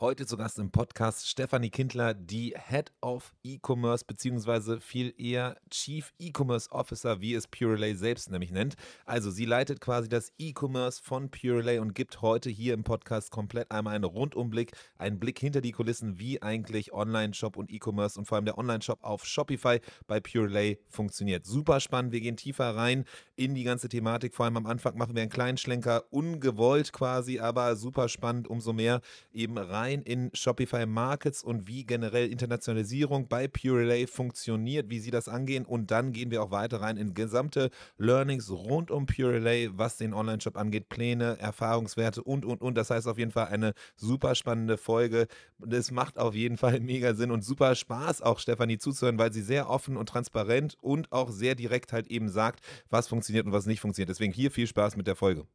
Heute 0.00 0.26
zu 0.26 0.36
Gast 0.36 0.58
im 0.58 0.72
Podcast 0.72 1.28
Stefanie 1.28 1.70
Kindler, 1.70 2.14
die 2.14 2.52
Head 2.56 2.90
of 3.00 3.32
E-Commerce, 3.44 4.04
beziehungsweise 4.04 4.80
viel 4.80 5.14
eher 5.16 5.56
Chief 5.70 6.12
E-Commerce 6.18 6.68
Officer, 6.72 7.20
wie 7.20 7.32
es 7.32 7.46
Purelay 7.46 7.94
selbst 7.94 8.28
nämlich 8.28 8.50
nennt. 8.50 8.74
Also 9.06 9.30
sie 9.30 9.44
leitet 9.44 9.80
quasi 9.80 10.08
das 10.08 10.32
E-Commerce 10.36 11.00
von 11.00 11.30
Purelay 11.30 11.78
und 11.78 11.94
gibt 11.94 12.22
heute 12.22 12.50
hier 12.50 12.74
im 12.74 12.82
Podcast 12.82 13.30
komplett 13.30 13.70
einmal 13.70 13.94
einen 13.94 14.02
Rundumblick, 14.02 14.72
einen 14.98 15.20
Blick 15.20 15.38
hinter 15.38 15.60
die 15.60 15.70
Kulissen, 15.70 16.18
wie 16.18 16.42
eigentlich 16.42 16.92
Online-Shop 16.92 17.56
und 17.56 17.70
E-Commerce 17.70 18.18
und 18.18 18.24
vor 18.24 18.34
allem 18.34 18.46
der 18.46 18.58
Online-Shop 18.58 18.98
auf 19.00 19.24
Shopify 19.24 19.78
bei 20.08 20.18
Purelay 20.18 20.80
funktioniert. 20.88 21.46
Super 21.46 21.78
spannend, 21.78 22.10
wir 22.10 22.20
gehen 22.20 22.36
tiefer 22.36 22.74
rein 22.74 23.04
in 23.36 23.54
die 23.54 23.62
ganze 23.62 23.88
Thematik. 23.88 24.34
Vor 24.34 24.44
allem 24.44 24.56
am 24.56 24.66
Anfang 24.66 24.98
machen 24.98 25.14
wir 25.14 25.22
einen 25.22 25.30
kleinen 25.30 25.56
Schlenker, 25.56 26.02
ungewollt 26.10 26.92
quasi, 26.92 27.38
aber 27.38 27.76
super 27.76 28.08
spannend, 28.08 28.48
umso 28.48 28.72
mehr 28.72 29.00
eben 29.32 29.56
rein 29.56 29.83
rein 29.84 30.02
in 30.02 30.30
Shopify 30.32 30.86
Markets 30.86 31.42
und 31.42 31.66
wie 31.68 31.84
generell 31.84 32.30
Internationalisierung 32.30 33.28
bei 33.28 33.48
Purelay 33.48 34.06
funktioniert, 34.06 34.88
wie 34.88 34.98
sie 34.98 35.10
das 35.10 35.28
angehen. 35.28 35.64
Und 35.64 35.90
dann 35.90 36.12
gehen 36.12 36.30
wir 36.30 36.42
auch 36.42 36.50
weiter 36.50 36.80
rein 36.80 36.96
in 36.96 37.14
gesamte 37.14 37.70
Learnings 37.98 38.50
rund 38.50 38.90
um 38.90 39.06
Purelay, 39.06 39.70
was 39.74 39.96
den 39.96 40.14
Online-Shop 40.14 40.56
angeht, 40.56 40.88
Pläne, 40.88 41.38
Erfahrungswerte 41.38 42.22
und, 42.22 42.44
und, 42.44 42.62
und. 42.62 42.76
Das 42.76 42.90
heißt 42.90 43.06
auf 43.06 43.18
jeden 43.18 43.30
Fall 43.30 43.48
eine 43.48 43.74
super 43.96 44.34
spannende 44.34 44.78
Folge. 44.78 45.26
Es 45.70 45.90
macht 45.90 46.18
auf 46.18 46.34
jeden 46.34 46.56
Fall 46.56 46.80
mega 46.80 47.14
Sinn 47.14 47.30
und 47.30 47.44
super 47.44 47.74
Spaß 47.74 48.22
auch 48.22 48.38
Stefanie 48.38 48.78
zuzuhören, 48.78 49.18
weil 49.18 49.32
sie 49.32 49.42
sehr 49.42 49.68
offen 49.68 49.96
und 49.96 50.08
transparent 50.08 50.76
und 50.80 51.12
auch 51.12 51.30
sehr 51.30 51.54
direkt 51.54 51.92
halt 51.92 52.06
eben 52.08 52.28
sagt, 52.28 52.60
was 52.88 53.08
funktioniert 53.08 53.46
und 53.46 53.52
was 53.52 53.66
nicht 53.66 53.80
funktioniert. 53.80 54.08
Deswegen 54.08 54.32
hier 54.32 54.50
viel 54.50 54.66
Spaß 54.66 54.96
mit 54.96 55.06
der 55.06 55.16
Folge. 55.16 55.46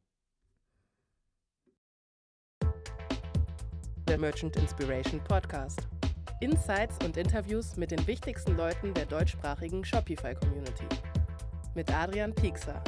Der 4.10 4.18
Merchant 4.18 4.56
Inspiration 4.56 5.22
Podcast. 5.22 5.86
Insights 6.40 6.96
und 7.04 7.16
Interviews 7.16 7.76
mit 7.76 7.92
den 7.92 8.04
wichtigsten 8.08 8.56
Leuten 8.56 8.92
der 8.92 9.06
deutschsprachigen 9.06 9.84
Shopify-Community. 9.84 10.86
Mit 11.76 11.94
Adrian 11.94 12.34
Piekser. 12.34 12.82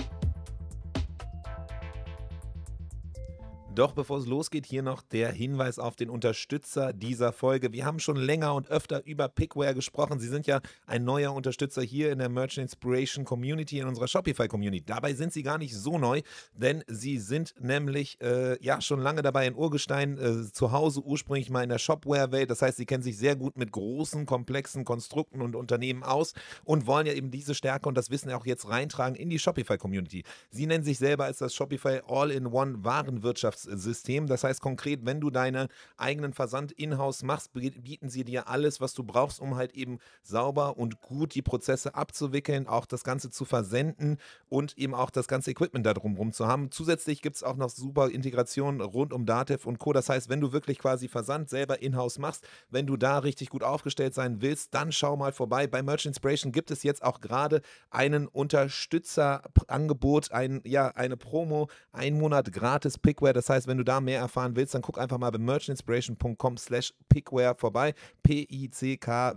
Doch 3.75 3.95
bevor 3.95 4.19
es 4.19 4.27
losgeht, 4.27 4.67
hier 4.67 4.83
noch 4.83 5.01
der 5.01 5.33
Hinweis 5.33 5.79
auf 5.79 5.97
den 5.97 6.11
Unterstützer 6.11 6.93
dieser 6.93 7.33
Folge. 7.33 7.73
Wir 7.73 7.87
haben 7.87 8.01
schon 8.01 8.17
länger 8.17 8.55
und 8.55 8.69
öfter 8.69 9.03
über 9.07 9.31
Pickware 9.31 9.75
gesprochen. 9.75 10.19
Sie 10.19 10.29
sind 10.29 10.47
ja 10.47 10.61
ein 10.87 11.05
neuer 11.05 11.33
Unterstützer 11.33 11.81
hier 11.81 12.13
in 12.13 12.19
der 12.19 12.29
Merchant 12.29 12.65
Inspiration 12.65 13.25
Community, 13.25 13.79
in 13.79 13.87
unserer 13.87 14.09
Shopify 14.09 14.47
Community. 14.47 14.85
Dabei 14.85 15.15
sind 15.15 15.33
sie 15.33 15.43
gar 15.43 15.57
nicht 15.57 15.75
so 15.75 15.97
neu, 15.97 16.21
denn 16.55 16.85
sie 16.87 17.17
sind 17.17 17.55
nämlich 17.61 18.21
äh, 18.21 18.63
ja 18.63 18.83
schon 18.83 19.01
lange 19.01 19.23
dabei 19.23 19.47
in 19.47 19.55
Urgestein, 19.55 20.19
äh, 20.19 20.53
zu 20.53 20.73
Hause 20.73 21.01
ursprünglich 21.01 21.49
mal 21.49 21.63
in 21.63 21.71
der 21.71 21.79
Shopware-Welt. 21.79 22.51
Das 22.51 22.61
heißt, 22.61 22.77
sie 22.77 22.85
kennen 22.85 23.03
sich 23.03 23.17
sehr 23.17 23.37
gut 23.37 23.57
mit 23.57 23.73
großen, 23.73 24.27
komplexen 24.27 24.85
Konstrukten 24.85 25.41
und 25.41 25.57
Unternehmen 25.57 26.03
aus 26.03 26.35
und 26.65 26.87
wollen 26.87 27.07
ja 27.07 27.15
eben 27.15 27.31
diese 27.31 27.55
Stärke 27.55 27.89
und 27.89 27.97
das 27.97 28.11
Wissen 28.11 28.31
auch 28.33 28.45
jetzt 28.45 28.69
reintragen 28.69 29.17
in 29.17 29.31
die 29.31 29.39
Shopify 29.39 29.79
Community. 29.79 30.25
Sie 30.51 30.67
nennen 30.67 30.85
sich 30.85 30.99
selber 30.99 31.25
als 31.25 31.39
das 31.39 31.55
Shopify 31.55 32.03
All-in-One 32.07 32.85
Warenwirtschafts 32.85 33.62
System. 33.63 34.27
Das 34.27 34.45
heißt 34.45 34.61
konkret, 34.61 35.05
wenn 35.05 35.21
du 35.21 35.31
deinen 35.31 35.69
eigenen 35.97 36.33
Versand 36.33 36.73
in-house 36.73 37.23
machst, 37.23 37.53
bieten 37.53 38.09
sie 38.09 38.25
dir 38.25 38.49
alles, 38.49 38.81
was 38.81 38.95
du 38.95 39.05
brauchst, 39.05 39.41
um 39.41 39.57
halt 39.57 39.75
eben 39.75 39.99
sauber 40.23 40.79
und 40.79 41.01
gut 41.01 41.35
die 41.35 41.43
Prozesse 41.43 41.95
abzuwickeln, 41.95 42.67
auch 42.67 42.87
das 42.87 43.05
Ganze 43.05 43.31
zu 43.31 43.45
versenden 43.45 44.19
und 44.49 44.77
eben 44.79 44.95
auch 44.95 45.11
das 45.11 45.29
ganze 45.29 45.51
Equipment 45.51 45.87
da 45.87 45.95
drumherum 45.95 46.33
zu 46.33 46.47
haben. 46.47 46.71
Zusätzlich 46.71 47.23
gibt 47.23 47.37
es 47.37 47.43
auch 47.43 47.57
noch 47.57 47.71
super 47.71 48.11
Integrationen 48.11 48.81
rund 48.81 49.13
um 49.13 49.27
Datev 49.27 49.67
und 49.67 49.79
Co. 49.79 49.93
Das 49.93 50.09
heißt, 50.09 50.29
wenn 50.29 50.41
du 50.41 50.53
wirklich 50.53 50.79
quasi 50.79 51.09
Versand 51.09 51.49
selber 51.49 51.83
in-house 51.83 52.19
machst, 52.19 52.47
wenn 52.71 52.87
du 52.87 52.97
da 52.97 53.19
richtig 53.19 53.51
gut 53.51 53.63
aufgestellt 53.63 54.15
sein 54.15 54.43
willst, 54.43 54.75
dann 54.75 54.93
schau 54.93 55.17
mal 55.17 55.33
vorbei. 55.33 55.67
Bei 55.67 55.83
Merch 55.83 56.07
Inspiration 56.07 56.53
gibt 56.53 56.71
es 56.71 56.83
jetzt 56.83 57.03
auch 57.03 57.21
gerade 57.21 57.63
einen 57.91 58.29
Unterstützerangebot, 58.29 60.33
ein, 60.33 60.61
ja, 60.65 60.89
eine 60.89 61.17
Promo, 61.17 61.69
ein 61.93 62.19
Monat 62.19 62.53
gratis 62.53 62.99
Pickware. 62.99 63.33
Das 63.33 63.49
heißt, 63.49 63.52
wenn 63.67 63.79
du 63.79 63.85
da 63.85 64.01
mehr 64.01 64.19
erfahren 64.21 64.57
willst, 64.57 64.75
dann 64.75 64.83
guck 64.83 64.99
einfach 64.99 65.19
mal 65.19 65.31
bei 65.31 65.39
merchandinspiration.com 65.39 66.57
slash 66.57 66.93
pickware 67.09 67.55
vorbei. 67.57 67.95
P-I-C-K-W-A-R-E. 68.23 69.33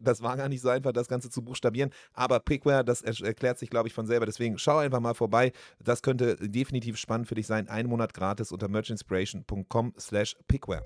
Das 0.00 0.22
war 0.22 0.36
gar 0.36 0.48
nicht 0.48 0.60
so 0.60 0.68
einfach, 0.68 0.92
das 0.92 1.08
Ganze 1.08 1.30
zu 1.30 1.42
buchstabieren, 1.42 1.90
aber 2.12 2.40
Pickware, 2.40 2.84
das 2.84 3.02
erklärt 3.02 3.58
sich, 3.58 3.70
glaube 3.70 3.88
ich, 3.88 3.94
von 3.94 4.06
selber. 4.06 4.26
Deswegen 4.26 4.58
schau 4.58 4.78
einfach 4.78 5.00
mal 5.00 5.14
vorbei. 5.14 5.52
Das 5.80 6.02
könnte 6.02 6.36
definitiv 6.36 6.96
spannend 6.96 7.28
für 7.28 7.34
dich 7.34 7.46
sein. 7.46 7.68
Ein 7.68 7.86
Monat 7.86 8.14
gratis 8.14 8.52
unter 8.52 8.68
merchandinspiration.com 8.68 9.94
slash 9.98 10.36
pickware. 10.48 10.82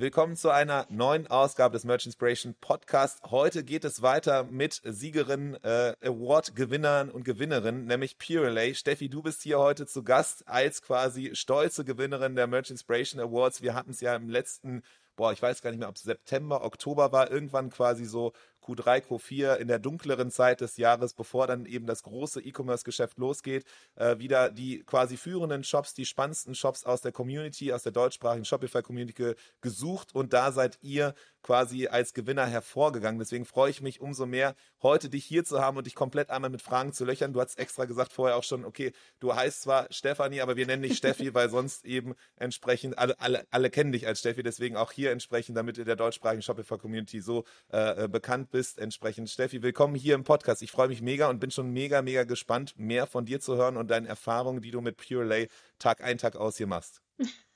Willkommen 0.00 0.36
zu 0.36 0.50
einer 0.50 0.86
neuen 0.90 1.26
Ausgabe 1.26 1.72
des 1.72 1.82
Merch 1.82 2.06
Inspiration 2.06 2.54
Podcast. 2.60 3.20
Heute 3.32 3.64
geht 3.64 3.84
es 3.84 4.00
weiter 4.00 4.44
mit 4.44 4.80
Siegerinnen, 4.84 5.56
äh, 5.64 5.96
Award-Gewinnern 6.00 7.10
und 7.10 7.24
Gewinnerinnen, 7.24 7.86
nämlich 7.86 8.16
Purelay. 8.16 8.76
Steffi, 8.76 9.08
du 9.08 9.22
bist 9.22 9.42
hier 9.42 9.58
heute 9.58 9.88
zu 9.88 10.04
Gast 10.04 10.46
als 10.46 10.82
quasi 10.82 11.34
stolze 11.34 11.84
Gewinnerin 11.84 12.36
der 12.36 12.46
Merch 12.46 12.70
Inspiration 12.70 13.20
Awards. 13.20 13.60
Wir 13.60 13.74
hatten 13.74 13.90
es 13.90 14.00
ja 14.00 14.14
im 14.14 14.28
letzten 14.28 14.84
boah, 15.18 15.32
ich 15.32 15.42
weiß 15.42 15.60
gar 15.62 15.70
nicht 15.70 15.80
mehr, 15.80 15.88
ob 15.88 15.98
September, 15.98 16.64
Oktober 16.64 17.10
war, 17.12 17.30
irgendwann 17.30 17.70
quasi 17.70 18.04
so 18.04 18.32
Q3, 18.68 19.02
Q4 19.06 19.56
in 19.56 19.68
der 19.68 19.78
dunkleren 19.78 20.30
Zeit 20.30 20.60
des 20.60 20.76
Jahres, 20.76 21.14
bevor 21.14 21.46
dann 21.46 21.66
eben 21.66 21.86
das 21.86 22.02
große 22.02 22.40
E-Commerce-Geschäft 22.42 23.18
losgeht, 23.18 23.64
äh, 23.96 24.18
wieder 24.18 24.50
die 24.50 24.82
quasi 24.84 25.16
führenden 25.16 25.64
Shops, 25.64 25.94
die 25.94 26.04
spannendsten 26.04 26.54
Shops 26.54 26.84
aus 26.84 27.00
der 27.00 27.12
Community, 27.12 27.72
aus 27.72 27.82
der 27.82 27.92
deutschsprachigen 27.92 28.44
Shopify-Community 28.44 29.34
gesucht 29.60 30.14
und 30.14 30.32
da 30.32 30.52
seid 30.52 30.78
ihr 30.82 31.14
quasi 31.42 31.86
als 31.86 32.12
Gewinner 32.12 32.46
hervorgegangen. 32.46 33.18
Deswegen 33.18 33.44
freue 33.44 33.70
ich 33.70 33.80
mich 33.80 34.00
umso 34.00 34.26
mehr, 34.26 34.54
heute 34.82 35.08
dich 35.08 35.24
hier 35.24 35.44
zu 35.44 35.60
haben 35.60 35.76
und 35.76 35.86
dich 35.86 35.94
komplett 35.94 36.30
einmal 36.30 36.50
mit 36.50 36.62
Fragen 36.62 36.92
zu 36.92 37.04
löchern. 37.04 37.32
Du 37.32 37.40
hast 37.40 37.58
extra 37.58 37.84
gesagt 37.84 38.12
vorher 38.12 38.36
auch 38.36 38.42
schon, 38.42 38.64
okay, 38.64 38.92
du 39.20 39.34
heißt 39.34 39.62
zwar 39.62 39.86
Stefanie, 39.90 40.40
aber 40.40 40.56
wir 40.56 40.66
nennen 40.66 40.82
dich 40.82 40.98
Steffi, 40.98 41.32
weil 41.34 41.48
sonst 41.48 41.84
eben 41.84 42.14
entsprechend 42.36 42.98
alle, 42.98 43.18
alle, 43.20 43.46
alle 43.50 43.70
kennen 43.70 43.92
dich 43.92 44.06
als 44.06 44.18
Steffi, 44.20 44.42
deswegen 44.42 44.76
auch 44.76 44.92
hier 44.92 45.12
entsprechend, 45.12 45.56
damit 45.56 45.78
du 45.78 45.84
der 45.84 45.96
deutschsprachigen 45.96 46.42
Shopify-Community 46.42 47.20
so 47.20 47.44
äh, 47.72 48.04
äh 48.04 48.08
bekannt 48.08 48.50
bist 48.50 48.57
bist. 48.58 48.80
Entsprechend, 48.80 49.30
Steffi, 49.30 49.62
willkommen 49.62 49.94
hier 49.94 50.16
im 50.16 50.24
Podcast. 50.24 50.62
Ich 50.62 50.72
freue 50.72 50.88
mich 50.88 51.00
mega 51.00 51.30
und 51.30 51.38
bin 51.38 51.52
schon 51.52 51.70
mega, 51.70 52.02
mega 52.02 52.24
gespannt, 52.24 52.76
mehr 52.76 53.06
von 53.06 53.24
dir 53.24 53.38
zu 53.38 53.54
hören 53.54 53.76
und 53.76 53.88
deinen 53.88 54.04
Erfahrungen, 54.04 54.62
die 54.62 54.72
du 54.72 54.80
mit 54.80 54.96
Pure 54.96 55.22
Lay 55.22 55.48
Tag 55.78 56.02
ein, 56.02 56.18
Tag 56.18 56.34
aus 56.34 56.56
hier 56.56 56.66
machst. 56.66 57.00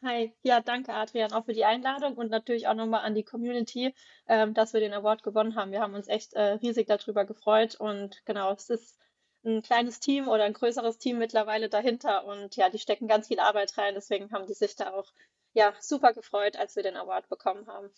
Hi, 0.04 0.32
ja, 0.42 0.60
danke 0.60 0.94
Adrian 0.94 1.32
auch 1.32 1.44
für 1.44 1.54
die 1.54 1.64
Einladung 1.64 2.14
und 2.14 2.30
natürlich 2.30 2.68
auch 2.68 2.74
nochmal 2.74 3.00
an 3.00 3.16
die 3.16 3.24
Community, 3.24 3.92
ähm, 4.28 4.54
dass 4.54 4.74
wir 4.74 4.78
den 4.78 4.92
Award 4.92 5.24
gewonnen 5.24 5.56
haben. 5.56 5.72
Wir 5.72 5.80
haben 5.80 5.94
uns 5.94 6.06
echt 6.06 6.34
äh, 6.34 6.52
riesig 6.62 6.86
darüber 6.86 7.24
gefreut 7.24 7.74
und 7.74 8.24
genau, 8.24 8.52
es 8.52 8.70
ist 8.70 8.96
ein 9.44 9.60
kleines 9.60 9.98
Team 9.98 10.28
oder 10.28 10.44
ein 10.44 10.52
größeres 10.52 10.98
Team 10.98 11.18
mittlerweile 11.18 11.68
dahinter 11.68 12.26
und 12.26 12.54
ja, 12.54 12.70
die 12.70 12.78
stecken 12.78 13.08
ganz 13.08 13.26
viel 13.26 13.40
Arbeit 13.40 13.76
rein. 13.76 13.94
Deswegen 13.94 14.30
haben 14.30 14.46
die 14.46 14.54
sich 14.54 14.76
da 14.76 14.92
auch 14.92 15.12
ja 15.52 15.74
super 15.80 16.12
gefreut, 16.12 16.56
als 16.56 16.76
wir 16.76 16.84
den 16.84 16.96
Award 16.96 17.28
bekommen 17.28 17.66
haben. 17.66 17.90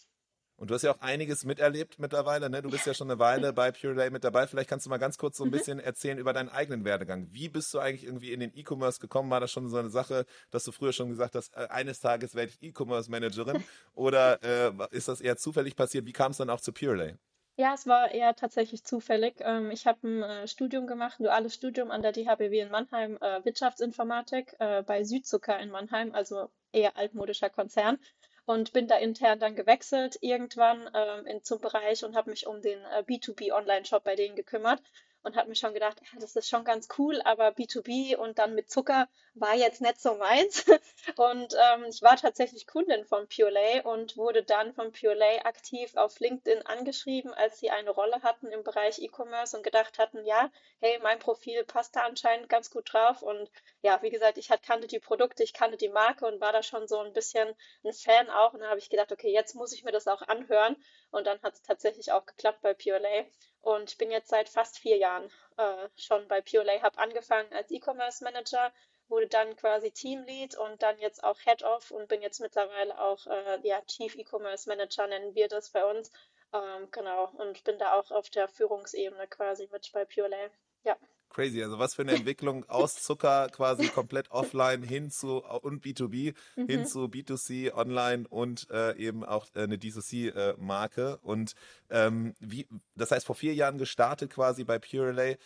Und 0.56 0.70
du 0.70 0.74
hast 0.74 0.82
ja 0.82 0.92
auch 0.92 1.00
einiges 1.00 1.44
miterlebt 1.44 1.98
mittlerweile, 1.98 2.48
ne? 2.48 2.62
Du 2.62 2.70
bist 2.70 2.86
ja 2.86 2.94
schon 2.94 3.10
eine 3.10 3.18
Weile 3.18 3.52
bei 3.52 3.72
Pure 3.72 3.96
Day 3.96 4.10
mit 4.10 4.22
dabei. 4.22 4.46
Vielleicht 4.46 4.70
kannst 4.70 4.86
du 4.86 4.90
mal 4.90 4.98
ganz 4.98 5.18
kurz 5.18 5.36
so 5.36 5.44
ein 5.44 5.48
mhm. 5.48 5.52
bisschen 5.52 5.80
erzählen 5.80 6.16
über 6.16 6.32
deinen 6.32 6.48
eigenen 6.48 6.84
Werdegang. 6.84 7.26
Wie 7.32 7.48
bist 7.48 7.74
du 7.74 7.80
eigentlich 7.80 8.04
irgendwie 8.04 8.32
in 8.32 8.40
den 8.40 8.52
E-Commerce 8.54 9.00
gekommen? 9.00 9.30
War 9.30 9.40
das 9.40 9.50
schon 9.50 9.68
so 9.68 9.78
eine 9.78 9.90
Sache, 9.90 10.26
dass 10.50 10.64
du 10.64 10.70
früher 10.70 10.92
schon 10.92 11.08
gesagt 11.08 11.34
hast, 11.34 11.54
äh, 11.56 11.66
eines 11.70 11.98
Tages 11.98 12.36
werde 12.36 12.52
ich 12.52 12.62
E-Commerce 12.62 13.10
Managerin? 13.10 13.64
Oder 13.94 14.42
äh, 14.42 14.72
ist 14.92 15.08
das 15.08 15.20
eher 15.20 15.36
zufällig 15.36 15.74
passiert? 15.74 16.06
Wie 16.06 16.12
kam 16.12 16.30
es 16.30 16.36
dann 16.36 16.50
auch 16.50 16.60
zu 16.60 16.72
Pure 16.72 16.96
Day? 16.98 17.16
Ja, 17.56 17.74
es 17.74 17.86
war 17.86 18.12
eher 18.12 18.34
tatsächlich 18.34 18.84
zufällig. 18.84 19.34
Ähm, 19.40 19.72
ich 19.72 19.86
habe 19.86 20.06
ein 20.06 20.22
äh, 20.22 20.48
Studium 20.48 20.86
gemacht, 20.86 21.18
ein 21.18 21.24
duales 21.24 21.54
Studium 21.54 21.90
an 21.90 22.02
der 22.02 22.12
DHBW 22.12 22.60
in 22.60 22.70
Mannheim, 22.70 23.16
äh, 23.20 23.44
Wirtschaftsinformatik 23.44 24.56
bei 24.58 25.04
Südzucker 25.04 25.58
in 25.58 25.70
Mannheim, 25.70 26.14
also 26.14 26.48
eher 26.72 26.96
altmodischer 26.96 27.50
Konzern 27.50 27.98
und 28.46 28.72
bin 28.72 28.88
da 28.88 28.96
intern 28.96 29.38
dann 29.38 29.56
gewechselt 29.56 30.18
irgendwann 30.20 30.88
ähm, 30.94 31.26
in, 31.26 31.42
zum 31.42 31.60
Bereich 31.60 32.04
und 32.04 32.16
habe 32.16 32.30
mich 32.30 32.46
um 32.46 32.60
den 32.60 32.78
äh, 32.84 33.02
B2B 33.02 33.52
Online-Shop 33.52 34.04
bei 34.04 34.16
denen 34.16 34.36
gekümmert 34.36 34.82
und 35.22 35.36
habe 35.36 35.48
mir 35.48 35.56
schon 35.56 35.74
gedacht, 35.74 36.00
ja, 36.00 36.20
das 36.20 36.36
ist 36.36 36.48
schon 36.48 36.64
ganz 36.64 36.88
cool, 36.98 37.22
aber 37.24 37.48
B2B 37.48 38.16
und 38.16 38.38
dann 38.38 38.54
mit 38.54 38.70
Zucker 38.70 39.08
war 39.34 39.54
jetzt 39.54 39.80
nicht 39.80 40.00
so 40.00 40.14
meins. 40.14 40.64
Und 41.16 41.54
ähm, 41.54 41.84
ich 41.88 42.02
war 42.02 42.16
tatsächlich 42.16 42.66
Kundin 42.66 43.04
von 43.04 43.28
Purelay 43.28 43.82
und 43.82 44.16
wurde 44.16 44.42
dann 44.42 44.72
von 44.72 44.90
Purelay 44.92 45.40
aktiv 45.40 45.94
auf 45.96 46.18
LinkedIn 46.18 46.64
angeschrieben, 46.66 47.34
als 47.34 47.58
sie 47.60 47.70
eine 47.70 47.90
Rolle 47.90 48.22
hatten 48.22 48.46
im 48.46 48.62
Bereich 48.62 49.00
E-Commerce 49.00 49.56
und 49.56 49.62
gedacht 49.62 49.98
hatten, 49.98 50.24
ja, 50.24 50.50
hey, 50.80 50.98
mein 51.02 51.18
Profil 51.18 51.64
passt 51.64 51.94
da 51.96 52.04
anscheinend 52.04 52.48
ganz 52.48 52.70
gut 52.70 52.92
drauf. 52.92 53.22
Und 53.22 53.50
ja, 53.82 54.00
wie 54.02 54.10
gesagt, 54.10 54.38
ich 54.38 54.48
kannte 54.62 54.86
die 54.86 54.98
Produkte, 54.98 55.42
ich 55.42 55.52
kannte 55.52 55.76
die 55.76 55.90
Marke 55.90 56.26
und 56.26 56.40
war 56.40 56.52
da 56.52 56.62
schon 56.62 56.88
so 56.88 56.98
ein 57.00 57.12
bisschen 57.12 57.54
ein 57.84 57.92
Fan 57.92 58.30
auch. 58.30 58.54
Und 58.54 58.60
dann 58.60 58.70
habe 58.70 58.78
ich 58.78 58.88
gedacht, 58.88 59.12
okay, 59.12 59.32
jetzt 59.32 59.54
muss 59.54 59.72
ich 59.72 59.84
mir 59.84 59.92
das 59.92 60.08
auch 60.08 60.22
anhören. 60.22 60.76
Und 61.10 61.26
dann 61.26 61.40
hat 61.42 61.54
es 61.54 61.62
tatsächlich 61.62 62.12
auch 62.12 62.24
geklappt 62.24 62.62
bei 62.62 62.72
Purelay. 62.72 63.26
Und 63.60 63.90
ich 63.90 63.98
bin 63.98 64.10
jetzt 64.10 64.28
seit 64.28 64.48
fast 64.48 64.78
vier 64.78 64.98
Jahren 64.98 65.30
äh, 65.56 65.88
schon 65.96 66.28
bei 66.28 66.40
Purelay, 66.40 66.80
habe 66.80 66.98
angefangen 66.98 67.52
als 67.52 67.70
E-Commerce 67.70 68.22
Manager 68.22 68.72
wurde 69.08 69.28
dann 69.28 69.56
quasi 69.56 69.90
Teamlead 69.90 70.56
und 70.56 70.82
dann 70.82 70.98
jetzt 70.98 71.22
auch 71.24 71.38
Head 71.40 71.62
of 71.62 71.90
und 71.90 72.08
bin 72.08 72.22
jetzt 72.22 72.40
mittlerweile 72.40 72.98
auch 73.00 73.26
äh, 73.26 73.60
ja, 73.62 73.80
Chief 73.82 74.14
E-Commerce 74.16 74.68
Manager, 74.68 75.06
nennen 75.06 75.34
wir 75.34 75.48
das 75.48 75.70
bei 75.70 75.84
uns. 75.84 76.10
Ähm, 76.52 76.88
genau, 76.90 77.30
und 77.38 77.64
bin 77.64 77.78
da 77.78 77.94
auch 77.94 78.10
auf 78.10 78.30
der 78.30 78.48
Führungsebene 78.48 79.26
quasi 79.28 79.68
mit 79.72 79.90
bei 79.92 80.04
Purelay. 80.04 80.50
Ja. 80.84 80.96
Crazy, 81.34 81.62
also 81.62 81.78
was 81.78 81.94
für 81.94 82.02
eine 82.02 82.12
Entwicklung 82.12 82.64
aus 82.68 83.02
Zucker 83.02 83.48
quasi 83.50 83.88
komplett 83.88 84.30
offline 84.30 84.82
hin 84.82 85.10
zu 85.10 85.44
und 85.44 85.84
B2B 85.84 86.34
mhm. 86.56 86.66
hin 86.66 86.86
zu 86.86 87.06
B2C 87.06 87.74
online 87.74 88.26
und 88.28 88.68
äh, 88.70 88.96
eben 88.96 89.24
auch 89.24 89.46
äh, 89.54 89.64
eine 89.64 89.76
D2C-Marke. 89.76 91.18
Äh, 91.20 91.26
und 91.26 91.54
ähm, 91.90 92.34
wie, 92.38 92.68
das 92.94 93.10
heißt, 93.10 93.26
vor 93.26 93.34
vier 93.34 93.54
Jahren 93.54 93.78
gestartet 93.78 94.30
quasi 94.30 94.64
bei 94.64 94.78
Purelay. 94.78 95.36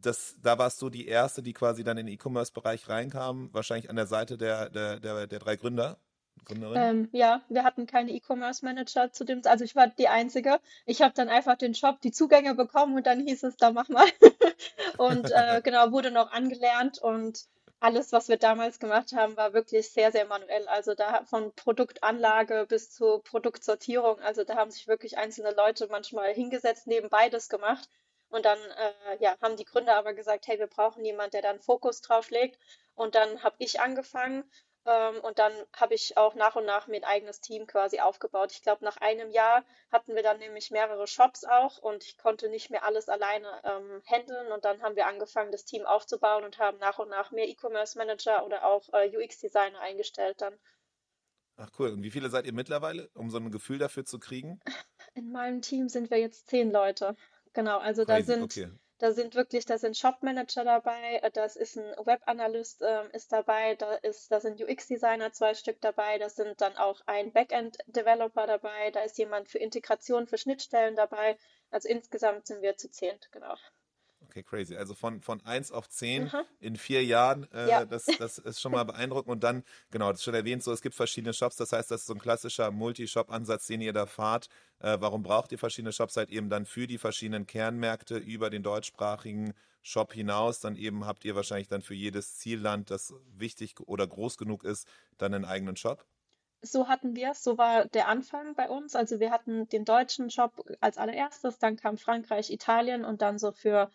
Das, 0.00 0.36
da 0.42 0.58
warst 0.58 0.80
du 0.82 0.90
die 0.90 1.08
erste, 1.08 1.42
die 1.42 1.54
quasi 1.54 1.82
dann 1.82 1.98
in 1.98 2.06
den 2.06 2.14
E-Commerce-Bereich 2.14 2.88
reinkam, 2.88 3.48
wahrscheinlich 3.52 3.90
an 3.90 3.96
der 3.96 4.06
Seite 4.06 4.36
der, 4.36 4.68
der, 4.68 5.00
der, 5.00 5.26
der 5.26 5.38
drei 5.38 5.56
Gründer. 5.56 5.98
Ähm, 6.50 7.08
ja, 7.12 7.42
wir 7.48 7.64
hatten 7.64 7.86
keine 7.86 8.10
E-Commerce 8.12 8.64
Manager 8.64 9.12
zu 9.12 9.24
dem, 9.24 9.42
also 9.44 9.64
ich 9.64 9.76
war 9.76 9.88
die 9.88 10.08
Einzige. 10.08 10.60
Ich 10.86 11.02
habe 11.02 11.12
dann 11.14 11.28
einfach 11.28 11.56
den 11.56 11.74
Shop, 11.74 12.00
die 12.00 12.12
Zugänge 12.12 12.54
bekommen 12.54 12.96
und 12.96 13.06
dann 13.06 13.20
hieß 13.20 13.42
es, 13.44 13.56
da 13.56 13.70
mach 13.70 13.88
mal. 13.88 14.06
und 14.98 15.30
äh, 15.30 15.60
genau, 15.64 15.92
wurde 15.92 16.10
noch 16.10 16.32
angelernt 16.32 16.98
und 16.98 17.46
alles, 17.80 18.12
was 18.12 18.28
wir 18.28 18.38
damals 18.38 18.80
gemacht 18.80 19.12
haben, 19.12 19.36
war 19.36 19.52
wirklich 19.52 19.90
sehr, 19.90 20.10
sehr 20.10 20.26
manuell. 20.26 20.66
Also 20.68 20.94
da 20.94 21.24
von 21.24 21.54
Produktanlage 21.54 22.66
bis 22.68 22.90
zur 22.90 23.22
Produktsortierung. 23.22 24.18
Also 24.20 24.42
da 24.44 24.56
haben 24.56 24.70
sich 24.70 24.88
wirklich 24.88 25.16
einzelne 25.16 25.52
Leute 25.52 25.86
manchmal 25.88 26.32
hingesetzt, 26.34 26.86
nebenbei 26.86 27.28
das 27.28 27.48
gemacht. 27.48 27.88
Und 28.30 28.44
dann 28.44 28.58
äh, 28.58 29.16
ja, 29.20 29.36
haben 29.40 29.56
die 29.56 29.64
Gründer 29.64 29.94
aber 29.96 30.12
gesagt, 30.12 30.48
hey, 30.48 30.58
wir 30.58 30.66
brauchen 30.66 31.04
jemanden, 31.04 31.32
der 31.32 31.42
dann 31.42 31.60
Fokus 31.60 32.00
drauf 32.00 32.30
legt. 32.30 32.58
Und 32.94 33.14
dann 33.14 33.42
habe 33.44 33.56
ich 33.58 33.80
angefangen 33.80 34.44
ähm, 34.88 35.20
und 35.20 35.38
dann 35.38 35.52
habe 35.76 35.94
ich 35.94 36.16
auch 36.16 36.34
nach 36.34 36.56
und 36.56 36.64
nach 36.64 36.86
mein 36.86 37.04
eigenes 37.04 37.40
Team 37.40 37.66
quasi 37.66 38.00
aufgebaut. 38.00 38.52
Ich 38.52 38.62
glaube, 38.62 38.84
nach 38.84 38.96
einem 38.96 39.30
Jahr 39.30 39.62
hatten 39.92 40.14
wir 40.14 40.22
dann 40.22 40.38
nämlich 40.38 40.70
mehrere 40.70 41.06
Shops 41.06 41.44
auch 41.44 41.76
und 41.78 42.04
ich 42.04 42.16
konnte 42.16 42.48
nicht 42.48 42.70
mehr 42.70 42.84
alles 42.84 43.10
alleine 43.10 43.48
ähm, 43.64 44.02
handeln. 44.06 44.50
Und 44.50 44.64
dann 44.64 44.80
haben 44.80 44.96
wir 44.96 45.06
angefangen, 45.06 45.52
das 45.52 45.66
Team 45.66 45.84
aufzubauen 45.84 46.42
und 46.42 46.58
haben 46.58 46.78
nach 46.78 46.98
und 46.98 47.10
nach 47.10 47.30
mehr 47.32 47.48
E-Commerce 47.48 47.98
Manager 47.98 48.46
oder 48.46 48.64
auch 48.64 48.88
äh, 48.94 49.14
UX-Designer 49.14 49.78
eingestellt 49.80 50.40
dann. 50.40 50.58
Ach 51.56 51.70
cool. 51.78 51.90
Und 51.90 52.02
wie 52.02 52.10
viele 52.10 52.30
seid 52.30 52.46
ihr 52.46 52.54
mittlerweile, 52.54 53.10
um 53.14 53.30
so 53.30 53.36
ein 53.36 53.50
Gefühl 53.50 53.78
dafür 53.78 54.06
zu 54.06 54.18
kriegen? 54.18 54.60
In 55.14 55.32
meinem 55.32 55.60
Team 55.60 55.90
sind 55.90 56.10
wir 56.10 56.18
jetzt 56.18 56.46
zehn 56.46 56.70
Leute. 56.70 57.14
Genau, 57.52 57.78
also 57.78 58.04
Crazy. 58.04 58.18
da 58.20 58.24
sind 58.24 58.42
okay. 58.42 58.70
Da 58.98 59.12
sind 59.12 59.36
wirklich, 59.36 59.64
da 59.64 59.78
sind 59.78 59.96
Shop-Manager 59.96 60.64
dabei, 60.64 61.20
äh, 61.22 61.30
das 61.30 61.54
ist 61.54 61.76
ein 61.78 61.84
Web-Analyst 62.04 62.82
äh, 62.82 63.08
ist 63.12 63.32
dabei, 63.32 63.76
da 63.76 63.94
ist, 63.94 64.30
da 64.32 64.40
sind 64.40 64.60
UX-Designer 64.60 65.32
zwei 65.32 65.54
Stück 65.54 65.80
dabei, 65.80 66.18
da 66.18 66.28
sind 66.28 66.60
dann 66.60 66.76
auch 66.76 67.00
ein 67.06 67.32
Backend-Developer 67.32 68.46
dabei, 68.48 68.90
da 68.90 69.02
ist 69.02 69.16
jemand 69.18 69.48
für 69.48 69.58
Integration, 69.58 70.26
für 70.26 70.38
Schnittstellen 70.38 70.96
dabei. 70.96 71.38
Also 71.70 71.88
insgesamt 71.88 72.46
sind 72.48 72.60
wir 72.60 72.76
zu 72.76 72.90
zehnt, 72.90 73.30
genau. 73.30 73.54
Okay, 74.38 74.42
crazy. 74.42 74.76
Also 74.76 74.94
von, 74.94 75.20
von 75.20 75.44
1 75.44 75.72
auf 75.72 75.88
10 75.88 76.24
mhm. 76.24 76.30
in 76.60 76.76
vier 76.76 77.04
Jahren, 77.04 77.48
äh, 77.52 77.68
ja. 77.68 77.84
das, 77.84 78.06
das 78.06 78.38
ist 78.38 78.60
schon 78.60 78.72
mal 78.72 78.84
beeindruckend. 78.84 79.30
Und 79.32 79.42
dann, 79.42 79.64
genau, 79.90 80.10
das 80.10 80.20
ist 80.20 80.24
schon 80.24 80.34
erwähnt, 80.34 80.62
so 80.62 80.72
es 80.72 80.80
gibt 80.80 80.94
verschiedene 80.94 81.32
Shops. 81.32 81.56
Das 81.56 81.72
heißt, 81.72 81.90
das 81.90 82.02
ist 82.02 82.06
so 82.06 82.14
ein 82.14 82.20
klassischer 82.20 82.70
Multi-Shop-Ansatz, 82.70 83.66
den 83.66 83.80
ihr 83.80 83.92
da 83.92 84.06
fahrt. 84.06 84.48
Äh, 84.78 84.98
warum 85.00 85.22
braucht 85.22 85.50
ihr 85.52 85.58
verschiedene 85.58 85.92
Shops? 85.92 86.16
Halt 86.16 86.30
eben 86.30 86.50
dann 86.50 86.66
für 86.66 86.86
die 86.86 86.98
verschiedenen 86.98 87.46
Kernmärkte 87.46 88.16
über 88.16 88.50
den 88.50 88.62
deutschsprachigen 88.62 89.54
Shop 89.82 90.12
hinaus. 90.12 90.60
Dann 90.60 90.76
eben 90.76 91.04
habt 91.04 91.24
ihr 91.24 91.34
wahrscheinlich 91.34 91.68
dann 91.68 91.82
für 91.82 91.94
jedes 91.94 92.36
Zielland, 92.36 92.90
das 92.90 93.14
wichtig 93.36 93.74
oder 93.80 94.06
groß 94.06 94.38
genug 94.38 94.62
ist, 94.62 94.86
dann 95.18 95.34
einen 95.34 95.44
eigenen 95.44 95.76
Shop. 95.76 96.06
So 96.60 96.88
hatten 96.88 97.14
wir 97.14 97.30
es, 97.30 97.44
so 97.44 97.56
war 97.56 97.84
der 97.84 98.08
Anfang 98.08 98.54
bei 98.56 98.68
uns. 98.68 98.96
Also 98.96 99.20
wir 99.20 99.30
hatten 99.30 99.68
den 99.68 99.84
deutschen 99.84 100.28
Shop 100.28 100.64
als 100.80 100.98
allererstes, 100.98 101.58
dann 101.58 101.76
kam 101.76 101.98
Frankreich, 101.98 102.50
Italien 102.50 103.04
und 103.04 103.22
dann 103.22 103.38
so 103.38 103.52
für 103.52 103.90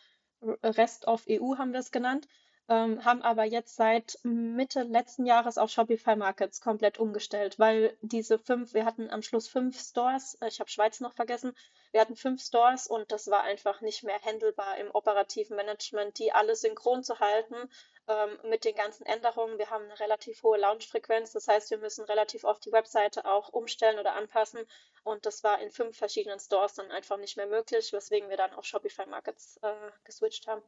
Rest 0.64 1.08
of 1.08 1.26
EU 1.30 1.58
haben 1.58 1.72
wir 1.74 1.80
es 1.80 1.92
genannt, 1.92 2.28
ähm, 2.74 3.06
haben 3.06 3.22
aber 3.22 3.44
jetzt 3.44 3.76
seit 3.76 4.18
Mitte 4.24 4.82
letzten 4.82 5.28
Jahres 5.28 5.60
auf 5.60 5.70
Shopify 5.70 6.16
Markets 6.16 6.60
komplett 6.60 6.98
umgestellt, 6.98 7.60
weil 7.60 7.96
diese 8.02 8.40
fünf, 8.40 8.74
wir 8.74 8.86
hatten 8.86 9.12
am 9.12 9.22
Schluss 9.22 9.48
fünf 9.48 9.80
Stores, 9.80 10.38
äh, 10.42 10.48
ich 10.48 10.60
habe 10.60 10.72
Schweiz 10.72 11.00
noch 11.00 11.14
vergessen, 11.14 11.56
wir 11.92 12.02
hatten 12.02 12.16
fünf 12.16 12.42
Stores 12.42 12.88
und 12.88 13.12
das 13.12 13.30
war 13.30 13.44
einfach 13.44 13.82
nicht 13.82 14.04
mehr 14.04 14.20
handelbar 14.22 14.78
im 14.80 14.90
operativen 14.90 15.56
Management, 15.56 16.18
die 16.18 16.32
alle 16.32 16.56
synchron 16.56 17.04
zu 17.04 17.20
halten 17.20 17.70
ähm, 18.08 18.40
mit 18.50 18.66
den 18.66 18.76
ganzen 18.76 19.06
Änderungen. 19.06 19.60
Wir 19.60 19.70
haben 19.70 19.84
eine 19.84 20.00
relativ 20.00 20.42
hohe 20.42 20.58
Launchfrequenz, 20.58 21.32
das 21.32 21.48
heißt, 21.48 21.70
wir 21.70 21.78
müssen 21.78 22.06
relativ 22.06 22.44
oft 22.44 22.66
die 22.66 22.72
Webseite 22.72 23.26
auch 23.26 23.50
umstellen 23.50 24.00
oder 24.00 24.16
anpassen 24.16 24.66
und 25.04 25.28
das 25.28 25.44
war 25.44 25.62
in 25.62 25.70
fünf 25.70 25.96
verschiedenen 25.96 26.40
Stores 26.40 26.74
dann 26.74 26.90
einfach 26.90 27.18
nicht 27.18 27.38
mehr 27.38 27.48
möglich, 27.48 27.94
weswegen 27.94 28.30
wir 28.30 28.38
dann 28.38 28.54
auf 28.54 28.66
Shopify 28.66 29.06
Markets 29.06 29.60
äh, 29.62 29.92
geswitcht 30.06 30.48
haben. 30.48 30.64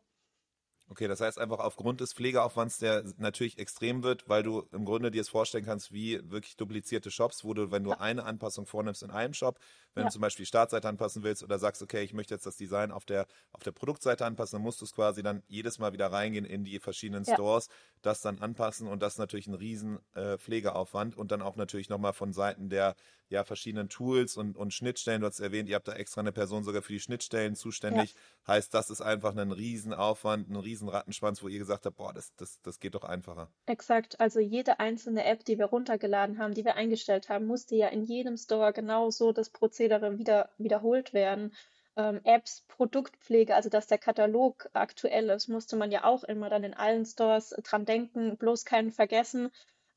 Okay, 0.88 1.08
das 1.08 1.20
heißt 1.20 1.40
einfach 1.40 1.58
aufgrund 1.58 2.00
des 2.00 2.14
Pflegeaufwands, 2.14 2.78
der 2.78 3.04
natürlich 3.18 3.58
extrem 3.58 4.04
wird, 4.04 4.30
weil 4.30 4.44
du 4.44 4.68
im 4.72 4.86
Grunde 4.86 5.10
dir 5.10 5.22
es 5.22 5.30
vorstellen 5.30 5.66
kannst, 5.66 5.92
wie 5.92 6.22
wirklich 6.30 6.58
duplizierte 6.58 7.10
Shops, 7.10 7.44
wo 7.44 7.56
du, 7.56 7.72
wenn 7.72 7.84
du 7.84 7.90
ja. 7.90 8.00
eine 8.00 8.24
Anpassung 8.24 8.68
vornimmst 8.68 9.02
in 9.02 9.10
einem 9.10 9.34
Shop, 9.34 9.60
wenn 9.96 10.04
ja. 10.04 10.10
du 10.10 10.14
zum 10.14 10.22
Beispiel 10.22 10.44
die 10.44 10.48
Startseite 10.48 10.88
anpassen 10.88 11.24
willst 11.24 11.44
oder 11.44 11.58
sagst, 11.58 11.82
okay, 11.82 12.04
ich 12.04 12.14
möchte 12.14 12.36
jetzt 12.36 12.46
das 12.46 12.58
Design 12.58 12.92
auf 12.92 13.04
der, 13.04 13.26
auf 13.52 13.64
der 13.64 13.72
Produktseite 13.72 14.26
anpassen, 14.26 14.58
dann 14.58 14.62
musst 14.62 14.80
du 14.80 14.86
es 14.86 14.94
quasi 14.94 15.24
dann 15.24 15.42
jedes 15.48 15.80
Mal 15.80 15.92
wieder 15.92 16.12
reingehen 16.12 16.46
in 16.46 16.64
die 16.64 16.80
verschiedenen 16.80 17.24
ja. 17.24 17.34
Stores, 17.34 17.70
das 18.04 18.22
dann 18.22 18.38
anpassen 18.38 18.88
und 18.88 19.02
das 19.02 19.14
ist 19.14 19.20
natürlich 19.20 19.48
ein 19.48 19.56
riesen 19.56 19.98
äh, 20.14 20.38
Pflegeaufwand 20.38 21.18
und 21.18 21.32
dann 21.32 21.42
auch 21.42 21.56
natürlich 21.56 21.90
nochmal 21.90 22.14
von 22.14 22.32
Seiten 22.32 22.70
der 22.70 22.96
ja, 23.30 23.44
verschiedenen 23.44 23.90
Tools 23.90 24.38
und, 24.38 24.58
und 24.58 24.74
Schnittstellen. 24.74 25.22
Du 25.22 25.28
hast 25.28 25.40
erwähnt, 25.40 25.68
ihr 25.68 25.76
habt 25.76 25.88
da 25.88 25.94
extra 25.94 26.22
eine 26.22 26.32
Person 26.32 26.64
sogar 26.64 26.82
für 26.82 26.94
die 26.94 27.00
Schnittstellen 27.00 27.56
zuständig. 27.56 28.14
Ja. 28.14 28.54
Heißt, 28.54 28.74
das 28.74 28.90
ist 28.90 29.02
einfach 29.02 29.36
ein 29.36 29.52
Riesenaufwand, 29.52 30.50
ein 30.50 30.56
Riesenrattenschwanz, 30.56 31.42
wo 31.42 31.48
ihr 31.48 31.60
gesagt 31.60 31.86
habt, 31.86 31.98
boah, 31.98 32.14
das, 32.14 32.36
das, 32.36 32.62
das 32.62 32.80
geht 32.80 32.96
doch 32.96 33.04
einfacher. 33.04 33.50
Exakt. 33.66 34.20
Also 34.20 34.40
jede 34.40 34.80
einzelne 34.80 35.26
App, 35.26 35.44
die 35.46 35.58
wir 35.58 35.66
runtergeladen 35.66 36.38
haben, 36.38 36.54
die 36.54 36.66
wir 36.66 36.76
eingestellt 36.76 37.30
haben, 37.30 37.46
musste 37.46 37.76
ja 37.76 37.88
in 37.88 38.04
jedem 38.04 38.38
Store 38.38 38.74
genauso 38.74 39.32
das 39.32 39.50
Prozedere 39.50 40.18
wieder, 40.20 40.50
wiederholt 40.58 41.14
werden. 41.14 41.54
Ähm, 41.98 42.20
Apps, 42.26 42.66
Produktpflege, 42.68 43.56
also 43.56 43.70
dass 43.70 43.88
der 43.88 43.98
Katalog 43.98 44.70
aktuell 44.74 45.30
ist, 45.30 45.48
musste 45.48 45.78
man 45.78 45.92
ja 45.92 46.04
auch 46.04 46.26
immer 46.26 46.50
dann 46.50 46.66
in 46.66 46.74
allen 46.74 47.06
Stores 47.06 47.56
dran 47.64 47.86
denken, 47.86 48.36
bloß 48.36 48.66
keinen 48.66 48.92
vergessen 48.92 49.50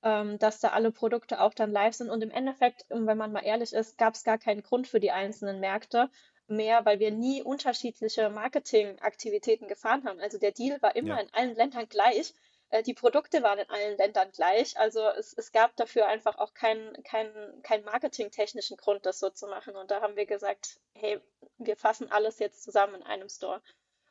ähm, 0.03 0.39
dass 0.39 0.61
da 0.61 0.69
alle 0.69 0.93
Produkte 0.93 1.41
auch 1.41 1.55
dann 1.55 1.73
live 1.73 1.95
sind. 1.95 2.11
Und 2.11 2.23
im 2.23 2.31
Endeffekt, 2.31 2.87
wenn 2.89 3.19
man 3.19 3.33
mal 3.33 3.45
ehrlich 3.45 3.73
ist, 3.73 3.99
gab 3.99 4.15
es 4.15 4.25
gar 4.25 4.39
keinen 4.39 4.63
Grund 4.63 4.87
für 4.87 5.01
die 5.01 5.11
einzelnen 5.11 5.61
Märkte 5.61 6.11
mehr, 6.47 6.85
weil 6.85 6.99
wir 6.99 7.11
nie 7.11 7.43
unterschiedliche 7.43 8.31
Marketingaktivitäten 8.31 9.69
gefahren 9.69 10.05
haben. 10.05 10.21
Also 10.21 10.39
der 10.39 10.53
Deal 10.53 10.81
war 10.83 10.97
immer 10.97 11.17
ja. 11.17 11.21
in 11.21 11.35
allen 11.35 11.55
Ländern 11.55 11.89
gleich. 11.89 12.33
Äh, 12.71 12.83
die 12.83 12.95
Produkte 12.95 13.43
waren 13.43 13.59
in 13.59 13.71
allen 13.71 13.97
Ländern 13.97 14.31
gleich. 14.33 14.79
Also 14.79 15.07
es, 15.09 15.35
es 15.37 15.53
gab 15.53 15.77
dafür 15.77 16.07
einfach 16.07 16.39
auch 16.39 16.55
keinen 16.55 17.03
kein, 17.03 17.31
kein 17.63 17.85
marketingtechnischen 17.85 18.77
Grund, 18.77 19.05
das 19.05 19.19
so 19.19 19.31
zu 19.31 19.47
machen. 19.47 19.77
Und 19.77 19.91
da 19.91 20.01
haben 20.01 20.17
wir 20.17 20.27
gesagt, 20.27 20.81
hey, 20.95 21.21
wir 21.59 21.77
fassen 21.77 22.11
alles 22.11 22.39
jetzt 22.39 22.63
zusammen 22.63 22.97
in 22.97 23.03
einem 23.03 23.29
Store. 23.29 23.61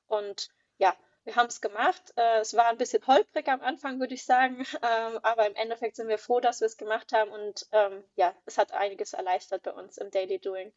Und 0.07 0.49
ja, 0.77 0.95
wir 1.27 1.35
haben 1.35 1.47
es 1.47 1.61
gemacht. 1.61 2.13
Äh, 2.15 2.39
es 2.39 2.55
war 2.55 2.67
ein 2.67 2.77
bisschen 2.77 3.05
holprig 3.05 3.47
am 3.49 3.61
Anfang, 3.61 3.99
würde 3.99 4.15
ich 4.15 4.25
sagen, 4.25 4.59
ähm, 4.81 5.19
aber 5.21 5.45
im 5.45 5.55
Endeffekt 5.55 5.97
sind 5.97 6.07
wir 6.07 6.17
froh, 6.17 6.39
dass 6.39 6.61
wir 6.61 6.65
es 6.65 6.77
gemacht 6.77 7.11
haben 7.13 7.29
und 7.31 7.67
ähm, 7.73 8.03
ja, 8.15 8.33
es 8.45 8.57
hat 8.57 8.71
einiges 8.71 9.13
erleichtert 9.13 9.63
bei 9.63 9.71
uns 9.71 9.97
im 9.97 10.09
Daily 10.09 10.39
Doing. 10.39 10.73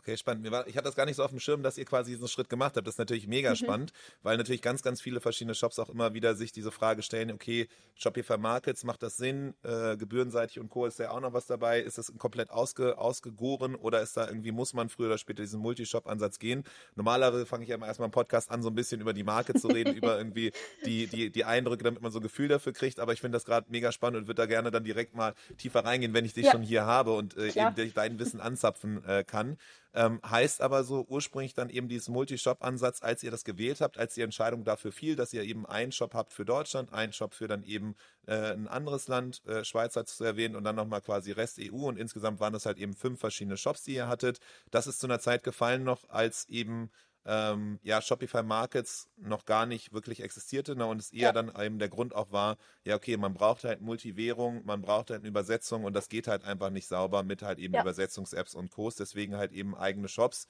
Okay, 0.00 0.16
spannend. 0.16 0.50
War, 0.50 0.66
ich 0.66 0.76
hatte 0.76 0.86
das 0.86 0.94
gar 0.94 1.04
nicht 1.04 1.16
so 1.16 1.22
auf 1.22 1.30
dem 1.30 1.40
Schirm, 1.40 1.62
dass 1.62 1.76
ihr 1.76 1.84
quasi 1.84 2.12
diesen 2.12 2.26
Schritt 2.26 2.48
gemacht 2.48 2.74
habt. 2.74 2.86
Das 2.86 2.94
ist 2.94 2.98
natürlich 2.98 3.26
mega 3.26 3.50
mhm. 3.50 3.56
spannend, 3.56 3.92
weil 4.22 4.38
natürlich 4.38 4.62
ganz, 4.62 4.82
ganz 4.82 5.02
viele 5.02 5.20
verschiedene 5.20 5.54
Shops 5.54 5.78
auch 5.78 5.90
immer 5.90 6.14
wieder 6.14 6.34
sich 6.34 6.52
diese 6.52 6.70
Frage 6.70 7.02
stellen, 7.02 7.30
okay, 7.30 7.68
Shopify 7.96 8.38
Markets, 8.38 8.82
macht 8.84 9.02
das 9.02 9.18
Sinn? 9.18 9.52
Äh, 9.62 9.98
gebührenseitig 9.98 10.58
und 10.58 10.70
Co. 10.70 10.86
ist 10.86 10.98
ja 11.00 11.10
auch 11.10 11.20
noch 11.20 11.34
was 11.34 11.44
dabei. 11.44 11.80
Ist 11.80 11.98
das 11.98 12.14
komplett 12.16 12.48
ausge, 12.48 12.96
ausgegoren 12.96 13.74
oder 13.74 14.00
ist 14.00 14.16
da 14.16 14.26
irgendwie, 14.26 14.52
muss 14.52 14.72
man 14.72 14.88
früher 14.88 15.08
oder 15.08 15.18
später 15.18 15.42
diesen 15.42 15.60
Multishop-Ansatz 15.60 16.38
gehen? 16.38 16.64
Normalerweise 16.94 17.44
fange 17.44 17.64
ich 17.64 17.68
ja 17.68 17.74
immer 17.74 17.86
erstmal 17.86 18.06
im 18.06 18.12
Podcast 18.12 18.50
an, 18.50 18.62
so 18.62 18.70
ein 18.70 18.74
bisschen 18.74 19.02
über 19.02 19.12
die 19.12 19.22
Marke 19.22 19.52
zu 19.52 19.68
reden, 19.68 19.94
über 19.94 20.16
irgendwie 20.16 20.50
die, 20.86 21.08
die, 21.08 21.28
die 21.28 21.44
Eindrücke, 21.44 21.84
damit 21.84 22.00
man 22.00 22.10
so 22.10 22.20
ein 22.20 22.22
Gefühl 22.22 22.48
dafür 22.48 22.72
kriegt. 22.72 23.00
Aber 23.00 23.12
ich 23.12 23.20
finde 23.20 23.36
das 23.36 23.44
gerade 23.44 23.66
mega 23.68 23.92
spannend 23.92 24.20
und 24.22 24.28
würde 24.28 24.40
da 24.40 24.46
gerne 24.46 24.70
dann 24.70 24.84
direkt 24.84 25.14
mal 25.14 25.34
tiefer 25.58 25.84
reingehen, 25.84 26.14
wenn 26.14 26.24
ich 26.24 26.32
dich 26.32 26.46
ja. 26.46 26.52
schon 26.52 26.62
hier 26.62 26.86
habe 26.86 27.12
und 27.12 27.36
äh, 27.36 27.48
eben 27.48 27.92
dein 27.92 28.18
Wissen 28.18 28.40
anzapfen 28.40 29.04
äh, 29.04 29.24
kann. 29.24 29.58
Ähm, 29.92 30.20
heißt 30.24 30.60
aber 30.60 30.84
so 30.84 31.04
ursprünglich 31.08 31.54
dann 31.54 31.68
eben 31.68 31.88
dieses 31.88 32.08
Multi-Shop-Ansatz, 32.08 33.02
als 33.02 33.22
ihr 33.22 33.30
das 33.30 33.44
gewählt 33.44 33.80
habt, 33.80 33.98
als 33.98 34.14
die 34.14 34.22
Entscheidung 34.22 34.64
dafür 34.64 34.92
fiel, 34.92 35.16
dass 35.16 35.32
ihr 35.32 35.42
eben 35.42 35.66
einen 35.66 35.92
Shop 35.92 36.14
habt 36.14 36.32
für 36.32 36.44
Deutschland, 36.44 36.92
einen 36.92 37.12
Shop 37.12 37.34
für 37.34 37.48
dann 37.48 37.64
eben 37.64 37.96
äh, 38.26 38.52
ein 38.52 38.68
anderes 38.68 39.08
Land, 39.08 39.44
äh, 39.46 39.64
Schweiz 39.64 39.96
hat 39.96 40.08
zu 40.08 40.22
erwähnen 40.24 40.54
und 40.54 40.64
dann 40.64 40.76
nochmal 40.76 41.00
quasi 41.00 41.32
Rest 41.32 41.58
EU 41.60 41.88
und 41.88 41.98
insgesamt 41.98 42.38
waren 42.40 42.52
das 42.52 42.66
halt 42.66 42.78
eben 42.78 42.94
fünf 42.94 43.18
verschiedene 43.20 43.56
Shops, 43.56 43.82
die 43.82 43.94
ihr 43.94 44.08
hattet. 44.08 44.38
Das 44.70 44.86
ist 44.86 45.00
zu 45.00 45.06
einer 45.06 45.20
Zeit 45.20 45.42
gefallen 45.42 45.82
noch, 45.82 46.08
als 46.08 46.48
eben 46.48 46.90
ähm, 47.26 47.78
ja, 47.82 48.00
Shopify 48.00 48.42
Markets 48.42 49.08
noch 49.16 49.44
gar 49.44 49.66
nicht 49.66 49.92
wirklich 49.92 50.22
existierte 50.22 50.74
ne, 50.74 50.86
und 50.86 51.00
es 51.00 51.12
eher 51.12 51.28
ja. 51.28 51.32
dann 51.32 51.52
eben 51.60 51.78
der 51.78 51.88
Grund 51.88 52.14
auch 52.14 52.32
war, 52.32 52.56
ja, 52.84 52.96
okay, 52.96 53.16
man 53.16 53.34
braucht 53.34 53.64
halt 53.64 53.80
Multivährung, 53.80 54.64
man 54.64 54.80
braucht 54.80 55.10
halt 55.10 55.20
eine 55.20 55.28
Übersetzung 55.28 55.84
und 55.84 55.94
das 55.94 56.08
geht 56.08 56.28
halt 56.28 56.44
einfach 56.44 56.70
nicht 56.70 56.88
sauber 56.88 57.22
mit 57.22 57.42
halt 57.42 57.58
eben 57.58 57.74
ja. 57.74 57.82
Übersetzungs-Apps 57.82 58.54
und 58.54 58.70
Co. 58.70 58.90
Deswegen 58.90 59.36
halt 59.36 59.52
eben 59.52 59.76
eigene 59.76 60.08
Shops. 60.08 60.46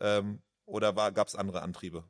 Ähm, 0.00 0.42
oder 0.66 0.92
gab 0.92 1.28
es 1.28 1.36
andere 1.36 1.62
Antriebe? 1.62 2.04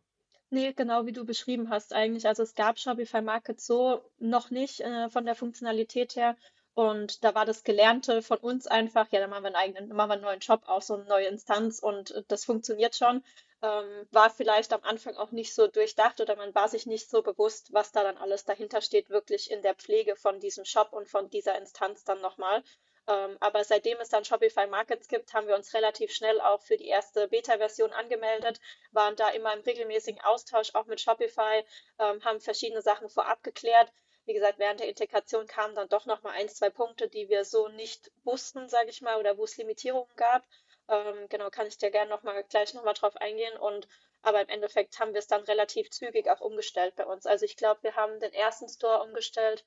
Nee, 0.50 0.72
genau 0.72 1.04
wie 1.06 1.12
du 1.12 1.24
beschrieben 1.24 1.68
hast 1.70 1.92
eigentlich. 1.92 2.28
Also 2.28 2.44
es 2.44 2.54
gab 2.54 2.78
Shopify 2.78 3.22
Markets 3.22 3.66
so 3.66 4.08
noch 4.18 4.50
nicht 4.50 4.80
äh, 4.80 5.10
von 5.10 5.24
der 5.24 5.34
Funktionalität 5.34 6.14
her. 6.14 6.36
Und 6.74 7.22
da 7.24 7.34
war 7.34 7.46
das 7.46 7.62
Gelernte 7.62 8.20
von 8.22 8.38
uns 8.38 8.66
einfach, 8.66 9.10
ja, 9.12 9.20
dann 9.20 9.30
machen 9.30 9.44
wir 9.44 9.48
einen 9.48 9.56
eigenen, 9.56 9.88
machen 9.96 10.10
wir 10.10 10.14
einen 10.14 10.22
neuen 10.22 10.42
Shop 10.42 10.62
auf, 10.66 10.82
so 10.82 10.94
eine 10.94 11.04
neue 11.04 11.26
Instanz 11.26 11.78
und 11.78 12.10
äh, 12.10 12.22
das 12.28 12.44
funktioniert 12.44 12.96
schon. 12.96 13.22
Ähm, 13.64 14.06
war 14.10 14.28
vielleicht 14.28 14.74
am 14.74 14.82
Anfang 14.84 15.16
auch 15.16 15.30
nicht 15.30 15.54
so 15.54 15.66
durchdacht 15.66 16.20
oder 16.20 16.36
man 16.36 16.54
war 16.54 16.68
sich 16.68 16.84
nicht 16.84 17.08
so 17.08 17.22
bewusst, 17.22 17.72
was 17.72 17.92
da 17.92 18.02
dann 18.02 18.18
alles 18.18 18.44
dahinter 18.44 18.82
steht, 18.82 19.08
wirklich 19.08 19.50
in 19.50 19.62
der 19.62 19.74
Pflege 19.74 20.16
von 20.16 20.38
diesem 20.38 20.66
Shop 20.66 20.92
und 20.92 21.08
von 21.08 21.30
dieser 21.30 21.56
Instanz 21.56 22.04
dann 22.04 22.20
nochmal. 22.20 22.62
Ähm, 23.08 23.38
aber 23.40 23.64
seitdem 23.64 23.98
es 24.00 24.10
dann 24.10 24.26
Shopify 24.26 24.66
Markets 24.66 25.08
gibt, 25.08 25.32
haben 25.32 25.46
wir 25.46 25.54
uns 25.54 25.72
relativ 25.72 26.12
schnell 26.12 26.42
auch 26.42 26.60
für 26.60 26.76
die 26.76 26.88
erste 26.88 27.26
Beta-Version 27.28 27.92
angemeldet, 27.94 28.60
waren 28.92 29.16
da 29.16 29.30
immer 29.30 29.54
im 29.54 29.60
regelmäßigen 29.60 30.20
Austausch 30.20 30.74
auch 30.74 30.84
mit 30.84 31.00
Shopify, 31.00 31.64
ähm, 31.98 32.22
haben 32.22 32.40
verschiedene 32.42 32.82
Sachen 32.82 33.08
vorab 33.08 33.42
geklärt 33.42 33.90
wie 34.26 34.32
gesagt, 34.32 34.58
während 34.58 34.80
der 34.80 34.88
Integration 34.88 35.46
kamen 35.46 35.74
dann 35.74 35.88
doch 35.88 36.06
nochmal 36.06 36.32
ein, 36.34 36.48
zwei 36.48 36.70
Punkte, 36.70 37.08
die 37.08 37.28
wir 37.28 37.44
so 37.44 37.68
nicht 37.68 38.10
wussten, 38.24 38.68
sage 38.68 38.88
ich 38.88 39.02
mal, 39.02 39.18
oder 39.18 39.36
wo 39.36 39.44
es 39.44 39.56
Limitierungen 39.58 40.16
gab. 40.16 40.42
Ähm, 40.88 41.28
genau, 41.28 41.50
kann 41.50 41.66
ich 41.66 41.78
dir 41.78 41.90
gerne 41.90 42.10
noch 42.10 42.22
mal, 42.22 42.42
gleich 42.44 42.74
nochmal 42.74 42.94
drauf 42.94 43.16
eingehen. 43.16 43.56
Und 43.56 43.88
aber 44.22 44.40
im 44.40 44.48
Endeffekt 44.48 44.98
haben 44.98 45.12
wir 45.12 45.18
es 45.18 45.26
dann 45.26 45.42
relativ 45.42 45.90
zügig 45.90 46.28
auch 46.30 46.40
umgestellt 46.40 46.96
bei 46.96 47.04
uns. 47.04 47.26
Also 47.26 47.44
ich 47.44 47.56
glaube, 47.56 47.82
wir 47.82 47.94
haben 47.94 48.20
den 48.20 48.32
ersten 48.32 48.68
Store 48.68 49.02
umgestellt. 49.02 49.64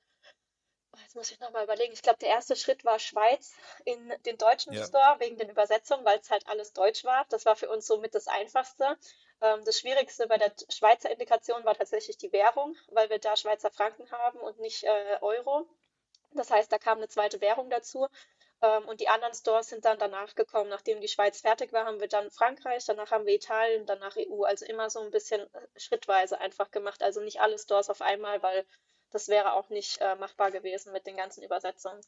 Oh, 0.92 0.98
jetzt 1.02 1.14
muss 1.14 1.30
ich 1.30 1.38
nochmal 1.38 1.64
überlegen. 1.64 1.92
Ich 1.92 2.02
glaube, 2.02 2.18
der 2.18 2.30
erste 2.30 2.56
Schritt 2.56 2.84
war 2.84 2.98
Schweiz 2.98 3.52
in 3.84 4.12
den 4.26 4.36
deutschen 4.36 4.72
ja. 4.72 4.84
Store 4.84 5.16
wegen 5.20 5.36
den 5.36 5.48
Übersetzungen, 5.48 6.04
weil 6.04 6.18
es 6.18 6.30
halt 6.30 6.46
alles 6.48 6.72
Deutsch 6.72 7.04
war. 7.04 7.24
Das 7.28 7.46
war 7.46 7.54
für 7.54 7.68
uns 7.68 7.86
somit 7.86 8.14
das 8.14 8.26
Einfachste. 8.26 8.98
Ähm, 9.40 9.64
das 9.64 9.78
Schwierigste 9.78 10.26
bei 10.26 10.38
der 10.38 10.52
Schweizer 10.70 11.10
Integration 11.10 11.64
war 11.64 11.74
tatsächlich 11.74 12.16
die 12.16 12.32
Währung, 12.32 12.76
weil 12.88 13.10
wir 13.10 13.18
da 13.18 13.36
Schweizer 13.36 13.70
Franken 13.70 14.10
haben 14.10 14.40
und 14.40 14.58
nicht 14.58 14.84
äh, 14.84 15.18
Euro. 15.20 15.68
Das 16.32 16.50
heißt, 16.50 16.70
da 16.70 16.78
kam 16.78 16.98
eine 16.98 17.08
zweite 17.08 17.40
Währung 17.40 17.70
dazu. 17.70 18.08
Ähm, 18.60 18.84
und 18.88 19.00
die 19.00 19.08
anderen 19.08 19.34
Stores 19.34 19.68
sind 19.68 19.84
dann 19.84 19.98
danach 19.98 20.34
gekommen. 20.34 20.68
Nachdem 20.70 21.00
die 21.00 21.08
Schweiz 21.08 21.40
fertig 21.40 21.72
war, 21.72 21.84
haben 21.84 22.00
wir 22.00 22.08
dann 22.08 22.30
Frankreich, 22.30 22.84
danach 22.86 23.10
haben 23.10 23.26
wir 23.26 23.34
Italien, 23.34 23.86
danach 23.86 24.16
EU. 24.16 24.42
Also 24.44 24.64
immer 24.66 24.90
so 24.90 25.00
ein 25.00 25.10
bisschen 25.10 25.40
äh, 25.40 25.66
schrittweise 25.76 26.40
einfach 26.40 26.70
gemacht. 26.70 27.02
Also 27.02 27.20
nicht 27.20 27.40
alle 27.40 27.58
Stores 27.58 27.90
auf 27.90 28.02
einmal, 28.02 28.42
weil 28.42 28.66
das 29.10 29.28
wäre 29.28 29.52
auch 29.52 29.68
nicht 29.68 29.98
äh, 30.00 30.16
machbar 30.16 30.50
gewesen 30.50 30.92
mit 30.92 31.06
den 31.06 31.16
ganzen 31.16 31.42
Übersetzungen. 31.42 32.00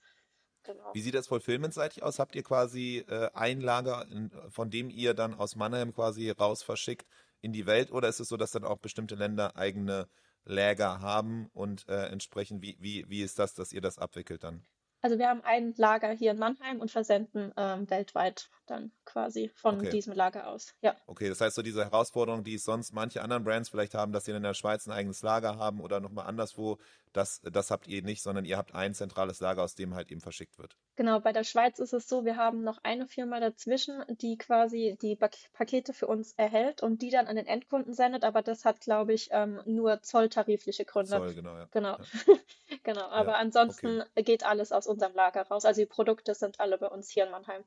Genau. 0.64 0.92
Wie 0.92 1.00
sieht 1.00 1.14
das 1.14 1.28
fulfillmentseitig 1.28 2.02
aus? 2.02 2.18
Habt 2.18 2.34
ihr 2.34 2.42
quasi 2.42 3.04
äh, 3.08 3.30
ein 3.32 3.60
Lager, 3.60 4.06
von 4.50 4.70
dem 4.70 4.90
ihr 4.90 5.14
dann 5.14 5.34
aus 5.34 5.56
Mannheim 5.56 5.94
quasi 5.94 6.30
raus 6.30 6.62
verschickt 6.62 7.06
in 7.40 7.52
die 7.52 7.64
Welt 7.66 7.90
oder 7.90 8.08
ist 8.08 8.20
es 8.20 8.28
so, 8.28 8.36
dass 8.36 8.50
dann 8.50 8.64
auch 8.64 8.78
bestimmte 8.78 9.14
Länder 9.14 9.56
eigene 9.56 10.08
Lager 10.44 11.00
haben 11.00 11.48
und 11.54 11.88
äh, 11.88 12.06
entsprechend, 12.08 12.62
wie, 12.62 12.76
wie, 12.80 13.08
wie 13.08 13.22
ist 13.22 13.38
das, 13.38 13.54
dass 13.54 13.72
ihr 13.72 13.80
das 13.80 13.98
abwickelt 13.98 14.44
dann? 14.44 14.66
Also 15.02 15.18
wir 15.18 15.28
haben 15.28 15.42
ein 15.44 15.74
Lager 15.76 16.10
hier 16.10 16.32
in 16.32 16.38
Mannheim 16.38 16.80
und 16.80 16.90
versenden 16.90 17.52
ähm, 17.56 17.88
weltweit 17.88 18.50
dann 18.66 18.92
quasi 19.04 19.50
von 19.54 19.76
okay. 19.78 19.90
diesem 19.90 20.12
Lager 20.12 20.46
aus. 20.48 20.74
Ja. 20.80 20.94
Okay, 21.06 21.28
das 21.28 21.40
heißt 21.40 21.56
so 21.56 21.62
diese 21.62 21.84
Herausforderung, 21.84 22.44
die 22.44 22.54
es 22.54 22.64
sonst 22.64 22.92
manche 22.92 23.22
anderen 23.22 23.42
Brands 23.42 23.68
vielleicht 23.68 23.94
haben, 23.94 24.12
dass 24.12 24.24
sie 24.24 24.32
in 24.32 24.42
der 24.42 24.54
Schweiz 24.54 24.86
ein 24.86 24.92
eigenes 24.92 25.22
Lager 25.22 25.56
haben 25.58 25.80
oder 25.80 26.00
nochmal 26.00 26.26
anderswo, 26.26 26.78
das, 27.12 27.40
das 27.42 27.70
habt 27.70 27.88
ihr 27.88 28.02
nicht, 28.02 28.22
sondern 28.22 28.44
ihr 28.44 28.56
habt 28.56 28.74
ein 28.74 28.94
zentrales 28.94 29.40
Lager, 29.40 29.62
aus 29.62 29.74
dem 29.74 29.94
halt 29.94 30.10
eben 30.12 30.20
verschickt 30.20 30.58
wird. 30.58 30.76
Genau, 30.94 31.18
bei 31.18 31.32
der 31.32 31.44
Schweiz 31.44 31.78
ist 31.78 31.92
es 31.92 32.08
so, 32.08 32.24
wir 32.24 32.36
haben 32.36 32.62
noch 32.62 32.78
eine 32.84 33.06
Firma 33.06 33.40
dazwischen, 33.40 34.04
die 34.20 34.36
quasi 34.38 34.96
die 35.02 35.16
Pakete 35.16 35.92
für 35.92 36.06
uns 36.06 36.34
erhält 36.34 36.82
und 36.82 37.02
die 37.02 37.10
dann 37.10 37.26
an 37.26 37.36
den 37.36 37.46
Endkunden 37.46 37.94
sendet, 37.94 38.22
aber 38.22 38.42
das 38.42 38.64
hat, 38.64 38.80
glaube 38.80 39.12
ich, 39.12 39.28
ähm, 39.32 39.60
nur 39.64 40.02
zolltarifliche 40.02 40.84
Gründe. 40.84 41.10
Zoll, 41.10 41.34
genau, 41.34 41.56
ja. 41.56 41.68
Genau. 41.72 41.96
Ja. 41.96 42.04
genau, 42.82 43.08
aber 43.08 43.32
ja, 43.32 43.38
ansonsten 43.38 44.02
okay. 44.02 44.22
geht 44.22 44.44
alles 44.44 44.72
aus 44.72 44.86
unserem 44.86 45.14
Lager 45.14 45.42
raus. 45.42 45.64
Also 45.64 45.80
die 45.80 45.86
Produkte 45.86 46.34
sind 46.34 46.60
alle 46.60 46.78
bei 46.78 46.88
uns 46.88 47.10
hier 47.10 47.24
in 47.24 47.30
Mannheim. 47.30 47.64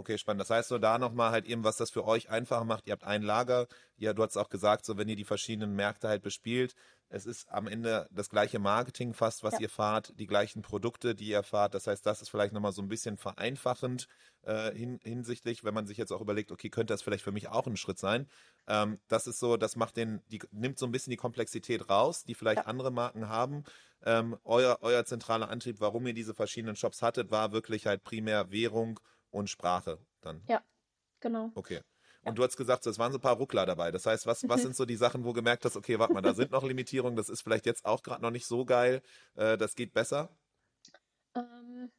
Okay, 0.00 0.16
spannend. 0.16 0.40
Das 0.40 0.48
heißt 0.48 0.70
so 0.70 0.78
da 0.78 0.96
nochmal 0.96 1.30
halt 1.30 1.44
eben, 1.44 1.62
was 1.62 1.76
das 1.76 1.90
für 1.90 2.06
euch 2.06 2.30
einfacher 2.30 2.64
macht. 2.64 2.86
Ihr 2.86 2.92
habt 2.92 3.04
ein 3.04 3.20
Lager. 3.20 3.66
Ja, 3.98 4.14
du 4.14 4.22
hast 4.22 4.38
auch 4.38 4.48
gesagt, 4.48 4.86
so 4.86 4.96
wenn 4.96 5.10
ihr 5.10 5.16
die 5.16 5.26
verschiedenen 5.26 5.76
Märkte 5.76 6.08
halt 6.08 6.22
bespielt, 6.22 6.74
es 7.10 7.26
ist 7.26 7.46
am 7.50 7.66
Ende 7.66 8.08
das 8.10 8.30
gleiche 8.30 8.58
Marketing 8.58 9.12
fast, 9.12 9.44
was 9.44 9.54
ja. 9.54 9.60
ihr 9.60 9.68
fahrt, 9.68 10.14
die 10.18 10.26
gleichen 10.26 10.62
Produkte, 10.62 11.14
die 11.14 11.28
ihr 11.28 11.42
fahrt. 11.42 11.74
Das 11.74 11.86
heißt, 11.86 12.06
das 12.06 12.22
ist 12.22 12.30
vielleicht 12.30 12.54
nochmal 12.54 12.72
so 12.72 12.80
ein 12.80 12.88
bisschen 12.88 13.18
vereinfachend 13.18 14.08
äh, 14.40 14.72
hin, 14.72 15.00
hinsichtlich, 15.02 15.64
wenn 15.64 15.74
man 15.74 15.86
sich 15.86 15.98
jetzt 15.98 16.12
auch 16.12 16.22
überlegt, 16.22 16.50
okay, 16.50 16.70
könnte 16.70 16.94
das 16.94 17.02
vielleicht 17.02 17.24
für 17.24 17.32
mich 17.32 17.48
auch 17.48 17.66
ein 17.66 17.76
Schritt 17.76 17.98
sein. 17.98 18.26
Ähm, 18.68 19.00
das 19.08 19.26
ist 19.26 19.38
so, 19.38 19.58
das 19.58 19.76
macht 19.76 19.98
den, 19.98 20.22
die, 20.30 20.40
nimmt 20.50 20.78
so 20.78 20.86
ein 20.86 20.92
bisschen 20.92 21.10
die 21.10 21.18
Komplexität 21.18 21.90
raus, 21.90 22.24
die 22.24 22.34
vielleicht 22.34 22.62
ja. 22.62 22.66
andere 22.66 22.90
Marken 22.90 23.28
haben. 23.28 23.64
Ähm, 24.02 24.38
euer, 24.44 24.78
euer 24.80 25.04
zentraler 25.04 25.50
Antrieb, 25.50 25.78
warum 25.80 26.06
ihr 26.06 26.14
diese 26.14 26.32
verschiedenen 26.32 26.74
Shops 26.74 27.02
hattet, 27.02 27.30
war 27.30 27.52
wirklich 27.52 27.84
halt 27.84 28.02
primär 28.02 28.50
Währung 28.50 28.98
und 29.30 29.48
Sprache 29.48 29.98
dann. 30.20 30.42
Ja, 30.48 30.62
genau. 31.20 31.50
Okay. 31.54 31.80
Und 32.22 32.36
du 32.36 32.44
hast 32.44 32.56
gesagt, 32.56 32.86
es 32.86 32.98
waren 32.98 33.12
so 33.12 33.18
ein 33.18 33.22
paar 33.22 33.36
Ruckler 33.36 33.64
dabei. 33.64 33.90
Das 33.90 34.04
heißt, 34.04 34.26
was, 34.26 34.46
was 34.48 34.62
sind 34.62 34.76
so 34.76 34.84
die 34.84 34.96
Sachen, 34.96 35.24
wo 35.24 35.28
du 35.28 35.34
gemerkt 35.34 35.64
hast, 35.64 35.76
okay, 35.76 35.98
warte 35.98 36.12
mal, 36.12 36.20
da 36.20 36.34
sind 36.34 36.50
noch 36.50 36.64
Limitierungen, 36.64 37.16
das 37.16 37.28
ist 37.28 37.42
vielleicht 37.42 37.66
jetzt 37.66 37.84
auch 37.84 38.02
gerade 38.02 38.22
noch 38.22 38.30
nicht 38.30 38.46
so 38.46 38.64
geil, 38.64 39.02
äh, 39.36 39.56
das 39.56 39.74
geht 39.74 39.92
besser? 39.92 40.28
Ähm, 41.34 41.90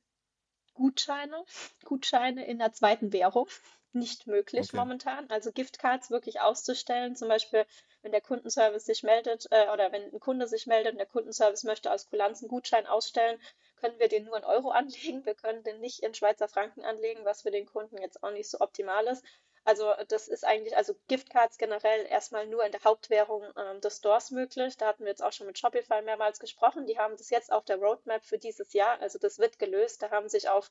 Gutscheine, 0.73 1.43
Gutscheine 1.85 2.45
in 2.45 2.59
der 2.59 2.71
zweiten 2.73 3.13
Währung 3.13 3.47
nicht 3.93 4.27
möglich 4.27 4.69
okay. 4.69 4.77
momentan. 4.77 5.29
Also 5.29 5.51
Giftcards 5.51 6.11
wirklich 6.11 6.41
auszustellen, 6.41 7.15
zum 7.15 7.27
Beispiel, 7.27 7.65
wenn 8.01 8.11
der 8.11 8.21
Kundenservice 8.21 8.85
sich 8.85 9.03
meldet 9.03 9.47
äh, 9.51 9.67
oder 9.69 9.91
wenn 9.91 10.13
ein 10.13 10.19
Kunde 10.19 10.47
sich 10.47 10.67
meldet 10.67 10.93
und 10.93 10.97
der 10.97 11.07
Kundenservice 11.07 11.63
möchte 11.63 11.91
aus 11.91 12.09
Kulanz 12.09 12.41
einen 12.41 12.49
Gutschein 12.49 12.87
ausstellen, 12.87 13.39
können 13.77 13.99
wir 13.99 14.07
den 14.07 14.25
nur 14.25 14.37
in 14.37 14.43
Euro 14.43 14.69
anlegen. 14.71 15.25
Wir 15.25 15.35
können 15.35 15.63
den 15.63 15.79
nicht 15.79 16.03
in 16.03 16.13
Schweizer 16.13 16.47
Franken 16.47 16.81
anlegen, 16.83 17.25
was 17.25 17.41
für 17.41 17.51
den 17.51 17.65
Kunden 17.65 17.97
jetzt 17.97 18.23
auch 18.23 18.31
nicht 18.31 18.49
so 18.49 18.59
optimal 18.61 19.05
ist. 19.07 19.23
Also 19.63 19.93
das 20.07 20.27
ist 20.27 20.43
eigentlich, 20.43 20.75
also 20.75 20.95
Giftcards 21.07 21.57
generell 21.59 22.07
erstmal 22.07 22.47
nur 22.47 22.65
in 22.65 22.71
der 22.71 22.83
Hauptwährung 22.83 23.43
ähm, 23.55 23.79
des 23.79 23.97
Stores 23.97 24.31
möglich. 24.31 24.75
Da 24.77 24.87
hatten 24.87 25.03
wir 25.03 25.11
jetzt 25.11 25.23
auch 25.23 25.31
schon 25.31 25.45
mit 25.45 25.59
Shopify 25.59 26.01
mehrmals 26.01 26.39
gesprochen. 26.39 26.87
Die 26.87 26.97
haben 26.97 27.15
das 27.15 27.29
jetzt 27.29 27.51
auf 27.51 27.63
der 27.65 27.77
Roadmap 27.77 28.25
für 28.25 28.39
dieses 28.39 28.73
Jahr. 28.73 28.99
Also 29.01 29.19
das 29.19 29.37
wird 29.37 29.59
gelöst. 29.59 30.01
Da 30.01 30.09
haben 30.09 30.29
sich 30.29 30.49
auch 30.49 30.67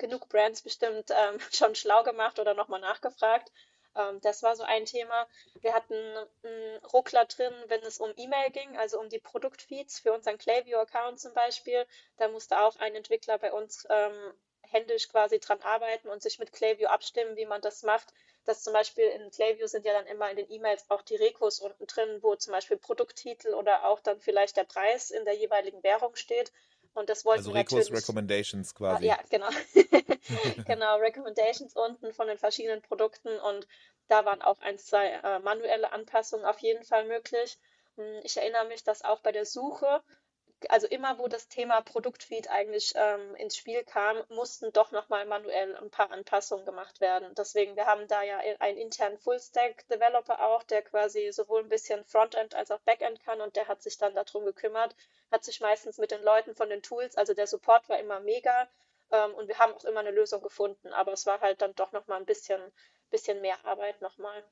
genug 0.00 0.28
Brands 0.28 0.62
bestimmt 0.62 1.10
ähm, 1.10 1.38
schon 1.52 1.76
schlau 1.76 2.02
gemacht 2.02 2.40
oder 2.40 2.54
nochmal 2.54 2.80
nachgefragt. 2.80 3.52
Ähm, 3.94 4.20
das 4.22 4.42
war 4.42 4.56
so 4.56 4.64
ein 4.64 4.84
Thema. 4.84 5.28
Wir 5.60 5.74
hatten 5.74 5.94
einen 5.94 6.84
Ruckler 6.86 7.26
drin, 7.26 7.54
wenn 7.68 7.82
es 7.82 7.98
um 7.98 8.12
E-Mail 8.16 8.50
ging, 8.50 8.76
also 8.76 8.98
um 8.98 9.08
die 9.08 9.20
Produktfeeds 9.20 10.00
für 10.00 10.12
unseren 10.12 10.38
Klaviyo-Account 10.38 11.20
zum 11.20 11.32
Beispiel. 11.34 11.86
Da 12.16 12.28
musste 12.28 12.60
auch 12.60 12.76
ein 12.76 12.94
Entwickler 12.94 13.38
bei 13.38 13.52
uns 13.52 13.86
ähm, 13.90 14.34
händisch 14.62 15.08
quasi 15.08 15.40
dran 15.40 15.60
arbeiten 15.62 16.08
und 16.08 16.22
sich 16.22 16.38
mit 16.38 16.52
Klaviyo 16.52 16.88
abstimmen, 16.88 17.36
wie 17.36 17.46
man 17.46 17.60
das 17.60 17.82
macht. 17.82 18.12
Dass 18.44 18.62
zum 18.62 18.72
Beispiel 18.72 19.04
in 19.04 19.30
Klaviyo 19.30 19.66
sind 19.66 19.84
ja 19.84 19.92
dann 19.92 20.06
immer 20.06 20.30
in 20.30 20.36
den 20.36 20.50
E-Mails 20.50 20.86
auch 20.88 21.02
die 21.02 21.16
Rekos 21.16 21.60
unten 21.60 21.86
drin, 21.86 22.22
wo 22.22 22.36
zum 22.36 22.52
Beispiel 22.52 22.78
Produkttitel 22.78 23.54
oder 23.54 23.84
auch 23.84 24.00
dann 24.00 24.20
vielleicht 24.20 24.56
der 24.56 24.64
Preis 24.64 25.10
in 25.10 25.24
der 25.24 25.34
jeweiligen 25.34 25.82
Währung 25.82 26.14
steht. 26.16 26.52
Und 26.94 27.08
das 27.08 27.24
wollten 27.24 27.40
also 27.40 27.54
wir 27.54 27.62
natürlich. 27.62 27.92
Recommendations 27.92 28.74
quasi. 28.74 29.06
Ja, 29.06 29.18
genau. 29.30 29.48
genau, 30.66 30.96
Recommendations 30.98 31.74
unten 31.74 32.12
von 32.12 32.26
den 32.26 32.38
verschiedenen 32.38 32.82
Produkten 32.82 33.38
und 33.38 33.66
da 34.08 34.24
waren 34.24 34.42
auch 34.42 34.60
ein, 34.60 34.78
zwei 34.78 35.06
äh, 35.08 35.38
manuelle 35.38 35.92
Anpassungen 35.92 36.44
auf 36.44 36.58
jeden 36.58 36.84
Fall 36.84 37.06
möglich. 37.06 37.58
Hm, 37.96 38.20
ich 38.24 38.36
erinnere 38.36 38.66
mich, 38.66 38.82
dass 38.82 39.02
auch 39.02 39.20
bei 39.20 39.32
der 39.32 39.46
Suche 39.46 40.02
also 40.68 40.86
immer 40.86 41.18
wo 41.18 41.28
das 41.28 41.48
Thema 41.48 41.80
Produktfeed 41.80 42.50
eigentlich 42.50 42.92
ähm, 42.96 43.34
ins 43.36 43.56
Spiel 43.56 43.84
kam, 43.84 44.22
mussten 44.28 44.72
doch 44.72 44.90
nochmal 44.90 45.24
manuell 45.24 45.76
ein 45.76 45.90
paar 45.90 46.10
Anpassungen 46.10 46.66
gemacht 46.66 47.00
werden. 47.00 47.34
Deswegen, 47.34 47.76
wir 47.76 47.86
haben 47.86 48.06
da 48.08 48.22
ja 48.22 48.38
einen 48.58 48.78
internen 48.78 49.18
Full-Stack-Developer 49.18 50.44
auch, 50.44 50.62
der 50.64 50.82
quasi 50.82 51.32
sowohl 51.32 51.60
ein 51.62 51.68
bisschen 51.68 52.04
Frontend 52.04 52.54
als 52.54 52.70
auch 52.70 52.80
Backend 52.80 53.24
kann 53.24 53.40
und 53.40 53.56
der 53.56 53.68
hat 53.68 53.82
sich 53.82 53.96
dann 53.96 54.14
darum 54.14 54.44
gekümmert, 54.44 54.94
hat 55.30 55.44
sich 55.44 55.60
meistens 55.60 55.98
mit 55.98 56.10
den 56.10 56.22
Leuten 56.22 56.54
von 56.54 56.68
den 56.68 56.82
Tools, 56.82 57.16
also 57.16 57.32
der 57.34 57.46
Support 57.46 57.88
war 57.88 57.98
immer 57.98 58.20
mega 58.20 58.68
ähm, 59.12 59.34
und 59.34 59.48
wir 59.48 59.58
haben 59.58 59.72
auch 59.74 59.84
immer 59.84 60.00
eine 60.00 60.10
Lösung 60.10 60.42
gefunden, 60.42 60.92
aber 60.92 61.12
es 61.12 61.26
war 61.26 61.40
halt 61.40 61.62
dann 61.62 61.74
doch 61.74 61.92
nochmal 61.92 62.18
ein 62.18 62.26
bisschen, 62.26 62.60
bisschen 63.10 63.40
mehr 63.40 63.64
Arbeit 63.64 64.00
nochmal. 64.02 64.44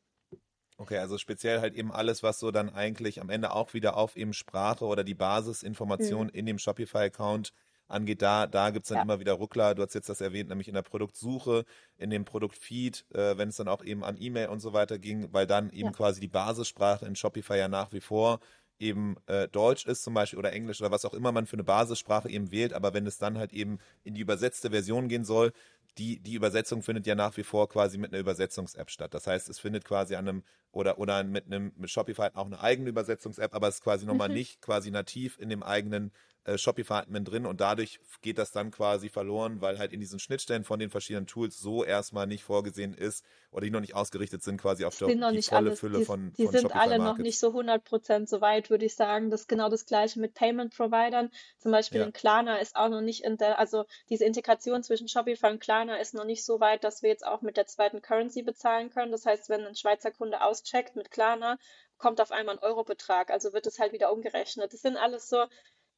Okay, 0.81 0.99
also 0.99 1.19
speziell 1.19 1.61
halt 1.61 1.75
eben 1.75 1.91
alles, 1.91 2.23
was 2.23 2.39
so 2.39 2.53
dann 2.53 2.71
eigentlich 2.71 3.21
am 3.21 3.31
Ende 3.31 3.53
auch 3.53 3.75
wieder 3.75 3.97
auf 3.97 4.17
eben 4.17 4.33
Sprache 4.33 4.85
oder 4.85 5.03
die 5.03 5.15
Basisinformation 5.15 6.27
mhm. 6.29 6.33
in 6.35 6.47
dem 6.47 6.59
Shopify-Account 6.61 7.53
angeht. 7.89 8.23
Da, 8.23 8.47
da 8.47 8.71
gibt 8.71 8.85
es 8.85 8.89
dann 8.91 8.99
Ja. 8.99 9.03
immer 9.03 9.19
wieder 9.19 9.33
Ruckler. 9.33 9.75
Du 9.75 9.83
hast 9.83 9.95
jetzt 9.95 10.09
das 10.09 10.21
erwähnt, 10.21 10.49
nämlich 10.51 10.69
in 10.69 10.75
der 10.75 10.83
Produktsuche, 10.83 11.65
in 11.97 12.11
dem 12.11 12.25
Produktfeed, 12.25 13.07
äh, 13.13 13.37
wenn 13.37 13.49
es 13.49 13.57
dann 13.57 13.67
auch 13.67 13.83
eben 13.83 14.05
an 14.05 14.17
E-Mail 14.21 14.49
und 14.51 14.61
so 14.61 14.73
weiter 14.73 14.99
ging, 15.01 15.33
weil 15.33 15.49
dann 15.49 15.71
eben 15.71 15.91
Ja. 15.91 15.93
quasi 15.93 16.21
die 16.21 16.29
Basissprache 16.29 17.07
in 17.07 17.17
Shopify 17.17 17.57
ja 17.59 17.67
nach 17.69 17.93
wie 17.93 18.01
vor 18.01 18.39
eben 18.81 19.17
äh, 19.27 19.49
Deutsch 19.49 19.87
ist 19.87 20.05
zum 20.05 20.15
Beispiel 20.15 20.39
oder 20.39 20.53
Englisch 20.53 20.81
oder 20.81 20.93
was 20.93 21.05
auch 21.05 21.15
immer 21.15 21.33
man 21.33 21.47
für 21.47 21.55
eine 21.57 21.65
Basissprache 21.65 22.29
eben 22.31 22.53
wählt, 22.53 22.73
aber 22.73 22.95
wenn 22.95 23.07
es 23.07 23.19
dann 23.19 23.37
halt 23.37 23.53
eben 23.53 23.79
in 24.05 24.15
die 24.15 24.21
übersetzte 24.21 24.71
Version 24.71 25.09
gehen 25.09 25.25
soll, 25.25 25.53
die, 25.97 26.21
die 26.21 26.35
Übersetzung 26.35 26.83
findet 26.83 27.07
ja 27.07 27.15
nach 27.15 27.37
wie 27.37 27.43
vor 27.43 27.69
quasi 27.69 27.99
mit 27.99 28.13
einer 28.13 28.21
Übersetzungs-App 28.21 28.91
statt. 28.91 29.15
Das 29.15 29.27
heißt, 29.27 29.49
es 29.49 29.59
findet 29.59 29.85
quasi 29.85 30.15
an 30.15 30.29
einem 30.29 30.43
oder, 30.71 30.99
oder 30.99 31.25
mit 31.25 31.47
einem 31.47 31.73
mit 31.77 31.91
Shopify 31.91 32.29
auch 32.35 32.47
eine 32.47 32.61
eigene 32.61 32.91
Übersetzungs-App, 32.91 33.55
aber 33.55 33.69
es 33.69 33.77
ist 33.77 33.83
quasi 33.85 34.07
nochmal 34.07 34.29
Mhm. 34.29 34.35
nicht 34.35 34.61
quasi 34.61 34.91
nativ 34.91 35.39
in 35.39 35.49
dem 35.49 35.63
eigenen 35.63 36.13
äh, 36.49 36.59
Shopify-Admin 36.59 37.25
drin 37.25 37.47
und 37.47 37.61
dadurch 37.61 38.01
geht 38.23 38.39
das 38.39 38.51
dann 38.53 38.71
quasi 38.71 39.09
verloren, 39.09 39.61
weil 39.61 39.79
halt 39.79 39.93
in 39.93 40.01
diesen 40.01 40.19
Schnittstellen 40.19 40.65
von 40.65 40.79
den 40.79 40.91
verschiedenen 40.91 41.27
Tools 41.27 41.59
so 41.59 41.85
erstmal 41.85 42.27
nicht 42.27 42.43
vorgesehen 42.43 42.95
ist 42.95 43.25
oder 43.51 43.65
die 43.65 43.71
noch 43.71 43.81
nicht 43.81 43.95
ausgerichtet 43.95 44.43
sind 44.43 44.61
quasi 44.61 44.85
auf 44.85 44.97
der, 44.99 45.15
noch 45.15 45.31
volle 45.43 45.71
alles, 45.71 45.81
Fülle 45.81 45.99
die, 45.99 46.05
von, 46.05 46.33
die 46.39 46.45
von 46.45 46.53
sind 46.53 46.63
Shopify 46.63 46.79
alle 46.79 46.97
noch 46.99 47.05
Markets. 47.05 47.23
nicht 47.25 47.39
so 47.39 47.51
100% 47.51 48.27
so 48.29 48.41
weit, 48.41 48.71
würde 48.71 48.87
ich 48.87 48.95
sagen. 48.95 49.31
Das 49.31 49.43
ist 49.43 49.49
genau 49.49 49.69
das 49.69 49.87
Gleiche 49.87 50.21
mit 50.21 50.35
Payment-Providern. 50.35 51.31
Zum 51.59 51.73
Beispiel 51.73 52.01
Ja. 52.01 52.07
in 52.07 52.13
Klarna 52.13 52.57
ist 52.59 52.77
auch 52.77 52.89
noch 52.89 53.01
nicht 53.03 53.25
in 53.25 53.37
der, 53.37 53.59
also 53.59 53.85
diese 54.09 54.25
Integration 54.25 54.83
zwischen 54.83 55.09
Shopify 55.09 55.47
und 55.49 55.61
Klarna 55.61 55.97
ist 55.97 56.15
noch 56.15 56.25
nicht 56.25 56.45
so 56.45 56.61
weit, 56.61 56.85
dass 56.85 57.03
wir 57.03 57.11
jetzt 57.11 57.27
auch 57.27 57.43
mit 57.43 57.57
der 57.57 57.67
zweiten 57.67 58.01
Currency 58.03 58.43
bezahlen 58.43 58.91
können. 58.91 59.13
Das 59.13 59.27
heißt, 59.27 59.49
wenn 59.49 59.65
ein 59.65 59.77
Schweizer 59.77 60.11
Kunde 60.11 60.43
auscheckt 60.43 60.97
mit 60.97 61.11
Klarna, 61.11 61.59
kommt 61.99 62.21
auf 62.21 62.31
einmal 62.31 62.57
ein 62.57 62.63
Eurobetrag, 62.63 63.31
also 63.31 63.53
wird 63.53 63.67
es 63.67 63.79
halt 63.79 63.93
wieder 63.93 64.13
umgerechnet. 64.13 64.73
Das 64.73 64.81
sind 64.83 64.97
alles 64.97 65.29
so, 65.29 65.45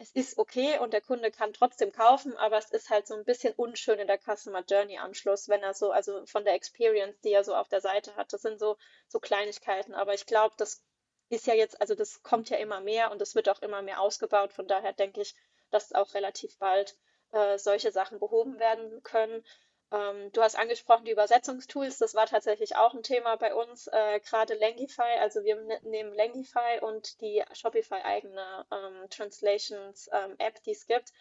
es 0.01 0.13
ist 0.13 0.39
okay 0.39 0.79
und 0.79 0.95
der 0.95 1.03
Kunde 1.03 1.31
kann 1.31 1.53
trotzdem 1.53 1.93
kaufen, 1.93 2.35
aber 2.39 2.57
es 2.57 2.71
ist 2.71 2.89
halt 2.89 3.07
so 3.07 3.15
ein 3.15 3.25
bisschen 3.25 3.53
unschön 3.53 3.99
in 3.99 4.07
der 4.07 4.19
Customer 4.19 4.65
Journey 4.67 4.97
am 4.99 5.13
Schluss, 5.13 5.51
wenn 5.51 5.63
er 5.63 5.75
so, 5.75 5.91
also 5.91 6.25
von 6.25 6.43
der 6.43 6.55
Experience, 6.55 7.21
die 7.21 7.33
er 7.33 7.45
so 7.45 7.55
auf 7.55 7.69
der 7.69 7.83
Seite 7.83 8.17
hat. 8.17 8.33
Das 8.33 8.41
sind 8.41 8.59
so, 8.59 8.79
so 9.09 9.21
Kleinigkeiten, 9.21 9.93
aber 9.93 10.15
ich 10.15 10.25
glaube, 10.25 10.55
das 10.57 10.83
ist 11.29 11.47
ja 11.47 11.53
jetzt, 11.53 11.83
also 11.83 11.95
das 11.95 12.23
kommt 12.23 12.49
ja 12.49 12.57
immer 12.57 12.81
mehr 12.81 13.11
und 13.11 13.21
es 13.21 13.35
wird 13.35 13.51
auch 13.51 13.61
immer 13.61 13.83
mehr 13.83 14.01
ausgebaut. 14.01 14.55
Von 14.55 14.67
daher 14.67 14.95
denke 14.95 15.21
ich, 15.21 15.35
dass 15.71 15.93
auch 15.93 16.15
relativ 16.15 16.57
bald 16.57 16.97
äh, 17.33 17.59
solche 17.59 17.93
Sachen 17.93 18.21
behoben 18.21 18.59
werden 18.59 19.03
können. 19.03 19.45
Ähm, 19.93 20.31
du 20.33 20.43
hast 20.43 20.57
angesprochen, 20.59 21.05
die 21.05 21.13
Übersetzungstools, 21.13 21.99
das 21.99 22.15
war 22.15 22.27
tatsächlich 22.27 22.77
auch 22.77 22.95
ein 22.95 23.03
Thema 23.05 23.37
bei 23.37 23.55
uns, 23.55 23.87
äh, 23.89 24.21
gerade 24.21 24.55
Langify. 24.55 25.19
Also 25.21 25.45
wir 25.45 25.57
ne- 25.57 25.81
nehmen 25.83 26.13
Langify 26.15 26.79
und 26.81 27.21
die 27.21 27.43
Shopify-eigene 27.53 28.67
ähm, 28.73 29.09
Translations-App, 29.11 30.63
die 30.65 30.73
es 30.73 30.87
gibt. 30.87 31.13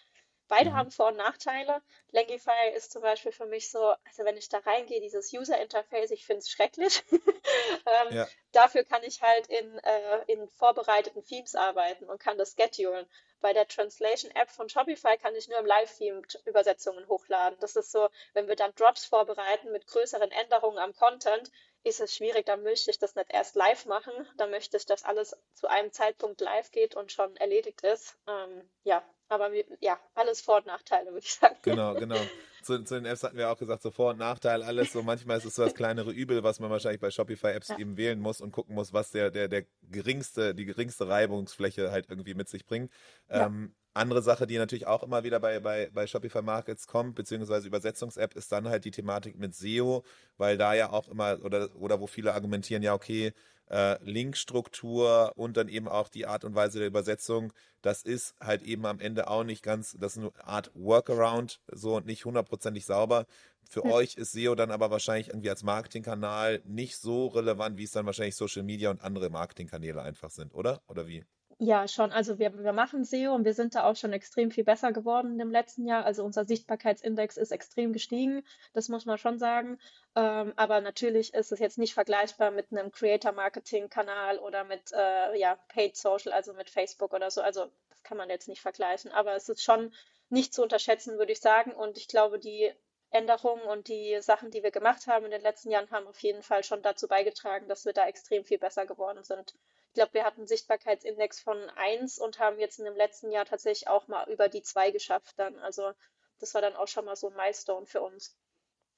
Beide 0.50 0.72
Mhm. 0.72 0.76
haben 0.76 0.92
Vor- 0.92 1.08
und 1.08 1.18
Nachteile. 1.18 1.82
Langify 2.12 2.72
ist 2.76 2.92
zum 2.92 3.02
Beispiel 3.02 3.32
für 3.32 3.46
mich 3.46 3.72
so, 3.72 3.80
also 4.06 4.26
wenn 4.26 4.36
ich 4.38 4.50
da 4.50 4.58
reingehe, 4.60 5.00
dieses 5.00 5.32
User-Interface, 5.34 6.12
ich 6.12 6.26
finde 6.26 6.40
es 6.40 6.50
schrecklich. 6.50 7.04
ähm, 7.86 8.16
Ja. 8.16 8.28
Dafür 8.52 8.84
kann 8.84 9.04
ich 9.04 9.22
halt 9.22 9.48
in, 9.48 9.78
äh, 9.80 10.24
in 10.28 10.50
vorbereiteten 10.50 11.24
Themes 11.24 11.56
arbeiten 11.56 12.10
und 12.10 12.20
kann 12.20 12.38
das 12.38 12.56
schedulen. 12.60 13.08
Bei 13.42 13.54
der 13.54 13.68
Translation-App 13.68 14.50
von 14.50 14.68
Shopify 14.70 15.18
kann 15.18 15.36
ich 15.36 15.48
nur 15.48 15.60
im 15.60 15.66
Live-Theme 15.68 16.22
Übersetzungen 16.46 17.08
hochladen. 17.08 17.60
Das 17.62 17.76
ist 17.76 17.92
so, 17.92 18.10
wenn 18.34 18.48
wir 18.48 18.56
dann 18.56 18.74
Drops 18.76 19.06
vorbereiten 19.06 19.72
mit 19.72 19.88
größeren 19.88 20.32
Änderungen 20.32 20.80
am 20.80 20.94
Content, 20.96 21.52
ist 21.84 22.02
es 22.02 22.16
schwierig, 22.16 22.46
dann 22.48 22.64
möchte 22.64 22.92
ich 22.92 22.98
das 23.00 23.16
nicht 23.16 23.32
erst 23.32 23.56
live 23.56 23.86
machen. 23.86 24.14
Dann 24.38 24.50
möchte 24.52 24.78
ich, 24.78 24.86
dass 24.86 25.06
alles 25.06 25.38
zu 25.54 25.68
einem 25.68 25.92
Zeitpunkt 25.94 26.42
live 26.42 26.72
geht 26.72 26.96
und 26.96 27.12
schon 27.12 27.36
erledigt 27.38 27.82
ist. 27.82 28.18
Ähm, 28.28 28.70
ja, 28.84 29.04
aber 29.30 29.52
wir- 29.52 29.66
ja, 29.80 29.98
alles 30.16 30.42
Vor- 30.42 30.58
und 30.58 30.66
Nachteile, 30.66 31.08
würde 31.12 31.26
ich 31.26 31.34
sagen. 31.34 31.56
Genau, 31.62 31.94
genau. 31.96 32.18
Zu, 32.64 32.84
zu 32.84 32.96
den 32.96 33.06
Apps 33.06 33.24
hatten 33.24 33.38
wir 33.38 33.50
auch 33.50 33.58
gesagt, 33.58 33.82
so 33.82 33.92
Vor- 33.92 34.12
und 34.12 34.18
Nachteil, 34.20 34.64
alles. 34.64 34.92
So 34.92 35.02
manchmal 35.02 35.38
ist 35.38 35.46
es 35.46 35.56
so 35.56 35.64
das 35.64 35.74
kleinere 35.74 36.12
Übel, 36.12 36.44
was 36.44 36.60
man 36.60 36.70
wahrscheinlich 36.70 37.00
bei 37.00 37.10
Shopify-Apps 37.10 37.70
Ja. 37.70 37.78
eben 37.78 37.96
wählen 37.96 38.20
muss 38.20 38.42
und 38.42 38.52
gucken 38.52 38.76
muss, 38.76 38.92
was 38.92 39.12
der, 39.12 39.32
der, 39.32 39.48
der 39.48 39.64
geringste, 39.84 40.54
die 40.54 40.66
geringste 40.66 41.08
Reibungsfläche 41.08 41.92
halt 41.92 42.08
irgendwie 42.10 42.34
mit 42.34 42.50
sich 42.50 42.66
bringt. 42.66 42.92
Ja. 43.30 43.46
Ähm, 43.46 43.74
andere 43.94 44.22
Sache, 44.22 44.48
die 44.48 44.58
natürlich 44.58 44.88
auch 44.88 45.04
immer 45.04 45.24
wieder 45.24 45.40
bei, 45.40 45.60
bei, 45.60 45.90
bei 45.94 46.08
Shopify 46.08 46.42
Markets 46.42 46.88
kommt, 46.88 47.16
beziehungsweise 47.16 47.68
Übersetzungs-App, 47.68 48.36
ist 48.36 48.52
dann 48.52 48.68
halt 48.70 48.86
die 48.86 48.92
Thematik 48.92 49.38
mit 49.38 49.56
SEO, 49.56 50.04
weil 50.38 50.58
da 50.58 50.74
ja 50.74 50.92
auch 50.92 51.08
immer, 51.10 51.40
oder, 51.44 51.76
oder 51.76 52.00
wo 52.00 52.08
viele 52.08 52.34
argumentieren, 52.34 52.84
ja, 52.84 52.94
okay, 52.94 53.34
äh, 53.70 54.04
Linkstruktur 54.04 55.34
und 55.36 55.58
dann 55.58 55.68
eben 55.70 55.88
auch 55.88 56.10
die 56.10 56.26
Art 56.26 56.44
und 56.44 56.56
Weise 56.56 56.80
der 56.80 56.88
Übersetzung, 56.88 57.54
das 57.82 58.04
ist 58.04 58.36
halt 58.42 58.62
eben 58.64 58.86
am 58.86 59.00
Ende 59.00 59.28
auch 59.28 59.44
nicht 59.44 59.64
ganz, 59.64 59.96
das 60.00 60.18
ist 60.18 60.20
eine 60.24 60.32
Art 60.44 60.72
Workaround, 60.74 61.60
so 61.72 61.96
und 61.96 62.06
nicht 62.06 62.26
hundertprozentig 62.26 62.86
sauber. 62.86 63.26
Für 63.70 63.86
Ja. 63.86 63.92
euch 63.92 64.16
ist 64.16 64.32
SEO 64.32 64.56
dann 64.56 64.72
aber 64.72 64.90
wahrscheinlich 64.92 65.28
irgendwie 65.30 65.50
als 65.50 65.64
Marketingkanal 65.64 66.62
nicht 66.66 66.98
so 66.98 67.28
relevant, 67.28 67.78
wie 67.78 67.84
es 67.84 67.92
dann 67.92 68.06
wahrscheinlich 68.06 68.36
Social 68.36 68.64
Media 68.64 68.90
und 68.90 69.02
andere 69.02 69.30
Marketingkanäle 69.30 70.02
einfach 70.02 70.32
sind, 70.32 70.54
oder? 70.56 70.82
Oder 70.88 71.08
wie? 71.08 71.24
Ja, 71.62 71.88
schon. 71.90 72.12
Also 72.14 72.40
wir, 72.40 72.58
wir 72.64 72.72
machen 72.74 73.04
SEO 73.04 73.34
und 73.36 73.44
wir 73.44 73.54
sind 73.54 73.76
da 73.76 73.84
auch 73.84 73.96
schon 73.98 74.14
extrem 74.14 74.50
viel 74.50 74.64
besser 74.64 74.94
geworden 74.94 75.40
im 75.42 75.52
letzten 75.52 75.86
Jahr. 75.86 76.06
Also 76.06 76.24
unser 76.24 76.46
Sichtbarkeitsindex 76.46 77.36
ist 77.36 77.52
extrem 77.52 77.92
gestiegen, 77.92 78.46
das 78.74 78.88
muss 78.88 79.06
man 79.06 79.18
schon 79.18 79.38
sagen. 79.40 79.78
Ähm, 80.16 80.54
aber 80.56 80.80
natürlich 80.80 81.34
ist 81.34 81.52
es 81.52 81.60
jetzt 81.60 81.78
nicht 81.78 81.94
vergleichbar 81.94 82.52
mit 82.52 82.72
einem 82.72 82.92
Creator-Marketing-Kanal 82.92 84.40
oder 84.40 84.64
mit 84.64 84.94
äh, 84.94 85.38
ja, 85.38 85.56
Paid 85.68 85.98
Social, 85.98 86.32
also 86.32 86.54
mit 86.54 86.70
Facebook 86.70 87.14
oder 87.14 87.30
so. 87.30 87.42
Also 87.42 87.70
das 87.90 88.04
kann 88.04 88.18
man 88.18 88.30
jetzt 88.30 88.48
nicht 88.48 88.62
vergleichen. 88.62 89.12
Aber 89.12 89.36
es 89.36 89.50
ist 89.50 89.62
schon 89.62 89.94
nicht 90.30 90.54
zu 90.54 90.64
unterschätzen, 90.64 91.18
würde 91.18 91.34
ich 91.34 91.42
sagen. 91.42 91.74
Und 91.74 91.98
ich 91.98 92.08
glaube, 92.08 92.40
die 92.40 92.72
Änderungen 93.12 93.64
und 93.64 93.90
die 93.90 94.18
Sachen, 94.22 94.50
die 94.50 94.64
wir 94.64 94.72
gemacht 94.72 95.08
haben 95.08 95.26
in 95.26 95.32
den 95.32 95.42
letzten 95.42 95.72
Jahren, 95.72 95.92
haben 95.92 96.08
auf 96.08 96.20
jeden 96.20 96.42
Fall 96.42 96.64
schon 96.64 96.82
dazu 96.84 97.10
beigetragen, 97.10 97.68
dass 97.68 97.86
wir 97.86 97.92
da 97.94 98.08
extrem 98.08 98.46
viel 98.46 98.60
besser 98.60 98.86
geworden 98.86 99.24
sind. 99.26 99.56
Ich 99.90 99.96
glaube, 99.96 100.14
wir 100.14 100.24
hatten 100.24 100.42
einen 100.42 100.48
Sichtbarkeitsindex 100.48 101.40
von 101.40 101.58
1 101.76 102.20
und 102.20 102.40
haben 102.40 102.60
jetzt 102.60 102.80
in 102.80 102.86
dem 102.86 102.96
letzten 102.96 103.32
Jahr 103.32 103.46
tatsächlich 103.46 103.88
auch 103.88 104.08
mal 104.08 104.30
über 104.32 104.48
die 104.48 104.62
2 104.62 104.92
geschafft 104.92 105.34
dann. 105.38 105.58
Also 105.60 105.92
das 106.40 106.54
war 106.54 106.62
dann 106.62 106.76
auch 106.76 106.88
schon 106.88 107.06
mal 107.06 107.16
so 107.16 107.30
ein 107.30 107.36
Milestone 107.36 107.86
für 107.88 108.02
uns. 108.02 108.38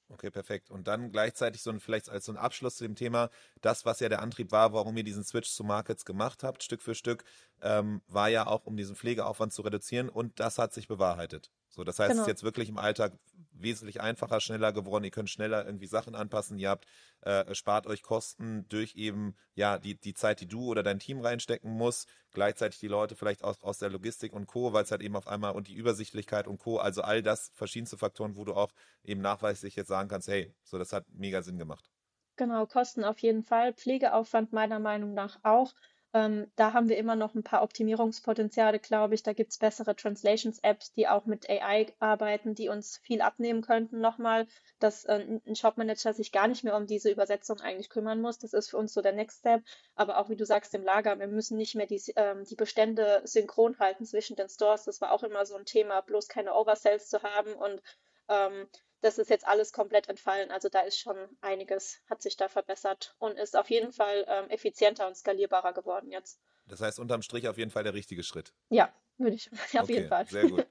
Okay, 0.09 0.29
perfekt. 0.29 0.69
Und 0.69 0.87
dann 0.87 1.11
gleichzeitig 1.11 1.63
so 1.63 1.69
ein, 1.69 1.79
vielleicht 1.79 2.09
als 2.09 2.25
so 2.25 2.33
ein 2.33 2.37
Abschluss 2.37 2.75
zu 2.75 2.83
dem 2.83 2.95
Thema, 2.95 3.29
das, 3.61 3.85
was 3.85 4.01
ja 4.01 4.09
der 4.09 4.21
Antrieb 4.21 4.51
war, 4.51 4.73
warum 4.73 4.97
ihr 4.97 5.05
diesen 5.05 5.23
Switch 5.23 5.49
zu 5.49 5.63
Markets 5.63 6.03
gemacht 6.03 6.43
habt, 6.43 6.63
Stück 6.63 6.81
für 6.81 6.95
Stück, 6.95 7.23
ähm, 7.61 8.01
war 8.07 8.27
ja 8.27 8.45
auch, 8.45 8.65
um 8.65 8.75
diesen 8.75 8.97
Pflegeaufwand 8.97 9.53
zu 9.53 9.61
reduzieren 9.61 10.09
und 10.09 10.41
das 10.41 10.57
hat 10.57 10.73
sich 10.73 10.89
bewahrheitet. 10.89 11.49
So, 11.73 11.83
das 11.85 11.99
heißt, 11.99 12.09
es 12.09 12.13
Genau. 12.15 12.23
ist 12.23 12.27
jetzt 12.27 12.43
wirklich 12.43 12.67
im 12.69 12.77
Alltag 12.77 13.13
wesentlich 13.53 14.01
einfacher, 14.01 14.41
schneller 14.41 14.73
geworden. 14.73 15.05
Ihr 15.05 15.11
könnt 15.11 15.29
schneller 15.29 15.65
irgendwie 15.65 15.87
Sachen 15.87 16.15
anpassen. 16.15 16.57
Ihr 16.59 16.69
habt, 16.69 16.85
äh, 17.21 17.55
spart 17.55 17.87
euch 17.87 18.01
Kosten 18.03 18.67
durch 18.67 18.95
eben, 18.95 19.35
ja, 19.55 19.77
die, 19.77 19.97
die 19.99 20.13
Zeit, 20.13 20.41
die 20.41 20.47
du 20.47 20.65
oder 20.65 20.83
dein 20.83 20.99
Team 20.99 21.21
reinstecken 21.21 21.71
musst. 21.71 22.09
Gleichzeitig 22.31 22.79
die 22.79 22.87
Leute 22.89 23.15
vielleicht 23.15 23.43
aus, 23.43 23.61
aus 23.61 23.77
der 23.77 23.89
Logistik 23.89 24.33
und 24.33 24.47
Co., 24.47 24.73
weil 24.73 24.83
es 24.83 24.91
halt 24.91 25.01
eben 25.01 25.15
auf 25.15 25.27
einmal 25.27 25.53
und 25.53 25.67
die 25.69 25.73
Übersichtlichkeit 25.75 26.47
und 26.47 26.57
Co., 26.59 26.77
also 26.77 27.01
all 27.03 27.21
das, 27.23 27.51
verschiedenste 27.53 27.97
Faktoren, 27.97 28.35
wo 28.35 28.43
du 28.45 28.53
auch 28.53 28.71
eben 29.03 29.21
nachweislich 29.21 29.75
jetzt 29.77 29.87
sagen 29.87 30.09
kannst, 30.09 30.27
hey, 30.27 30.53
so, 30.63 30.77
das 30.77 30.91
hat 30.93 31.05
mega 31.09 31.41
Sinn 31.41 31.57
gemacht. 31.57 31.89
Genau, 32.35 32.65
Kosten 32.65 33.05
auf 33.05 33.19
jeden 33.19 33.43
Fall, 33.43 33.73
Pflegeaufwand 33.73 34.51
meiner 34.51 34.79
Meinung 34.79 35.13
nach 35.13 35.39
auch. 35.43 35.73
Ähm, 36.13 36.51
da 36.57 36.73
haben 36.73 36.89
wir 36.89 36.97
immer 36.97 37.15
noch 37.15 37.35
ein 37.35 37.43
paar 37.43 37.63
Optimierungspotenziale, 37.63 38.79
glaube 38.79 39.15
ich. 39.15 39.23
Da 39.23 39.31
gibt 39.31 39.51
es 39.51 39.57
bessere 39.57 39.95
Translations-Apps, 39.95 40.91
die 40.91 41.07
auch 41.07 41.25
mit 41.25 41.49
AI 41.49 41.87
arbeiten, 41.99 42.53
die 42.53 42.67
uns 42.67 42.97
viel 42.97 43.21
abnehmen 43.21 43.61
könnten 43.61 44.01
nochmal, 44.01 44.47
dass 44.79 45.05
äh, 45.05 45.39
ein 45.45 45.55
Shopmanager 45.55 46.13
sich 46.13 46.33
gar 46.33 46.47
nicht 46.47 46.63
mehr 46.65 46.75
um 46.75 46.85
diese 46.85 47.09
Übersetzung 47.09 47.61
eigentlich 47.61 47.89
kümmern 47.89 48.19
muss. 48.19 48.39
Das 48.39 48.53
ist 48.53 48.69
für 48.69 48.77
uns 48.77 48.93
so 48.93 49.01
der 49.01 49.13
Next 49.13 49.39
Step. 49.39 49.63
Aber 49.95 50.17
auch 50.17 50.29
wie 50.29 50.35
du 50.35 50.45
sagst, 50.45 50.73
im 50.73 50.83
Lager, 50.83 51.17
wir 51.17 51.27
müssen 51.27 51.57
nicht 51.57 51.75
mehr 51.75 51.87
die, 51.87 52.01
ähm, 52.17 52.43
die 52.43 52.55
Bestände 52.55 53.21
synchron 53.23 53.79
halten 53.79 54.05
zwischen 54.05 54.35
den 54.35 54.49
Stores. 54.49 54.83
Das 54.83 54.99
war 54.99 55.13
auch 55.13 55.23
immer 55.23 55.45
so 55.45 55.55
ein 55.55 55.65
Thema, 55.65 56.01
bloß 56.01 56.27
keine 56.27 56.53
Oversells 56.53 57.09
zu 57.09 57.23
haben 57.23 57.53
und 57.53 57.81
ähm, 58.27 58.67
das 59.01 59.17
ist 59.17 59.29
jetzt 59.29 59.45
alles 59.47 59.73
komplett 59.73 60.09
entfallen. 60.09 60.51
Also 60.51 60.69
da 60.69 60.81
ist 60.81 60.99
schon 60.99 61.17
einiges, 61.41 61.99
hat 62.09 62.21
sich 62.21 62.37
da 62.37 62.47
verbessert 62.47 63.15
und 63.19 63.37
ist 63.37 63.57
auf 63.57 63.69
jeden 63.69 63.91
Fall 63.91 64.25
ähm, 64.27 64.49
effizienter 64.49 65.07
und 65.07 65.15
skalierbarer 65.17 65.73
geworden 65.73 66.11
jetzt. 66.11 66.39
Das 66.71 66.79
heißt, 66.79 66.99
unterm 66.99 67.21
Strich 67.21 67.49
auf 67.49 67.57
jeden 67.57 67.69
Fall 67.69 67.83
der 67.83 67.93
richtige 67.93 68.23
Schritt. 68.23 68.53
Ja, 68.69 68.93
würde 69.17 69.35
ich, 69.35 69.51
auf 69.77 69.83
Okay, 69.83 69.93
jeden 69.93 70.07
Fall. 70.07 70.25
sehr 70.25 70.47
gut. 70.47 70.65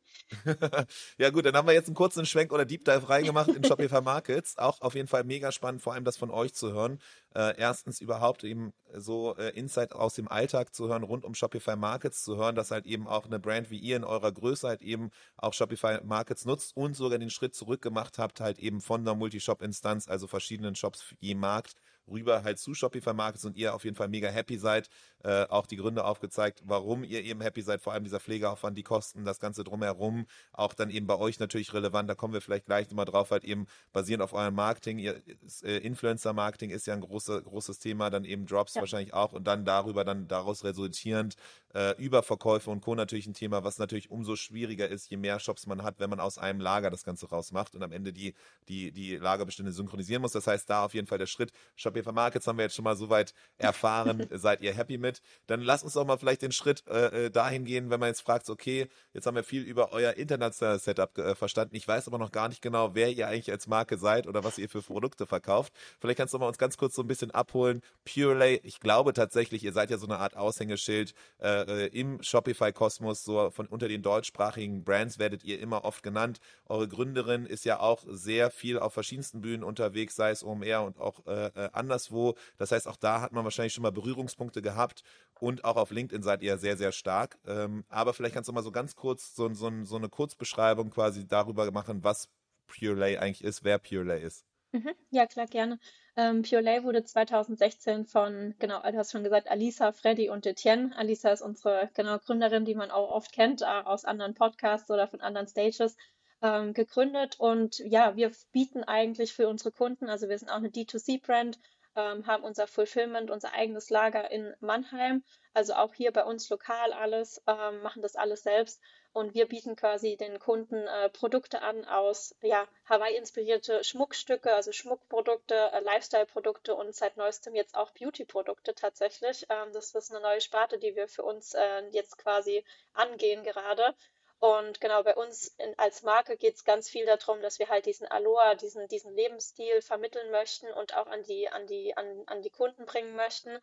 ja 1.19 1.29
gut, 1.29 1.45
dann 1.45 1.55
haben 1.55 1.69
wir 1.69 1.75
jetzt 1.75 1.89
einen 1.89 1.95
kurzen 1.95 2.25
Schwenk 2.25 2.55
oder 2.55 2.65
Deep 2.65 2.87
Dive 2.87 3.07
reingemacht 3.11 3.51
in 3.51 3.63
Shopify 3.63 4.01
Markets. 4.03 4.57
Auch 4.57 4.81
auf 4.81 4.95
jeden 4.95 5.09
Fall 5.09 5.25
mega 5.25 5.53
spannend, 5.53 5.83
vor 5.83 5.93
allem 5.93 6.05
das 6.05 6.17
von 6.17 6.31
euch 6.31 6.55
zu 6.55 6.73
hören. 6.73 7.01
Äh, 7.35 7.55
erstens 7.59 8.01
überhaupt 8.01 8.43
eben 8.45 8.73
so 8.95 9.37
äh, 9.37 9.51
Insight 9.51 9.93
aus 9.93 10.15
dem 10.15 10.27
Alltag 10.27 10.75
zu 10.75 10.89
hören, 10.89 11.03
rund 11.03 11.27
um 11.27 11.35
Shopify 11.35 11.77
Markets 11.77 12.23
zu 12.23 12.39
hören, 12.39 12.55
dass 12.55 12.71
halt 12.71 12.87
eben 12.87 13.07
auch 13.07 13.27
eine 13.27 13.39
Brand 13.39 13.71
wie 13.71 13.79
ihr 13.79 13.97
in 13.97 14.05
eurer 14.05 14.33
Größe 14.33 14.67
halt 14.69 14.81
eben 14.81 15.11
auch 15.37 15.53
Shopify 15.53 15.99
Markets 16.03 16.47
nutzt 16.47 16.75
und 16.75 16.97
sogar 16.97 17.19
den 17.19 17.29
Schritt 17.29 17.55
zurück 17.55 17.83
gemacht 17.83 18.17
habt, 18.19 18.41
halt 18.41 18.59
eben 18.59 18.81
von 18.81 19.05
der 19.05 19.15
Multishop-Instanz, 19.17 20.09
also 20.09 20.27
verschiedenen 20.27 20.75
Shops 20.77 21.15
je 21.21 21.35
Markt, 21.35 21.75
rüber 22.11 22.43
halt 22.45 22.59
zu 22.59 22.75
Shopify 22.75 23.15
Markets 23.15 23.45
und 23.45 23.57
ihr 23.57 23.75
auf 23.75 23.85
jeden 23.85 23.97
Fall 23.97 24.09
mega 24.09 24.29
happy 24.29 24.59
seid. 24.59 24.89
Äh, 25.23 25.45
auch 25.49 25.67
die 25.67 25.77
Gründe 25.77 26.05
aufgezeigt, 26.05 26.63
warum 26.65 27.05
ihr 27.05 27.23
eben 27.23 27.43
happy 27.43 27.61
seid, 27.61 27.83
vor 27.83 27.93
allem 27.93 28.05
dieser 28.05 28.21
Pflegeaufwand, 28.21 28.79
die 28.79 28.83
Kosten, 28.83 29.27
das 29.27 29.39
Ganze 29.39 29.65
drumherum, 29.65 30.27
auch 30.53 30.73
dann 30.73 30.89
eben 30.89 31.07
bei 31.07 31.19
euch 31.19 31.39
natürlich 31.39 31.75
relevant, 31.75 32.09
da 32.09 32.15
kommen 32.15 32.33
wir 32.33 32.41
vielleicht 32.41 32.65
gleich 32.65 32.89
nochmal 32.89 33.05
drauf, 33.05 33.31
halt 33.31 33.45
eben 33.45 33.67
basierend 33.93 34.23
auf 34.23 34.33
eurem 34.33 34.55
Marketing, 34.55 34.99
ihr, 34.99 35.21
äh, 35.63 35.77
Influencer-Marketing 35.77 36.71
ist 36.71 36.87
ja 36.87 36.95
ein 36.95 37.03
große, 37.03 37.43
großes 37.43 37.81
Thema, 37.81 38.09
dann 38.09 38.25
eben 38.25 38.47
Drops 38.47 38.75
ja. 38.75 38.81
wahrscheinlich 38.81 39.13
auch 39.13 39.35
und 39.35 39.47
dann 39.47 39.67
darüber, 39.67 40.05
dann 40.05 40.27
daraus 40.27 40.65
resultierend 40.65 41.37
äh, 41.75 41.95
Überverkäufe 41.97 42.71
und 42.71 42.81
Co. 42.81 42.95
natürlich 42.95 43.27
ein 43.27 43.35
Thema, 43.35 43.65
was 43.65 43.79
natürlich 43.79 44.11
umso 44.11 44.37
schwieriger 44.37 44.89
ist, 44.89 45.11
je 45.11 45.17
mehr 45.17 45.39
Shops 45.41 45.67
man 45.67 45.83
hat, 45.83 46.01
wenn 46.01 46.11
man 46.11 46.21
aus 46.21 46.39
einem 46.39 46.61
Lager 46.61 46.91
das 46.91 47.05
Ganze 47.05 47.29
rausmacht 47.29 47.75
und 47.75 47.83
am 47.83 47.93
Ende 47.93 48.13
die, 48.13 48.35
die, 48.69 48.93
die 48.93 49.17
Lagerbestände 49.17 49.73
synchronisieren 49.73 50.23
muss. 50.23 50.33
Das 50.33 50.47
heißt, 50.47 50.69
da 50.69 50.85
auf 50.85 50.95
jeden 50.95 51.07
Fall 51.07 51.19
der 51.19 51.27
Schritt. 51.27 51.53
Shopify 51.77 52.13
Markets 52.13 52.47
haben 52.47 52.59
wir 52.59 52.65
jetzt 52.65 52.75
schon 52.75 52.85
mal 52.85 52.97
soweit 52.97 53.35
erfahren. 53.59 54.27
Seid 54.31 54.63
ihr 54.63 54.75
happy 54.75 54.99
mit? 54.99 55.21
Dann 55.47 55.61
lasst 55.61 55.85
uns 55.85 55.95
doch 55.95 56.07
mal 56.07 56.19
vielleicht 56.19 56.43
den 56.43 56.53
Schritt 56.53 56.85
äh, 56.89 57.27
äh, 57.27 57.31
dahin 57.31 57.65
gehen, 57.65 57.91
wenn 57.91 58.01
man 58.01 58.09
jetzt 58.09 58.23
fragt, 58.23 58.49
okay, 58.49 58.89
jetzt 59.13 59.27
haben 59.27 59.35
wir 59.35 59.45
viel 59.45 59.63
über 59.63 59.93
euer 59.93 60.15
internationales 60.15 60.85
Setup 60.85 61.17
äh, 61.19 61.35
verstanden. 61.35 61.77
Ich 61.77 61.87
weiß 61.87 62.09
aber 62.09 62.19
noch 62.19 62.33
gar 62.33 62.49
nicht 62.49 62.63
genau, 62.63 62.95
wer 62.95 63.11
ihr 63.11 63.29
eigentlich 63.29 63.51
als 63.51 63.67
Marke 63.67 63.99
seid 63.99 64.27
oder 64.27 64.45
was 64.45 64.59
ihr 64.59 64.69
für 64.69 64.83
Produkte 64.83 65.27
verkauft. 65.27 65.73
Vielleicht 66.01 66.19
kannst 66.19 66.35
du 66.35 66.39
mal 66.39 66.49
uns 66.49 66.59
ganz 66.59 66.77
kurz 66.77 66.95
so 66.95 67.03
ein 67.03 67.09
bisschen 67.09 67.31
abholen. 67.31 67.83
Purelay, 68.05 68.61
ich 68.63 68.81
glaube 68.81 69.13
tatsächlich, 69.13 69.65
ihr 69.65 69.73
seid 69.73 69.91
ja 69.91 69.99
so 69.99 70.07
eine 70.07 70.19
Art 70.19 70.37
Aushängeschild 70.37 71.15
äh, 71.39 71.60
äh 71.69 71.87
im 71.87 72.23
Shopify-Kosmos, 72.23 73.25
so 73.25 73.51
von 73.51 73.67
unter 73.67 73.89
den 73.89 74.03
deutschsprachigen 74.03 74.85
Brands 74.85 75.19
werdet 75.19 75.45
ihr 75.45 75.59
immer 75.61 75.85
oft 75.85 76.03
genannt. 76.03 76.41
Eure 76.67 76.89
Gründerin 76.89 77.47
ist 77.47 77.65
ja 77.65 77.81
auch 77.81 78.05
sehr 78.09 78.51
viel 78.51 78.79
auf 78.79 78.93
verschiedensten 78.95 79.41
Bühnen 79.41 79.65
unterwegs, 79.65 80.17
sei 80.17 80.31
es 80.31 80.45
OMR 80.45 80.83
und 80.85 80.99
auch 80.99 81.27
äh, 81.27 81.47
äh, 81.47 81.71
anderswo. 81.73 82.35
Das 82.57 82.73
heißt, 82.73 82.89
auch 82.89 82.97
da 82.97 83.21
hat 83.21 83.33
man 83.33 83.45
wahrscheinlich 83.45 83.75
schon 83.75 83.83
mal 83.83 83.93
Berührungspunkte 83.93 84.63
gehabt 84.63 85.03
und 85.39 85.65
auch 85.65 85.77
auf 85.77 85.91
LinkedIn 85.91 86.23
seid 86.23 86.43
ihr 86.43 86.59
sehr, 86.59 86.77
sehr 86.77 86.93
stark. 86.93 87.39
Ähm, 87.47 87.85
aber 87.89 88.13
vielleicht 88.15 88.35
kannst 88.35 88.49
du 88.49 88.53
mal 88.53 88.63
so 88.63 88.73
ganz 88.73 88.95
kurz 88.97 89.35
so, 89.35 89.53
so, 89.55 89.71
so 89.85 89.97
eine 89.97 90.09
Kurzbeschreibung 90.09 90.91
quasi 90.91 91.27
darüber 91.27 91.71
machen, 91.71 92.05
was 92.05 92.29
Purelay 92.67 93.19
eigentlich 93.19 93.43
ist, 93.43 93.65
wer 93.65 93.79
Purelay 93.79 94.23
ist. 94.23 94.45
Mhm. 94.73 94.95
Ja, 95.11 95.27
klar, 95.27 95.47
gerne. 95.47 95.79
Ähm, 96.21 96.43
Purelay 96.43 96.85
wurde 96.85 97.03
2016 97.03 98.05
von, 98.05 98.55
genau, 98.59 98.83
du 98.83 98.99
hast 98.99 99.11
schon 99.11 99.25
gesagt, 99.25 99.51
Alisa, 99.51 99.91
Freddy 99.93 100.29
und 100.29 100.45
Etienne. 100.45 100.95
Alisa 100.95 101.31
ist 101.31 101.41
unsere 101.41 101.89
genau, 101.95 102.19
Gründerin, 102.19 102.67
die 102.67 102.75
man 102.75 102.91
auch 102.91 103.11
oft 103.11 103.33
kennt, 103.33 103.63
äh, 103.63 103.65
aus 103.65 104.05
anderen 104.05 104.35
Podcasts 104.35 104.91
oder 104.91 105.09
von 105.09 105.23
anderen 105.23 105.47
Stages 105.47 105.97
ähm, 106.43 106.75
gegründet. 106.75 107.37
Und 107.41 107.79
ja, 107.79 108.17
wir 108.17 108.33
bieten 108.53 108.85
eigentlich 108.85 109.33
für 109.33 109.49
unsere 109.49 109.73
Kunden, 109.73 110.11
also 110.11 110.29
wir 110.29 110.37
sind 110.37 110.51
auch 110.51 110.57
eine 110.57 110.69
D2C-Brand, 110.69 111.59
ähm, 111.97 112.27
haben 112.27 112.45
unser 112.45 112.67
Fulfillment, 112.67 113.31
unser 113.31 113.55
eigenes 113.55 113.89
Lager 113.89 114.31
in 114.31 114.53
Mannheim, 114.61 115.25
also 115.53 115.75
auch 115.75 115.95
hier 115.95 116.13
bei 116.13 116.25
uns 116.25 116.49
lokal 116.49 116.93
alles, 116.93 117.43
ähm, 117.47 117.83
machen 117.83 118.03
das 118.03 118.17
alles 118.17 118.43
selbst. 118.43 118.81
Und 119.13 119.35
wir 119.35 119.49
bieten 119.49 119.75
quasi 119.75 120.17
den 120.17 120.39
Kunden 120.39 120.87
äh, 120.87 121.09
Produkte 121.09 121.63
an 121.63 121.85
aus 121.85 122.37
ja, 122.43 122.69
Hawaii-inspirierte 122.89 123.83
Schmuckstücke, 123.83 124.55
also 124.55 124.71
Schmuckprodukte, 124.71 125.55
äh, 125.73 125.81
Lifestyle-Produkte 125.81 126.77
und 126.77 126.95
seit 126.95 127.17
neuestem 127.17 127.57
jetzt 127.57 127.75
auch 127.75 127.91
Beauty-Produkte 127.91 128.75
tatsächlich. 128.75 129.47
Ähm, 129.49 129.73
das 129.73 129.95
ist 129.95 130.13
eine 130.13 130.21
neue 130.21 130.41
Sparte, 130.41 130.79
die 130.79 130.95
wir 130.95 131.09
für 131.09 131.25
uns 131.25 131.55
äh, 131.55 131.83
jetzt 131.91 132.19
quasi 132.19 132.65
angehen 132.95 133.43
gerade. 133.43 133.95
Und 134.41 134.81
genau 134.81 135.03
bei 135.03 135.15
uns 135.15 135.49
in, 135.59 135.79
als 135.79 136.03
Marke 136.03 136.37
geht 136.39 136.55
es 136.55 136.65
ganz 136.65 136.89
viel 136.89 137.05
darum, 137.05 137.43
dass 137.43 137.59
wir 137.59 137.69
halt 137.69 137.85
diesen 137.85 138.07
Aloha, 138.07 138.55
diesen, 138.55 138.89
diesen 138.89 139.15
Lebensstil 139.15 139.83
vermitteln 139.83 140.31
möchten 140.31 140.73
und 140.73 140.97
auch 140.97 141.09
an 141.09 141.23
die, 141.25 141.49
an 141.51 141.67
die, 141.67 141.95
an, 141.97 142.23
an 142.27 142.41
die 142.41 142.49
Kunden 142.51 142.87
bringen 142.87 143.15
möchten. 143.17 143.59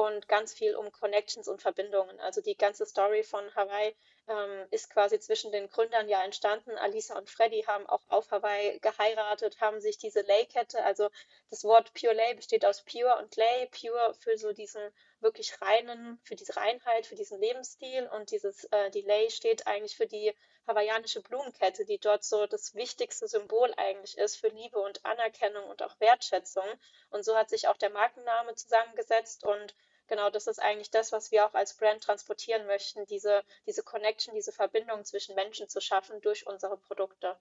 Und 0.00 0.28
ganz 0.28 0.54
viel 0.54 0.76
um 0.76 0.90
Connections 0.92 1.46
und 1.46 1.60
Verbindungen. 1.60 2.18
Also 2.20 2.40
die 2.40 2.56
ganze 2.56 2.86
Story 2.86 3.22
von 3.22 3.54
Hawaii 3.54 3.94
ähm, 4.28 4.66
ist 4.70 4.88
quasi 4.88 5.20
zwischen 5.20 5.52
den 5.52 5.68
Gründern 5.68 6.08
ja 6.08 6.24
entstanden. 6.24 6.70
Alisa 6.78 7.18
und 7.18 7.28
Freddy 7.28 7.64
haben 7.66 7.86
auch 7.86 8.00
auf 8.08 8.30
Hawaii 8.30 8.78
geheiratet, 8.80 9.60
haben 9.60 9.78
sich 9.82 9.98
diese 9.98 10.22
Lay-Kette, 10.22 10.82
also 10.84 11.10
das 11.50 11.64
Wort 11.64 11.92
Pure 11.92 12.14
Lay 12.14 12.32
besteht 12.32 12.64
aus 12.64 12.82
Pure 12.82 13.18
und 13.18 13.36
Lay. 13.36 13.68
Pure 13.78 14.14
für 14.14 14.38
so 14.38 14.54
diesen 14.54 14.80
wirklich 15.20 15.60
reinen, 15.60 16.18
für 16.24 16.34
diese 16.34 16.56
Reinheit, 16.56 17.04
für 17.04 17.16
diesen 17.16 17.38
Lebensstil 17.38 18.08
und 18.14 18.30
dieses 18.30 18.64
äh, 18.70 18.90
Delay 18.90 19.28
steht 19.28 19.66
eigentlich 19.66 19.96
für 19.98 20.06
die 20.06 20.32
hawaiianische 20.66 21.20
Blumenkette, 21.20 21.84
die 21.84 21.98
dort 21.98 22.24
so 22.24 22.46
das 22.46 22.74
wichtigste 22.74 23.28
Symbol 23.28 23.74
eigentlich 23.76 24.16
ist 24.16 24.36
für 24.36 24.48
Liebe 24.48 24.78
und 24.78 25.04
Anerkennung 25.04 25.68
und 25.68 25.82
auch 25.82 26.00
Wertschätzung. 26.00 26.64
Und 27.10 27.22
so 27.22 27.36
hat 27.36 27.50
sich 27.50 27.68
auch 27.68 27.76
der 27.76 27.90
Markenname 27.90 28.54
zusammengesetzt 28.54 29.44
und 29.44 29.74
genau 30.10 30.28
das 30.28 30.46
ist 30.46 30.60
eigentlich 30.60 30.90
das, 30.90 31.12
was 31.12 31.30
wir 31.30 31.46
auch 31.46 31.54
als 31.54 31.74
Brand 31.74 32.02
transportieren 32.02 32.66
möchten, 32.66 33.06
diese, 33.06 33.42
diese 33.66 33.82
Connection, 33.82 34.34
diese 34.34 34.52
Verbindung 34.52 35.04
zwischen 35.04 35.34
Menschen 35.34 35.68
zu 35.68 35.80
schaffen 35.80 36.20
durch 36.20 36.46
unsere 36.46 36.76
Produkte, 36.76 37.38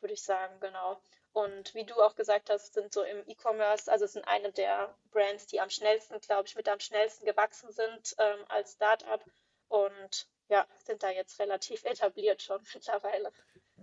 würde 0.00 0.12
ich 0.12 0.22
sagen, 0.22 0.60
genau. 0.60 1.00
Und 1.32 1.72
wie 1.74 1.84
du 1.84 1.94
auch 1.94 2.16
gesagt 2.16 2.50
hast, 2.50 2.74
sind 2.74 2.92
so 2.92 3.02
im 3.04 3.22
E-Commerce, 3.26 3.90
also 3.90 4.06
sind 4.06 4.26
eine 4.26 4.50
der 4.52 4.94
Brands, 5.12 5.46
die 5.46 5.60
am 5.60 5.70
schnellsten, 5.70 6.20
glaube 6.20 6.48
ich, 6.48 6.56
mit 6.56 6.68
am 6.68 6.80
schnellsten 6.80 7.24
gewachsen 7.24 7.72
sind 7.72 8.16
ähm, 8.18 8.44
als 8.48 8.72
Startup 8.72 9.24
und 9.68 10.26
ja, 10.48 10.66
sind 10.84 11.04
da 11.04 11.10
jetzt 11.10 11.38
relativ 11.38 11.84
etabliert 11.84 12.42
schon 12.42 12.60
mittlerweile. 12.74 13.30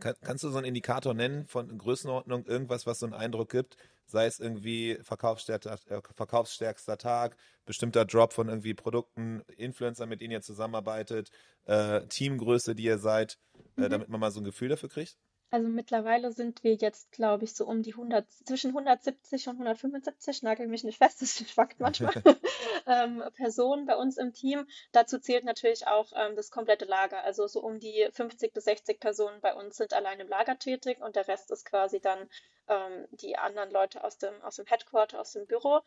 Kann, 0.01 0.15
kannst 0.21 0.43
du 0.43 0.49
so 0.49 0.57
einen 0.57 0.67
Indikator 0.67 1.13
nennen 1.13 1.47
von 1.47 1.77
Größenordnung, 1.77 2.45
irgendwas, 2.45 2.85
was 2.85 2.99
so 2.99 3.05
einen 3.05 3.15
Eindruck 3.15 3.49
gibt, 3.49 3.77
sei 4.07 4.25
es 4.25 4.39
irgendwie 4.39 4.97
verkaufsstärkster, 5.01 5.77
äh, 5.87 6.01
verkaufsstärkster 6.15 6.97
Tag, 6.97 7.37
bestimmter 7.65 8.05
Drop 8.05 8.33
von 8.33 8.47
irgendwie 8.47 8.73
Produkten, 8.73 9.41
Influencer, 9.57 10.05
mit 10.05 10.21
denen 10.21 10.31
ihr 10.31 10.41
zusammenarbeitet, 10.41 11.29
äh, 11.65 12.05
Teamgröße, 12.07 12.73
die 12.73 12.83
ihr 12.83 12.97
seid, 12.97 13.37
äh, 13.77 13.81
mhm. 13.81 13.89
damit 13.89 14.09
man 14.09 14.19
mal 14.19 14.31
so 14.31 14.39
ein 14.39 14.45
Gefühl 14.45 14.69
dafür 14.69 14.89
kriegt? 14.89 15.17
Also 15.49 15.69
mittlerweile 15.69 16.31
sind 16.33 16.63
wir 16.63 16.73
jetzt, 16.75 17.11
glaube 17.13 17.45
ich, 17.45 17.53
so 17.55 17.65
um 17.65 17.81
die 17.81 17.93
100, 17.93 18.29
zwischen 18.45 18.69
170 18.69 19.47
und 19.47 19.55
175, 19.55 20.43
nagel 20.43 20.67
mich 20.67 20.83
nicht 20.83 20.97
fest, 20.97 21.21
das 21.21 21.37
schwankt 21.49 21.79
manchmal, 21.79 22.13
ähm, 22.85 23.23
Personen 23.35 23.85
bei 23.85 23.95
uns 23.95 24.17
im 24.17 24.33
Team. 24.33 24.67
Dazu 24.91 25.19
zählt 25.19 25.45
natürlich 25.45 25.87
auch 25.87 26.11
ähm, 26.15 26.35
das 26.35 26.51
komplette 26.51 26.85
Lager. 26.85 27.23
Also 27.23 27.47
so 27.47 27.61
um 27.61 27.79
die 27.79 28.09
50 28.11 28.53
bis 28.53 28.65
60 28.65 28.99
Personen 28.99 29.39
bei 29.39 29.53
uns 29.53 29.77
sind 29.77 29.93
allein 29.93 30.19
im 30.19 30.27
Lager 30.27 30.59
tätig 30.59 30.99
und 31.01 31.15
der 31.15 31.27
Rest 31.27 31.49
ist 31.51 31.65
quasi 31.65 32.01
dann 32.01 32.29
ähm, 32.67 33.07
die 33.11 33.37
anderen 33.37 33.71
Leute 33.71 34.03
aus 34.03 34.17
dem, 34.17 34.41
aus 34.41 34.57
dem 34.57 34.65
Headquarter, 34.65 35.21
aus 35.21 35.31
dem 35.31 35.47
Büro. 35.47 35.81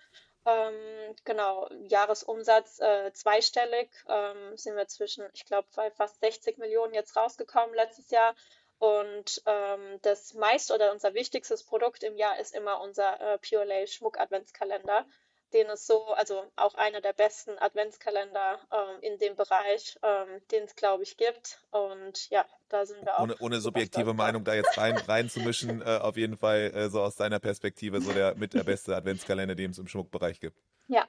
Ähm, 0.47 1.15
genau, 1.25 1.69
Jahresumsatz 1.89 2.81
äh, 2.81 3.13
zweistellig 3.13 3.91
ähm, 4.09 4.57
sind 4.57 4.75
wir 4.75 4.89
zwischen, 4.89 5.25
ich 5.35 5.45
glaube, 5.45 5.69
fast 5.95 6.21
60 6.21 6.57
Millionen 6.57 6.95
jetzt 6.95 7.15
rausgekommen 7.15 7.75
letztes 7.75 8.11
Jahr. 8.11 8.35
Und 8.81 9.43
ähm, 9.45 9.99
das 10.01 10.33
meiste 10.33 10.75
oder 10.75 10.91
unser 10.91 11.13
wichtigstes 11.13 11.65
Produkt 11.65 12.03
im 12.03 12.17
Jahr 12.17 12.41
ist 12.41 12.55
immer 12.55 12.81
unser 12.81 13.21
äh, 13.21 13.39
Pure 13.39 13.67
Lay 13.67 13.87
Schmuck 13.87 14.19
Adventskalender, 14.19 15.05
den 15.53 15.67
es 15.67 15.87
so, 15.87 16.07
also 16.15 16.43
auch 16.57 16.75
einer 16.77 17.03
der 17.03 17.13
besten 17.13 17.59
Adventskalender 17.59 18.59
ähm, 18.73 19.03
in 19.03 19.19
dem 19.19 19.37
Bereich, 19.37 19.99
ähm, 20.03 20.41
den 20.51 20.65
es 20.65 20.77
glaube 20.77 21.03
ich 21.03 21.19
gibt. 21.19 21.61
Und 21.71 22.31
ja, 22.31 22.47
da 22.71 22.87
sind 22.87 23.05
wir 23.05 23.19
auch. 23.19 23.25
Ohne, 23.25 23.37
ohne 23.41 23.61
subjektive 23.61 24.15
Meinung 24.15 24.45
da 24.45 24.55
jetzt 24.55 24.79
rein 24.79 24.97
reinzumischen, 24.97 25.83
äh, 25.87 25.99
auf 25.99 26.17
jeden 26.17 26.39
Fall 26.39 26.73
äh, 26.75 26.89
so 26.89 27.03
aus 27.03 27.17
deiner 27.17 27.39
Perspektive 27.39 28.01
so 28.01 28.15
der 28.15 28.35
mit 28.37 28.55
der 28.55 28.65
beste 28.65 28.97
Adventskalender, 28.97 29.57
den 29.57 29.73
es 29.73 29.79
im 29.79 29.89
Schmuckbereich 29.89 30.41
gibt. 30.41 30.57
Ja, 30.89 31.07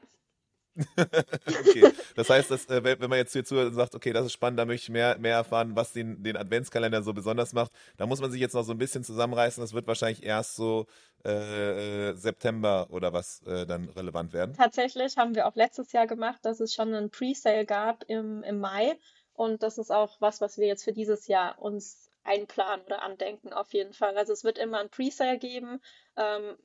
okay, 0.97 1.91
das 2.15 2.29
heißt, 2.29 2.51
dass, 2.51 2.65
äh, 2.67 2.83
wenn 2.83 3.09
man 3.09 3.17
jetzt 3.17 3.33
hier 3.33 3.43
zuhört 3.43 3.69
und 3.69 3.73
sagt, 3.75 3.95
okay, 3.95 4.13
das 4.13 4.25
ist 4.25 4.33
spannend, 4.33 4.59
da 4.59 4.65
möchte 4.65 4.85
ich 4.85 4.89
mehr, 4.89 5.17
mehr 5.19 5.35
erfahren, 5.35 5.75
was 5.75 5.91
den, 5.93 6.23
den 6.23 6.37
Adventskalender 6.37 7.03
so 7.03 7.13
besonders 7.13 7.53
macht, 7.53 7.71
da 7.97 8.05
muss 8.05 8.21
man 8.21 8.31
sich 8.31 8.39
jetzt 8.39 8.53
noch 8.53 8.63
so 8.63 8.71
ein 8.71 8.77
bisschen 8.77 9.03
zusammenreißen. 9.03 9.61
Das 9.61 9.73
wird 9.73 9.87
wahrscheinlich 9.87 10.23
erst 10.23 10.55
so 10.55 10.87
äh, 11.25 12.09
äh, 12.09 12.15
September 12.15 12.87
oder 12.89 13.13
was 13.13 13.41
äh, 13.43 13.65
dann 13.65 13.89
relevant 13.89 14.33
werden. 14.33 14.55
Tatsächlich 14.55 15.17
haben 15.17 15.35
wir 15.35 15.47
auch 15.47 15.55
letztes 15.55 15.91
Jahr 15.91 16.07
gemacht, 16.07 16.39
dass 16.43 16.59
es 16.59 16.73
schon 16.73 16.93
einen 16.93 17.09
Presale 17.09 17.65
gab 17.65 18.03
im, 18.07 18.43
im 18.43 18.59
Mai. 18.59 18.97
Und 19.33 19.63
das 19.63 19.77
ist 19.77 19.91
auch 19.91 20.17
was, 20.19 20.41
was 20.41 20.57
wir 20.57 20.67
jetzt 20.67 20.83
für 20.83 20.93
dieses 20.93 21.27
Jahr 21.27 21.61
uns 21.61 22.09
einplanen 22.23 22.85
oder 22.85 23.01
andenken, 23.01 23.53
auf 23.53 23.73
jeden 23.73 23.93
Fall. 23.93 24.17
Also 24.17 24.33
es 24.33 24.43
wird 24.43 24.57
immer 24.57 24.79
ein 24.79 24.89
Presale 24.89 25.37
geben. 25.37 25.81
Ähm, 26.15 26.55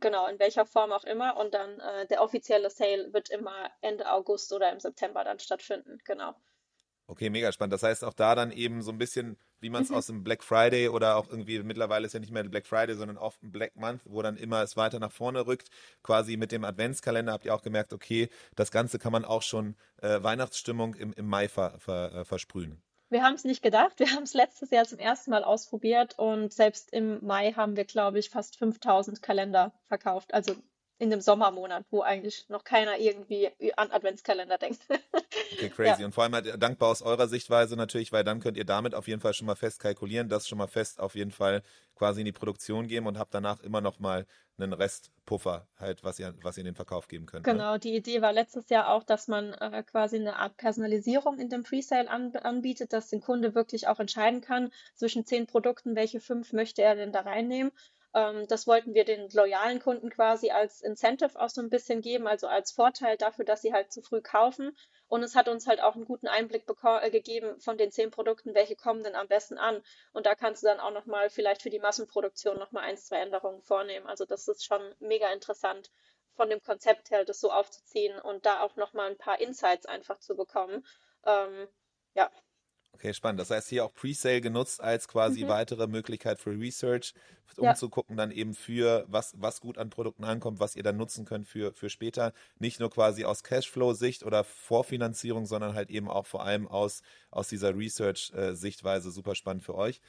Genau, 0.00 0.26
in 0.26 0.38
welcher 0.38 0.66
Form 0.66 0.92
auch 0.92 1.04
immer. 1.04 1.36
Und 1.36 1.54
dann 1.54 1.78
äh, 1.80 2.06
der 2.06 2.22
offizielle 2.22 2.70
Sale 2.70 3.12
wird 3.12 3.30
immer 3.30 3.70
Ende 3.80 4.10
August 4.10 4.52
oder 4.52 4.72
im 4.72 4.80
September 4.80 5.24
dann 5.24 5.38
stattfinden. 5.38 5.98
Genau. 6.04 6.34
Okay, 7.06 7.28
mega 7.28 7.52
spannend. 7.52 7.74
Das 7.74 7.82
heißt 7.82 8.02
auch 8.02 8.14
da 8.14 8.34
dann 8.34 8.50
eben 8.50 8.80
so 8.80 8.90
ein 8.90 8.96
bisschen, 8.96 9.36
wie 9.60 9.68
man 9.68 9.82
es 9.82 9.90
mhm. 9.90 9.96
aus 9.96 10.06
dem 10.06 10.24
Black 10.24 10.42
Friday 10.42 10.88
oder 10.88 11.16
auch 11.16 11.28
irgendwie 11.28 11.62
mittlerweile 11.62 12.06
ist 12.06 12.14
ja 12.14 12.20
nicht 12.20 12.32
mehr 12.32 12.44
Black 12.44 12.66
Friday, 12.66 12.94
sondern 12.96 13.18
oft 13.18 13.42
ein 13.42 13.52
Black 13.52 13.76
Month, 13.76 14.00
wo 14.06 14.22
dann 14.22 14.38
immer 14.38 14.62
es 14.62 14.76
weiter 14.78 14.98
nach 14.98 15.12
vorne 15.12 15.46
rückt. 15.46 15.68
Quasi 16.02 16.38
mit 16.38 16.50
dem 16.50 16.64
Adventskalender 16.64 17.32
habt 17.32 17.44
ihr 17.44 17.54
auch 17.54 17.62
gemerkt, 17.62 17.92
okay, 17.92 18.30
das 18.56 18.70
Ganze 18.70 18.98
kann 18.98 19.12
man 19.12 19.26
auch 19.26 19.42
schon 19.42 19.76
äh, 20.00 20.22
Weihnachtsstimmung 20.22 20.94
im, 20.94 21.12
im 21.12 21.26
Mai 21.26 21.48
ver, 21.48 21.78
ver, 21.78 22.14
äh, 22.14 22.24
versprühen. 22.24 22.82
Wir 23.10 23.22
haben 23.22 23.34
es 23.34 23.44
nicht 23.44 23.62
gedacht. 23.62 23.98
Wir 23.98 24.10
haben 24.12 24.24
es 24.24 24.34
letztes 24.34 24.70
Jahr 24.70 24.84
zum 24.84 24.98
ersten 24.98 25.30
Mal 25.30 25.44
ausprobiert 25.44 26.18
und 26.18 26.52
selbst 26.52 26.92
im 26.92 27.24
Mai 27.24 27.52
haben 27.52 27.76
wir, 27.76 27.84
glaube 27.84 28.18
ich, 28.18 28.30
fast 28.30 28.56
5000 28.56 29.22
Kalender 29.22 29.72
verkauft. 29.86 30.34
Also 30.34 30.54
in 31.04 31.10
dem 31.10 31.20
Sommermonat, 31.20 31.84
wo 31.90 32.00
eigentlich 32.00 32.48
noch 32.48 32.64
keiner 32.64 32.98
irgendwie 32.98 33.50
an 33.76 33.90
Adventskalender 33.90 34.58
denkt. 34.58 34.80
Okay, 35.52 35.68
crazy. 35.68 36.00
Ja. 36.00 36.06
Und 36.06 36.12
vor 36.12 36.24
allem 36.24 36.34
halt 36.34 36.62
dankbar 36.62 36.90
aus 36.90 37.02
eurer 37.02 37.28
Sichtweise 37.28 37.76
natürlich, 37.76 38.12
weil 38.12 38.24
dann 38.24 38.40
könnt 38.40 38.56
ihr 38.56 38.64
damit 38.64 38.94
auf 38.94 39.06
jeden 39.06 39.20
Fall 39.20 39.34
schon 39.34 39.46
mal 39.46 39.54
fest 39.54 39.80
kalkulieren, 39.80 40.28
das 40.28 40.48
schon 40.48 40.58
mal 40.58 40.66
fest 40.66 41.00
auf 41.00 41.14
jeden 41.14 41.30
Fall 41.30 41.62
quasi 41.94 42.20
in 42.20 42.24
die 42.24 42.32
Produktion 42.32 42.88
geben 42.88 43.06
und 43.06 43.18
habt 43.18 43.34
danach 43.34 43.60
immer 43.60 43.80
noch 43.80 44.00
mal 44.00 44.26
einen 44.58 44.72
Restpuffer 44.72 45.68
halt, 45.78 46.02
was 46.02 46.18
ihr, 46.18 46.34
was 46.42 46.56
ihr 46.56 46.62
in 46.62 46.66
den 46.66 46.74
Verkauf 46.74 47.08
geben 47.08 47.26
könnt. 47.26 47.46
Ne? 47.46 47.52
Genau, 47.52 47.72
ne? 47.74 47.78
die 47.78 47.94
Idee 47.94 48.22
war 48.22 48.32
letztes 48.32 48.68
Jahr 48.68 48.88
auch, 48.88 49.04
dass 49.04 49.28
man 49.28 49.52
äh, 49.54 49.82
quasi 49.84 50.16
eine 50.16 50.36
Art 50.36 50.56
Personalisierung 50.56 51.38
in 51.38 51.48
dem 51.48 51.62
Presale 51.62 52.10
an, 52.10 52.34
anbietet, 52.36 52.92
dass 52.92 53.08
der 53.08 53.20
Kunde 53.20 53.54
wirklich 53.54 53.88
auch 53.88 54.00
entscheiden 54.00 54.40
kann 54.40 54.72
zwischen 54.94 55.26
zehn 55.26 55.46
Produkten, 55.46 55.96
welche 55.96 56.20
fünf 56.20 56.52
möchte 56.52 56.82
er 56.82 56.94
denn 56.94 57.12
da 57.12 57.20
reinnehmen. 57.20 57.72
Ähm, 58.14 58.46
das 58.48 58.66
wollten 58.66 58.94
wir 58.94 59.04
den 59.04 59.28
loyalen 59.30 59.80
Kunden 59.80 60.08
quasi 60.10 60.50
als 60.50 60.80
Incentive 60.82 61.38
auch 61.40 61.48
so 61.50 61.60
ein 61.60 61.70
bisschen 61.70 62.00
geben, 62.00 62.26
also 62.28 62.46
als 62.46 62.72
Vorteil 62.72 63.16
dafür, 63.16 63.44
dass 63.44 63.62
sie 63.62 63.72
halt 63.72 63.92
zu 63.92 64.02
früh 64.02 64.20
kaufen. 64.20 64.76
Und 65.08 65.22
es 65.22 65.34
hat 65.34 65.48
uns 65.48 65.66
halt 65.66 65.80
auch 65.82 65.94
einen 65.96 66.06
guten 66.06 66.28
Einblick 66.28 66.64
äh, 66.82 67.10
gegeben 67.10 67.60
von 67.60 67.76
den 67.76 67.90
zehn 67.90 68.10
Produkten, 68.10 68.54
welche 68.54 68.76
kommen 68.76 69.02
denn 69.02 69.14
am 69.14 69.28
besten 69.28 69.58
an. 69.58 69.82
Und 70.12 70.26
da 70.26 70.34
kannst 70.34 70.62
du 70.62 70.66
dann 70.68 70.80
auch 70.80 70.92
nochmal 70.92 71.28
vielleicht 71.28 71.62
für 71.62 71.70
die 71.70 71.78
Massenproduktion 71.80 72.58
nochmal 72.58 72.84
ein, 72.84 72.96
zwei 72.96 73.18
Änderungen 73.18 73.62
vornehmen. 73.62 74.06
Also 74.06 74.24
das 74.24 74.48
ist 74.48 74.64
schon 74.64 74.94
mega 75.00 75.32
interessant 75.32 75.90
von 76.36 76.50
dem 76.50 76.62
Konzept 76.62 77.10
her, 77.10 77.24
das 77.24 77.40
so 77.40 77.50
aufzuziehen 77.50 78.18
und 78.20 78.46
da 78.46 78.60
auch 78.60 78.76
nochmal 78.76 79.10
ein 79.10 79.18
paar 79.18 79.40
Insights 79.40 79.86
einfach 79.86 80.18
zu 80.18 80.36
bekommen. 80.36 80.84
Ähm, 81.26 81.68
ja, 82.14 82.30
Okay, 82.94 83.12
spannend. 83.12 83.40
Das 83.40 83.50
heißt, 83.50 83.68
hier 83.68 83.84
auch 83.84 83.92
Presale 83.92 84.40
genutzt 84.40 84.80
als 84.80 85.08
quasi 85.08 85.44
mhm. 85.44 85.48
weitere 85.48 85.88
Möglichkeit 85.88 86.38
für 86.38 86.50
Research, 86.50 87.12
um 87.56 87.64
ja. 87.64 87.74
zu 87.74 87.88
gucken 87.88 88.16
dann 88.16 88.30
eben 88.30 88.54
für, 88.54 89.04
was, 89.08 89.34
was 89.36 89.60
gut 89.60 89.78
an 89.78 89.90
Produkten 89.90 90.22
ankommt, 90.22 90.60
was 90.60 90.76
ihr 90.76 90.84
dann 90.84 90.96
nutzen 90.96 91.24
könnt 91.24 91.48
für, 91.48 91.72
für 91.72 91.90
später. 91.90 92.32
Nicht 92.60 92.78
nur 92.78 92.90
quasi 92.90 93.24
aus 93.24 93.42
Cashflow-Sicht 93.42 94.22
oder 94.22 94.44
Vorfinanzierung, 94.44 95.44
sondern 95.44 95.74
halt 95.74 95.90
eben 95.90 96.08
auch 96.08 96.26
vor 96.26 96.44
allem 96.44 96.68
aus, 96.68 97.02
aus 97.30 97.48
dieser 97.48 97.76
Research-Sichtweise 97.76 99.10
super 99.10 99.34
spannend 99.34 99.64
für 99.64 99.74
euch. 99.74 100.00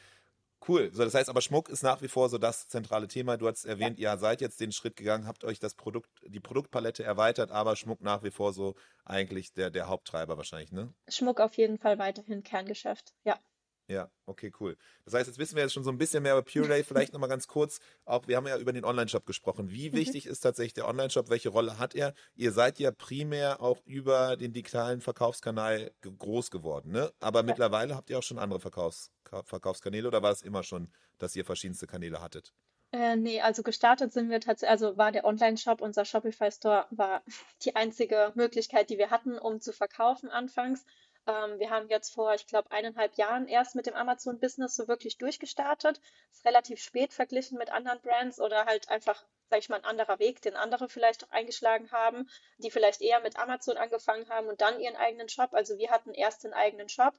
Cool. 0.68 0.90
So, 0.92 1.04
das 1.04 1.14
heißt 1.14 1.30
aber, 1.30 1.42
Schmuck 1.42 1.70
ist 1.70 1.84
nach 1.84 2.02
wie 2.02 2.08
vor 2.08 2.30
so 2.30 2.38
das 2.38 2.68
zentrale 2.68 3.08
Thema. 3.08 3.38
Du 3.38 3.48
hast 3.48 3.66
erwähnt, 3.66 4.00
ja. 4.00 4.14
ihr 4.14 4.18
seid 4.18 4.42
jetzt 4.42 4.60
den 4.60 4.72
Schritt 4.72 4.96
gegangen, 4.96 5.28
habt 5.28 5.44
euch 5.44 5.60
das 5.60 5.76
Produkt, 5.76 6.10
die 6.26 6.40
Produktpalette 6.40 7.04
erweitert, 7.04 7.52
aber 7.52 7.76
Schmuck 7.76 8.02
nach 8.02 8.24
wie 8.24 8.32
vor 8.32 8.54
so 8.54 8.76
eigentlich 9.04 9.54
der, 9.54 9.70
der 9.70 9.88
Haupttreiber 9.88 10.38
wahrscheinlich, 10.38 10.72
ne? 10.72 10.94
Schmuck 11.08 11.40
auf 11.40 11.56
jeden 11.58 11.78
Fall 11.78 12.00
weiterhin 12.00 12.44
Kerngeschäft, 12.44 13.14
ja. 13.24 13.40
Ja, 13.88 14.10
okay, 14.26 14.52
cool. 14.60 14.78
Das 15.04 15.14
heißt, 15.14 15.28
jetzt 15.28 15.38
wissen 15.38 15.56
wir 15.56 15.64
jetzt 15.64 15.74
schon 15.74 15.84
so 15.84 15.92
ein 15.92 15.98
bisschen 15.98 16.24
mehr 16.24 16.34
über 16.34 16.42
Pure 16.42 16.70
Ray. 16.70 16.84
Vielleicht 16.84 17.14
nochmal 17.14 17.30
ganz 17.30 17.48
kurz, 17.48 17.80
auch 18.06 18.28
wir 18.28 18.36
haben 18.36 18.48
ja 18.48 18.58
über 18.58 18.74
den 18.74 18.84
Online-Shop 18.84 19.26
gesprochen. 19.26 19.70
Wie 19.70 19.92
mhm. 19.92 19.96
wichtig 19.96 20.26
ist 20.26 20.40
tatsächlich 20.40 20.74
der 20.74 20.88
Online-Shop? 20.88 21.30
Welche 21.30 21.50
Rolle 21.50 21.78
hat 21.78 21.94
er? 21.94 22.14
Ihr 22.36 22.52
seid 22.52 22.80
ja 22.80 22.92
primär 22.92 23.62
auch 23.62 23.82
über 23.86 24.38
den 24.38 24.54
digitalen 24.54 25.02
Verkaufskanal 25.02 25.92
groß 26.02 26.50
geworden, 26.50 26.92
ne? 26.92 27.12
Aber 27.20 27.40
ja. 27.42 27.46
mittlerweile 27.46 27.96
habt 27.96 28.10
ihr 28.10 28.18
auch 28.18 28.24
schon 28.24 28.40
andere 28.40 28.60
Verkaufs 28.60 29.12
Verkaufskanäle 29.44 30.08
oder 30.08 30.22
war 30.22 30.32
es 30.32 30.42
immer 30.42 30.64
schon, 30.64 30.92
dass 31.18 31.36
ihr 31.36 31.46
verschiedenste 31.46 31.88
Kanäle 31.88 32.22
hattet? 32.22 32.54
Äh, 32.92 33.18
nee, 33.18 33.42
also 33.42 33.62
gestartet 33.62 34.14
sind 34.14 34.30
wir 34.30 34.40
tatsächlich, 34.40 34.70
also 34.70 34.98
war 34.98 35.12
der 35.12 35.26
Online-Shop, 35.26 35.82
unser 35.82 36.06
Shopify 36.06 36.52
Store, 36.52 36.86
war 36.92 37.24
die 37.64 37.76
einzige 37.76 38.32
Möglichkeit, 38.36 38.90
die 38.90 38.98
wir 38.98 39.10
hatten, 39.10 39.38
um 39.38 39.60
zu 39.60 39.74
verkaufen 39.74 40.30
anfangs. 40.30 40.86
Ähm, 41.28 41.60
wir 41.60 41.70
haben 41.72 41.88
jetzt 41.90 42.14
vor, 42.14 42.34
ich 42.36 42.46
glaube, 42.46 42.72
eineinhalb 42.72 43.16
Jahren 43.16 43.48
erst 43.48 43.76
mit 43.76 43.88
dem 43.88 43.96
Amazon-Business 43.96 44.76
so 44.76 44.88
wirklich 44.88 45.18
durchgestartet. 45.18 46.00
Ist 46.32 46.46
relativ 46.46 46.82
spät 46.82 47.14
verglichen 47.14 47.58
mit 47.58 47.72
anderen 47.72 48.00
Brands 48.02 48.40
oder 48.40 48.66
halt 48.66 48.90
einfach, 48.90 49.26
sag 49.50 49.60
ich 49.60 49.70
mal, 49.70 49.78
ein 49.78 49.86
anderer 49.86 50.20
Weg, 50.20 50.42
den 50.42 50.56
andere 50.56 50.88
vielleicht 50.88 51.24
auch 51.24 51.32
eingeschlagen 51.32 51.92
haben, 51.92 52.30
die 52.58 52.70
vielleicht 52.70 53.02
eher 53.02 53.20
mit 53.22 53.38
Amazon 53.40 53.78
angefangen 53.78 54.30
haben 54.30 54.48
und 54.48 54.62
dann 54.62 54.80
ihren 54.80 54.96
eigenen 54.96 55.30
Shop. 55.30 55.54
Also 55.54 55.78
wir 55.78 55.90
hatten 55.90 56.14
erst 56.14 56.44
den 56.44 56.54
eigenen 56.54 56.90
Shop. 56.90 57.14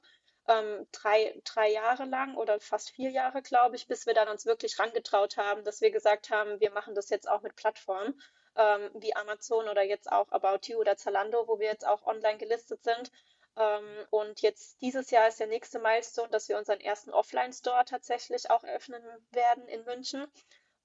Ähm, 0.47 0.87
drei, 0.93 1.37
drei 1.43 1.69
Jahre 1.69 2.05
lang 2.05 2.35
oder 2.35 2.61
fast 2.61 2.91
vier 2.91 3.09
Jahre, 3.09 3.41
glaube 3.41 3.75
ich, 3.75 3.87
bis 3.87 4.05
wir 4.05 4.13
dann 4.13 4.29
uns 4.29 4.45
wirklich 4.45 4.79
rangetraut 4.79 5.35
haben, 5.35 5.65
dass 5.65 5.81
wir 5.81 5.91
gesagt 5.91 6.29
haben, 6.29 6.61
wir 6.61 6.71
machen 6.71 6.95
das 6.95 7.09
jetzt 7.09 7.27
auch 7.27 7.41
mit 7.41 7.57
Plattformen 7.57 8.17
ähm, 8.55 8.89
wie 8.95 9.13
Amazon 9.15 9.67
oder 9.67 9.83
jetzt 9.83 10.09
auch 10.11 10.31
About 10.31 10.59
You 10.63 10.79
oder 10.79 10.95
Zalando, 10.97 11.47
wo 11.47 11.59
wir 11.59 11.67
jetzt 11.67 11.85
auch 11.85 12.05
online 12.05 12.37
gelistet 12.37 12.83
sind. 12.83 13.11
Ähm, 13.57 14.05
und 14.11 14.41
jetzt 14.41 14.81
dieses 14.81 15.09
Jahr 15.09 15.27
ist 15.27 15.39
der 15.39 15.47
nächste 15.47 15.79
Milestone, 15.79 16.29
dass 16.29 16.47
wir 16.47 16.57
unseren 16.57 16.79
ersten 16.79 17.09
Offline-Store 17.11 17.85
tatsächlich 17.85 18.49
auch 18.49 18.63
eröffnen 18.63 19.03
werden 19.31 19.67
in 19.67 19.83
München. 19.83 20.27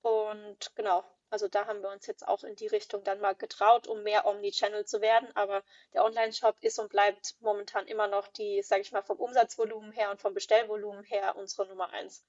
Und 0.00 0.74
genau, 0.74 1.04
also 1.30 1.48
da 1.48 1.66
haben 1.66 1.82
wir 1.82 1.90
uns 1.90 2.06
jetzt 2.06 2.26
auch 2.26 2.44
in 2.44 2.56
die 2.56 2.66
Richtung 2.66 3.04
dann 3.04 3.20
mal 3.20 3.34
getraut, 3.34 3.86
um 3.86 4.02
mehr 4.02 4.26
Omnichannel 4.26 4.86
zu 4.86 5.00
werden. 5.00 5.28
Aber 5.36 5.62
der 5.92 6.04
Online-Shop 6.04 6.56
ist 6.60 6.78
und 6.78 6.88
bleibt 6.90 7.36
momentan 7.40 7.86
immer 7.86 8.08
noch 8.08 8.28
die, 8.28 8.62
sage 8.62 8.82
ich 8.82 8.92
mal, 8.92 9.02
vom 9.02 9.18
Umsatzvolumen 9.18 9.92
her 9.92 10.10
und 10.10 10.20
vom 10.20 10.34
Bestellvolumen 10.34 11.04
her 11.04 11.36
unsere 11.36 11.66
Nummer 11.68 11.90
eins. 11.90 12.24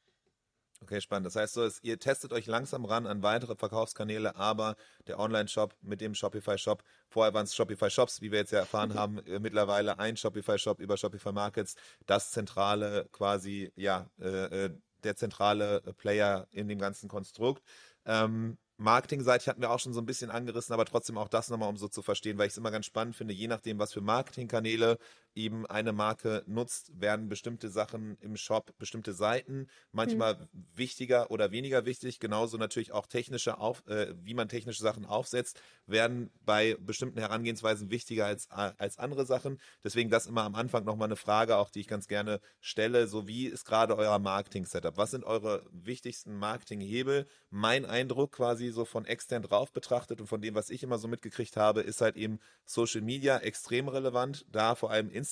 Okay, 0.83 0.99
spannend. 0.99 1.25
Das 1.25 1.37
heißt 1.37 1.53
so, 1.53 1.69
ihr 1.81 1.97
testet 1.97 2.33
euch 2.33 2.45
langsam 2.45 2.83
ran 2.83 3.07
an 3.07 3.23
weitere 3.23 3.55
Verkaufskanäle, 3.55 4.35
aber 4.35 4.75
der 5.07 5.17
Online-Shop 5.17 5.73
mit 5.81 6.01
dem 6.01 6.13
Shopify-Shop, 6.13 6.83
vorher 7.07 7.33
waren 7.33 7.45
es 7.45 7.55
Shopify-Shops, 7.55 8.19
wie 8.19 8.31
wir 8.33 8.39
jetzt 8.39 8.51
ja 8.51 8.59
erfahren 8.59 8.89
mhm. 8.89 8.95
haben, 8.95 9.17
äh, 9.25 9.39
mittlerweile 9.39 9.97
ein 9.97 10.17
Shopify-Shop 10.17 10.81
über 10.81 10.97
Shopify 10.97 11.31
Markets, 11.31 11.75
das 12.05 12.31
zentrale 12.31 13.07
quasi, 13.13 13.71
ja, 13.77 14.09
äh, 14.19 14.65
äh 14.65 14.69
der 15.05 15.17
zentrale 15.17 15.81
Player 15.97 16.47
in 16.51 16.69
dem 16.69 16.79
ganzen 16.79 17.09
Konstrukt. 17.09 17.61
Ähm, 18.05 18.57
Marketingseitig 18.77 19.47
hatten 19.49 19.61
wir 19.61 19.69
auch 19.69 19.79
schon 19.79 19.93
so 19.93 20.01
ein 20.01 20.05
bisschen 20.05 20.31
angerissen, 20.31 20.73
aber 20.73 20.85
trotzdem 20.85 21.17
auch 21.17 21.27
das 21.27 21.49
nochmal, 21.49 21.69
um 21.69 21.77
so 21.77 21.87
zu 21.87 22.01
verstehen, 22.01 22.37
weil 22.37 22.47
ich 22.47 22.53
es 22.53 22.57
immer 22.57 22.71
ganz 22.71 22.85
spannend 22.85 23.15
finde, 23.15 23.33
je 23.33 23.47
nachdem, 23.47 23.79
was 23.79 23.93
für 23.93 24.01
Marketingkanäle 24.01 24.97
eben 25.35 25.65
eine 25.65 25.93
Marke 25.93 26.43
nutzt, 26.45 26.91
werden 26.99 27.29
bestimmte 27.29 27.69
Sachen 27.69 28.17
im 28.21 28.35
Shop, 28.37 28.73
bestimmte 28.77 29.13
Seiten 29.13 29.67
manchmal 29.91 30.35
mhm. 30.35 30.65
wichtiger 30.75 31.31
oder 31.31 31.51
weniger 31.51 31.85
wichtig. 31.85 32.19
Genauso 32.19 32.57
natürlich 32.57 32.91
auch 32.91 33.07
technische, 33.07 33.57
auf, 33.59 33.85
äh, 33.87 34.13
wie 34.23 34.33
man 34.33 34.49
technische 34.49 34.81
Sachen 34.81 35.05
aufsetzt, 35.05 35.59
werden 35.85 36.31
bei 36.45 36.77
bestimmten 36.79 37.19
Herangehensweisen 37.19 37.89
wichtiger 37.89 38.25
als, 38.25 38.49
als 38.49 38.99
andere 38.99 39.25
Sachen. 39.25 39.59
Deswegen 39.83 40.09
das 40.09 40.27
immer 40.27 40.43
am 40.43 40.55
Anfang 40.55 40.85
nochmal 40.85 41.07
eine 41.07 41.15
Frage, 41.15 41.57
auch 41.57 41.69
die 41.69 41.81
ich 41.81 41.87
ganz 41.87 42.07
gerne 42.07 42.39
stelle. 42.59 43.07
So 43.07 43.27
wie 43.27 43.47
ist 43.47 43.65
gerade 43.65 43.97
euer 43.97 44.19
Marketing-Setup? 44.19 44.97
Was 44.97 45.11
sind 45.11 45.23
eure 45.23 45.65
wichtigsten 45.71 46.37
Marketing-Hebel? 46.37 47.27
Mein 47.49 47.85
Eindruck 47.85 48.33
quasi 48.33 48.69
so 48.69 48.85
von 48.85 49.05
extern 49.05 49.41
drauf 49.41 49.71
betrachtet 49.71 50.21
und 50.21 50.27
von 50.27 50.41
dem, 50.41 50.55
was 50.55 50.69
ich 50.69 50.83
immer 50.83 50.97
so 50.97 51.07
mitgekriegt 51.07 51.57
habe, 51.57 51.81
ist 51.81 52.01
halt 52.01 52.15
eben 52.15 52.39
Social 52.65 53.01
Media 53.01 53.37
extrem 53.37 53.87
relevant. 53.87 54.45
Da 54.51 54.75
vor 54.75 54.91
allem 54.91 55.09
Instagram. 55.09 55.22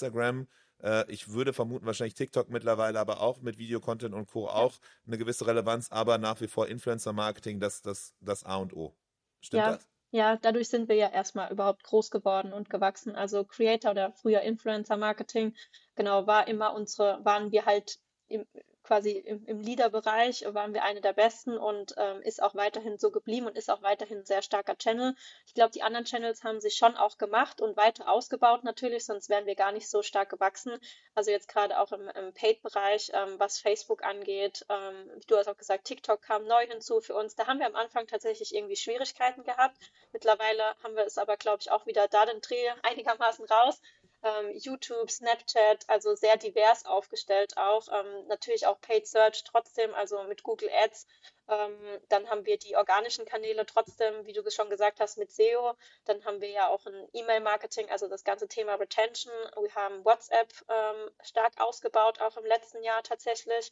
Äh, 0.84 1.12
ich 1.12 1.30
würde 1.30 1.54
vermuten, 1.54 1.86
wahrscheinlich 1.86 2.16
TikTok 2.16 2.50
mittlerweile, 2.50 3.00
aber 3.00 3.22
auch 3.22 3.42
mit 3.42 3.58
Videocontent 3.58 4.14
und 4.14 4.28
Co. 4.28 4.48
auch 4.48 4.74
eine 5.06 5.18
gewisse 5.18 5.48
Relevanz, 5.48 5.92
aber 5.92 6.18
nach 6.18 6.42
wie 6.42 6.48
vor 6.48 6.68
Influencer-Marketing, 6.68 7.60
das, 7.60 7.82
das, 7.82 8.14
das 8.20 8.44
A 8.44 8.58
und 8.58 8.74
O. 8.74 8.96
Stimmt 9.42 9.64
ja. 9.64 9.72
das? 9.74 9.88
Ja, 10.14 10.36
dadurch 10.36 10.68
sind 10.68 10.90
wir 10.90 10.96
ja 10.96 11.08
erstmal 11.08 11.52
überhaupt 11.52 11.84
groß 11.84 12.12
geworden 12.12 12.52
und 12.52 12.70
gewachsen. 12.70 13.16
Also 13.16 13.46
Creator 13.46 13.92
oder 13.92 14.12
früher 14.12 14.42
Influencer 14.42 14.98
Marketing, 14.98 15.56
genau, 15.96 16.28
war 16.28 16.50
immer 16.50 16.74
unsere, 16.74 17.24
waren 17.24 17.52
wir 17.54 17.66
halt 17.66 17.98
im, 18.28 18.46
quasi 18.84 19.12
im, 19.12 19.46
im 19.46 19.60
Leader-Bereich 19.62 20.46
waren 20.54 20.74
wir 20.74 20.84
eine 20.84 21.02
der 21.02 21.14
besten 21.14 21.58
und 21.58 21.94
ähm, 21.98 22.22
ist 22.22 22.42
auch 22.42 22.56
weiterhin 22.56 22.98
so 22.98 23.12
geblieben 23.12 23.48
und 23.48 23.58
ist 23.58 23.70
auch 23.70 23.82
weiterhin 23.82 24.20
ein 24.20 24.26
sehr 24.26 24.42
starker 24.42 24.78
Channel. 24.78 25.16
Ich 25.46 25.54
glaube, 25.54 25.72
die 25.72 25.84
anderen 25.84 26.06
Channels 26.06 26.44
haben 26.44 26.62
sich 26.62 26.76
schon 26.76 26.96
auch 26.96 27.18
gemacht 27.18 27.62
und 27.62 27.78
weiter 27.78 28.10
ausgebaut 28.10 28.64
natürlich, 28.64 29.06
sonst 29.06 29.30
wären 29.30 29.46
wir 29.46 29.56
gar 29.56 29.72
nicht 29.72 29.90
so 29.90 30.02
stark 30.02 30.30
gewachsen. 30.30 30.78
Also 31.16 31.32
jetzt 31.32 31.48
gerade 31.48 31.80
auch 31.80 31.92
im, 31.92 32.08
im 32.10 32.34
Paid-Bereich, 32.34 33.12
ähm, 33.14 33.40
was 33.40 33.60
Facebook 33.60 34.04
angeht. 34.04 34.66
Ähm, 34.70 35.22
du 35.28 35.38
hast 35.38 35.48
auch 35.48 35.58
gesagt, 35.58 35.86
TikTok 35.86 36.22
kam 36.22 36.46
neu 36.46 36.66
hinzu 36.68 37.02
für 37.02 37.16
uns. 37.16 37.36
Da 37.36 37.48
haben 37.48 37.60
wir 37.60 37.68
am 37.68 37.76
Anfang 37.76 38.08
tatsächlich 38.08 38.56
irgendwie 38.56 38.76
Schwierigkeiten 38.76 39.44
gehabt. 39.44 39.78
Mittlerweile 40.12 40.64
haben 40.84 40.96
wir 40.96 41.06
es 41.06 41.18
aber, 41.18 41.38
glaube 41.38 41.60
ich, 41.62 41.72
auch 41.72 41.86
wieder 41.86 42.08
da 42.08 42.26
den 42.26 42.42
Dreh 42.42 42.70
einigermaßen 42.84 43.46
raus 43.46 43.82
ähm, 44.24 44.52
YouTube, 44.54 45.10
Snapchat, 45.10 45.90
also 45.90 46.16
sehr 46.16 46.38
divers 46.38 46.86
aufgestellt 46.86 47.58
auch. 47.58 47.88
Ähm, 47.92 48.28
natürlich 48.28 48.68
auch 48.68 48.80
Paid 48.82 49.08
Search 49.08 49.44
trotzdem, 49.44 49.94
also 49.94 50.22
mit 50.24 50.44
Google 50.44 50.70
Ads. 50.84 51.08
Ähm, 51.48 52.00
dann 52.10 52.30
haben 52.30 52.46
wir 52.46 52.58
die 52.58 52.76
organischen 52.76 53.26
Kanäle 53.26 53.66
trotzdem, 53.66 54.26
wie 54.26 54.34
du 54.34 54.50
schon 54.50 54.70
gesagt 54.70 55.00
hast, 55.00 55.18
mit 55.18 55.32
SEO. 55.32 55.76
Dann 56.06 56.24
haben 56.24 56.40
wir 56.40 56.50
ja 56.50 56.68
auch 56.68 56.86
ein 56.86 57.08
E-Mail-Marketing, 57.14 57.90
also 57.90 58.08
das 58.08 58.24
ganze 58.24 58.48
Thema 58.48 58.76
Retention. 58.76 59.34
Wir 59.60 59.76
haben 59.76 60.06
WhatsApp 60.06 60.54
ähm, 60.70 61.12
stark 61.24 61.60
ausgebaut, 61.60 62.22
auch 62.22 62.38
im 62.38 62.46
letzten 62.46 62.84
Jahr 62.84 63.04
tatsächlich. 63.04 63.72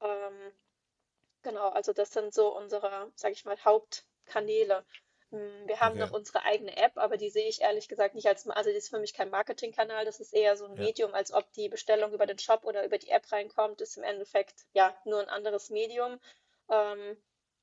Ähm, 0.00 0.52
genau, 1.42 1.70
also 1.70 1.92
das 1.92 2.12
sind 2.12 2.34
so 2.34 2.54
unsere, 2.54 3.10
sage 3.14 3.32
ich 3.32 3.44
mal, 3.44 3.56
Hauptkanäle. 3.64 4.84
Hm, 5.30 5.66
wir 5.66 5.80
haben 5.80 5.96
okay. 5.96 6.06
noch 6.06 6.12
unsere 6.12 6.42
eigene 6.44 6.76
App, 6.76 6.96
aber 6.96 7.16
die 7.16 7.30
sehe 7.30 7.48
ich 7.48 7.60
ehrlich 7.60 7.88
gesagt 7.88 8.14
nicht 8.14 8.26
als, 8.26 8.48
also 8.48 8.70
die 8.70 8.76
ist 8.76 8.90
für 8.90 9.00
mich 9.00 9.12
kein 9.12 9.30
Marketingkanal, 9.30 10.04
das 10.04 10.20
ist 10.20 10.32
eher 10.32 10.56
so 10.56 10.66
ein 10.66 10.76
ja. 10.76 10.84
Medium, 10.84 11.14
als 11.14 11.32
ob 11.32 11.50
die 11.52 11.68
Bestellung 11.68 12.12
über 12.12 12.26
den 12.26 12.38
Shop 12.38 12.64
oder 12.64 12.84
über 12.84 12.98
die 12.98 13.10
App 13.10 13.30
reinkommt, 13.32 13.80
ist 13.80 13.96
im 13.96 14.04
Endeffekt 14.04 14.66
ja 14.72 14.96
nur 15.04 15.20
ein 15.20 15.28
anderes 15.28 15.70
Medium. 15.70 16.20
Ähm, 16.70 17.16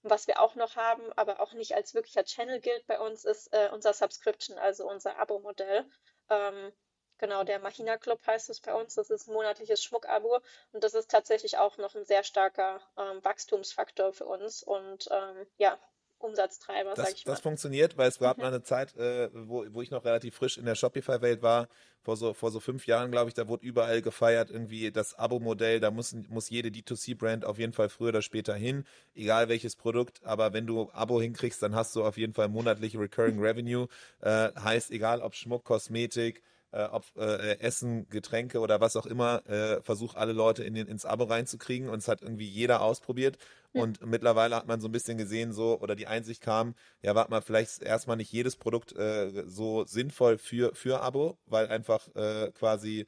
was 0.03 0.27
wir 0.27 0.41
auch 0.41 0.55
noch 0.55 0.75
haben, 0.75 1.11
aber 1.13 1.39
auch 1.39 1.53
nicht 1.53 1.75
als 1.75 1.93
wirklicher 1.93 2.25
Channel 2.25 2.59
gilt 2.59 2.85
bei 2.87 2.99
uns, 2.99 3.23
ist 3.23 3.53
äh, 3.53 3.69
unser 3.71 3.93
Subscription, 3.93 4.57
also 4.57 4.87
unser 4.87 5.17
Abo-Modell. 5.17 5.85
Ähm, 6.29 6.73
genau, 7.17 7.45
der 7.45 7.59
Mahina 7.59 7.97
Club 7.97 8.19
heißt 8.27 8.49
es 8.49 8.59
bei 8.59 8.73
uns. 8.73 8.95
Das 8.95 9.09
ist 9.09 9.27
ein 9.27 9.33
monatliches 9.33 9.81
Schmuckabo 9.81 10.41
und 10.73 10.83
das 10.83 10.93
ist 10.93 11.09
tatsächlich 11.09 11.57
auch 11.57 11.77
noch 11.77 11.95
ein 11.95 12.03
sehr 12.03 12.23
starker 12.23 12.81
ähm, 12.97 13.23
Wachstumsfaktor 13.23 14.11
für 14.11 14.25
uns 14.25 14.61
und 14.61 15.07
ähm, 15.09 15.47
ja, 15.57 15.79
Umsatztreiber, 16.23 16.93
das, 16.95 17.09
sag 17.09 17.15
ich 17.17 17.25
mal. 17.25 17.31
Das 17.31 17.41
funktioniert, 17.41 17.97
weil 17.97 18.09
es 18.09 18.19
gab 18.19 18.37
mhm. 18.37 18.43
mal 18.43 18.47
eine 18.49 18.63
Zeit, 18.63 18.95
äh, 18.97 19.29
wo, 19.33 19.65
wo 19.69 19.81
ich 19.81 19.91
noch 19.91 20.05
relativ 20.05 20.35
frisch 20.35 20.57
in 20.57 20.65
der 20.65 20.75
Shopify-Welt 20.75 21.41
war, 21.41 21.67
vor 22.01 22.17
so, 22.17 22.33
vor 22.33 22.51
so 22.51 22.59
fünf 22.59 22.85
Jahren, 22.87 23.11
glaube 23.11 23.29
ich, 23.29 23.33
da 23.33 23.47
wurde 23.47 23.65
überall 23.65 24.01
gefeiert, 24.01 24.49
irgendwie 24.49 24.91
das 24.91 25.17
Abo-Modell, 25.17 25.79
da 25.79 25.91
muss, 25.91 26.13
muss 26.29 26.49
jede 26.49 26.69
D2C-Brand 26.69 27.45
auf 27.45 27.59
jeden 27.59 27.73
Fall 27.73 27.89
früher 27.89 28.09
oder 28.09 28.21
später 28.21 28.55
hin, 28.55 28.85
egal 29.15 29.49
welches 29.49 29.75
Produkt, 29.75 30.23
aber 30.23 30.53
wenn 30.53 30.67
du 30.67 30.89
Abo 30.91 31.21
hinkriegst, 31.21 31.61
dann 31.61 31.75
hast 31.75 31.95
du 31.95 32.03
auf 32.03 32.17
jeden 32.17 32.33
Fall 32.33 32.49
monatlich 32.49 32.97
Recurring 32.97 33.39
Revenue, 33.39 33.87
äh, 34.21 34.49
heißt 34.59 34.91
egal 34.91 35.21
ob 35.21 35.35
Schmuck, 35.35 35.63
Kosmetik, 35.63 36.43
äh, 36.73 36.83
ob 36.91 37.05
äh, 37.17 37.59
Essen, 37.59 38.09
Getränke 38.09 38.59
oder 38.59 38.81
was 38.81 38.95
auch 38.95 39.05
immer, 39.05 39.47
äh, 39.47 39.81
versuch 39.81 40.15
alle 40.15 40.33
Leute 40.33 40.63
in 40.63 40.73
den, 40.73 40.87
ins 40.87 41.05
Abo 41.05 41.25
reinzukriegen 41.25 41.87
und 41.87 41.99
es 41.99 42.07
hat 42.07 42.21
irgendwie 42.21 42.47
jeder 42.47 42.81
ausprobiert. 42.81 43.37
Und 43.75 44.05
mittlerweile 44.05 44.55
hat 44.55 44.67
man 44.67 44.81
so 44.81 44.87
ein 44.87 44.91
bisschen 44.91 45.17
gesehen, 45.17 45.51
so, 45.51 45.79
oder 45.79 45.95
die 45.95 46.05
Einsicht 46.05 46.41
kam, 46.41 46.75
ja, 47.01 47.15
warte 47.15 47.31
mal, 47.31 47.41
vielleicht 47.41 47.71
ist 47.71 47.81
erstmal 47.83 48.17
nicht 48.17 48.31
jedes 48.31 48.55
Produkt 48.55 48.95
äh, 48.95 49.45
so 49.47 49.83
sinnvoll 49.85 50.37
für, 50.37 50.75
für 50.75 51.01
Abo, 51.01 51.37
weil 51.47 51.67
einfach 51.69 52.07
äh, 52.15 52.51
quasi 52.51 53.07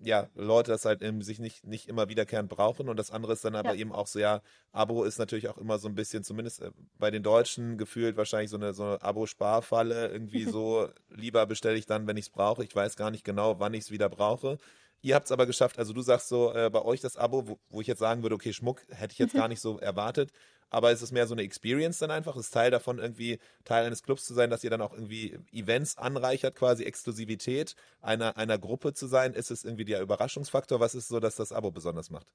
ja, 0.00 0.28
Leute 0.34 0.72
das 0.72 0.84
halt 0.84 1.02
eben 1.02 1.22
sich 1.22 1.38
nicht, 1.38 1.64
nicht 1.66 1.88
immer 1.88 2.08
wiederkehrend 2.08 2.48
brauchen. 2.48 2.88
Und 2.88 2.96
das 2.98 3.10
andere 3.10 3.32
ist 3.32 3.44
dann 3.44 3.54
aber 3.54 3.74
ja. 3.74 3.80
eben 3.80 3.92
auch 3.92 4.06
so, 4.06 4.18
ja, 4.18 4.42
Abo 4.72 5.04
ist 5.04 5.18
natürlich 5.18 5.48
auch 5.48 5.58
immer 5.58 5.78
so 5.78 5.88
ein 5.88 5.94
bisschen, 5.94 6.24
zumindest 6.24 6.62
äh, 6.62 6.70
bei 6.98 7.10
den 7.10 7.22
Deutschen 7.22 7.78
gefühlt 7.78 8.16
wahrscheinlich 8.16 8.50
so 8.50 8.56
eine, 8.56 8.74
so 8.74 8.84
eine 8.84 9.02
Abo-Sparfalle. 9.02 10.08
Irgendwie 10.08 10.44
so, 10.50 10.88
lieber 11.08 11.46
bestelle 11.46 11.76
ich 11.76 11.86
dann, 11.86 12.06
wenn 12.06 12.16
ich 12.16 12.26
es 12.26 12.30
brauche. 12.30 12.64
Ich 12.64 12.74
weiß 12.74 12.96
gar 12.96 13.10
nicht 13.10 13.24
genau, 13.24 13.60
wann 13.60 13.74
ich 13.74 13.84
es 13.84 13.90
wieder 13.90 14.08
brauche. 14.08 14.58
Ihr 15.02 15.14
habt 15.14 15.26
es 15.26 15.32
aber 15.32 15.44
geschafft, 15.44 15.78
also 15.78 15.92
du 15.92 16.00
sagst 16.00 16.28
so, 16.28 16.54
äh, 16.54 16.70
bei 16.70 16.80
euch 16.82 17.02
das 17.02 17.18
Abo, 17.18 17.46
wo, 17.46 17.58
wo 17.68 17.82
ich 17.82 17.86
jetzt 17.86 17.98
sagen 17.98 18.22
würde, 18.22 18.34
okay, 18.36 18.54
Schmuck 18.54 18.86
hätte 18.88 19.12
ich 19.12 19.18
jetzt 19.18 19.34
gar 19.34 19.48
nicht 19.48 19.60
so 19.60 19.78
erwartet 19.78 20.30
aber 20.74 20.90
ist 20.90 21.02
es 21.02 21.12
mehr 21.12 21.26
so 21.28 21.34
eine 21.34 21.42
Experience 21.42 21.98
dann 21.98 22.10
einfach? 22.10 22.36
Ist 22.36 22.52
Teil 22.52 22.70
davon 22.70 22.98
irgendwie 22.98 23.38
Teil 23.64 23.86
eines 23.86 24.02
Clubs 24.02 24.24
zu 24.24 24.34
sein, 24.34 24.50
dass 24.50 24.64
ihr 24.64 24.70
dann 24.70 24.82
auch 24.82 24.92
irgendwie 24.92 25.38
Events 25.52 25.96
anreichert, 25.96 26.56
quasi 26.56 26.82
Exklusivität 26.84 27.76
einer, 28.00 28.36
einer 28.36 28.58
Gruppe 28.58 28.92
zu 28.92 29.06
sein? 29.06 29.34
Ist 29.34 29.52
es 29.52 29.64
irgendwie 29.64 29.84
der 29.84 30.00
Überraschungsfaktor? 30.00 30.80
Was 30.80 30.94
ist 30.96 31.08
so, 31.08 31.20
dass 31.20 31.36
das 31.36 31.52
Abo 31.52 31.70
besonders 31.70 32.10
macht? 32.10 32.26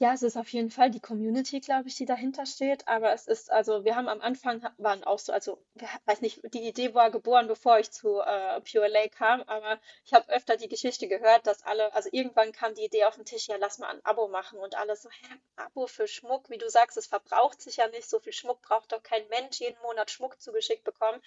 Ja, 0.00 0.12
es 0.14 0.22
ist 0.22 0.36
auf 0.36 0.48
jeden 0.52 0.70
Fall 0.70 0.90
die 0.90 1.00
Community, 1.00 1.58
glaube 1.60 1.88
ich, 1.88 1.94
die 1.96 2.04
dahinter 2.04 2.46
steht. 2.46 2.86
Aber 2.86 3.12
es 3.12 3.26
ist, 3.26 3.50
also 3.50 3.84
wir 3.84 3.96
haben 3.96 4.08
am 4.08 4.20
Anfang 4.20 4.62
waren 4.78 5.02
auch 5.04 5.18
so, 5.18 5.32
also 5.32 5.58
weiß 6.06 6.20
nicht, 6.20 6.40
die 6.54 6.66
Idee 6.68 6.94
war 6.94 7.10
geboren, 7.10 7.48
bevor 7.48 7.78
ich 7.80 7.90
zu 7.90 8.20
äh, 8.20 8.60
Pure 8.60 8.86
Lake 8.88 9.10
kam, 9.16 9.42
aber 9.42 9.80
ich 10.04 10.12
habe 10.14 10.28
öfter 10.32 10.56
die 10.56 10.68
Geschichte 10.68 11.08
gehört, 11.08 11.46
dass 11.48 11.64
alle, 11.64 11.92
also 11.94 12.08
irgendwann 12.12 12.52
kam 12.52 12.74
die 12.76 12.84
Idee 12.84 13.04
auf 13.04 13.16
den 13.16 13.24
Tisch, 13.24 13.48
ja, 13.48 13.56
lass 13.56 13.78
mal 13.78 13.88
ein 13.88 14.04
Abo 14.04 14.28
machen 14.28 14.58
und 14.60 14.76
alle 14.76 14.94
so, 14.96 15.10
hä, 15.10 15.34
Abo 15.56 15.86
für 15.88 16.06
Schmuck, 16.06 16.48
wie 16.48 16.58
du 16.58 16.68
sagst, 16.70 16.96
es 16.96 17.06
verbraucht 17.08 17.60
sich 17.60 17.76
ja 17.78 17.88
nicht, 17.88 18.08
so 18.08 18.20
viel 18.20 18.32
Schmuck 18.32 18.62
braucht 18.62 18.92
doch 18.92 19.02
kein 19.02 19.26
Mensch 19.28 19.58
jeden 19.60 19.80
Monat 19.82 20.10
Schmuck 20.12 20.40
zugeschickt 20.40 20.84
bekommen. 20.84 21.20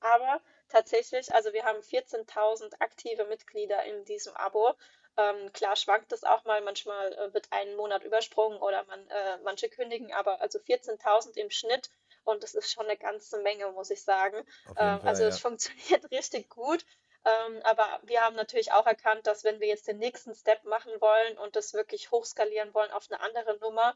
Aber 0.00 0.40
tatsächlich, 0.68 1.32
also 1.34 1.52
wir 1.54 1.64
haben 1.64 1.82
14.000 1.82 2.74
aktive 2.80 3.24
Mitglieder 3.26 3.82
in 3.84 4.04
diesem 4.04 4.34
Abo 4.36 4.74
ähm, 5.16 5.52
klar 5.52 5.76
schwankt 5.76 6.12
es 6.12 6.24
auch 6.24 6.44
mal, 6.44 6.60
manchmal 6.62 7.12
äh, 7.12 7.34
wird 7.34 7.48
ein 7.50 7.76
Monat 7.76 8.04
übersprungen 8.04 8.58
oder 8.58 8.84
man, 8.84 9.06
äh, 9.08 9.38
manche 9.44 9.68
kündigen, 9.68 10.12
aber 10.12 10.40
also 10.40 10.58
14.000 10.58 11.36
im 11.36 11.50
Schnitt 11.50 11.90
und 12.24 12.42
das 12.42 12.54
ist 12.54 12.70
schon 12.70 12.86
eine 12.86 12.96
ganze 12.96 13.38
Menge, 13.40 13.68
muss 13.72 13.90
ich 13.90 14.02
sagen. 14.02 14.38
Ähm, 14.68 14.74
Fall, 14.74 15.00
also 15.02 15.24
es 15.24 15.40
funktioniert 15.40 16.04
richtig 16.10 16.48
gut. 16.48 16.84
Ähm, 17.24 17.60
aber 17.64 18.00
wir 18.04 18.22
haben 18.22 18.36
natürlich 18.36 18.72
auch 18.72 18.86
erkannt, 18.86 19.26
dass 19.26 19.44
wenn 19.44 19.60
wir 19.60 19.68
jetzt 19.68 19.86
den 19.88 19.98
nächsten 19.98 20.34
Step 20.34 20.64
machen 20.64 20.92
wollen 21.00 21.36
und 21.38 21.54
das 21.54 21.74
wirklich 21.74 22.10
hochskalieren 22.10 22.72
wollen 22.72 22.90
auf 22.92 23.10
eine 23.10 23.20
andere 23.20 23.58
Nummer, 23.58 23.94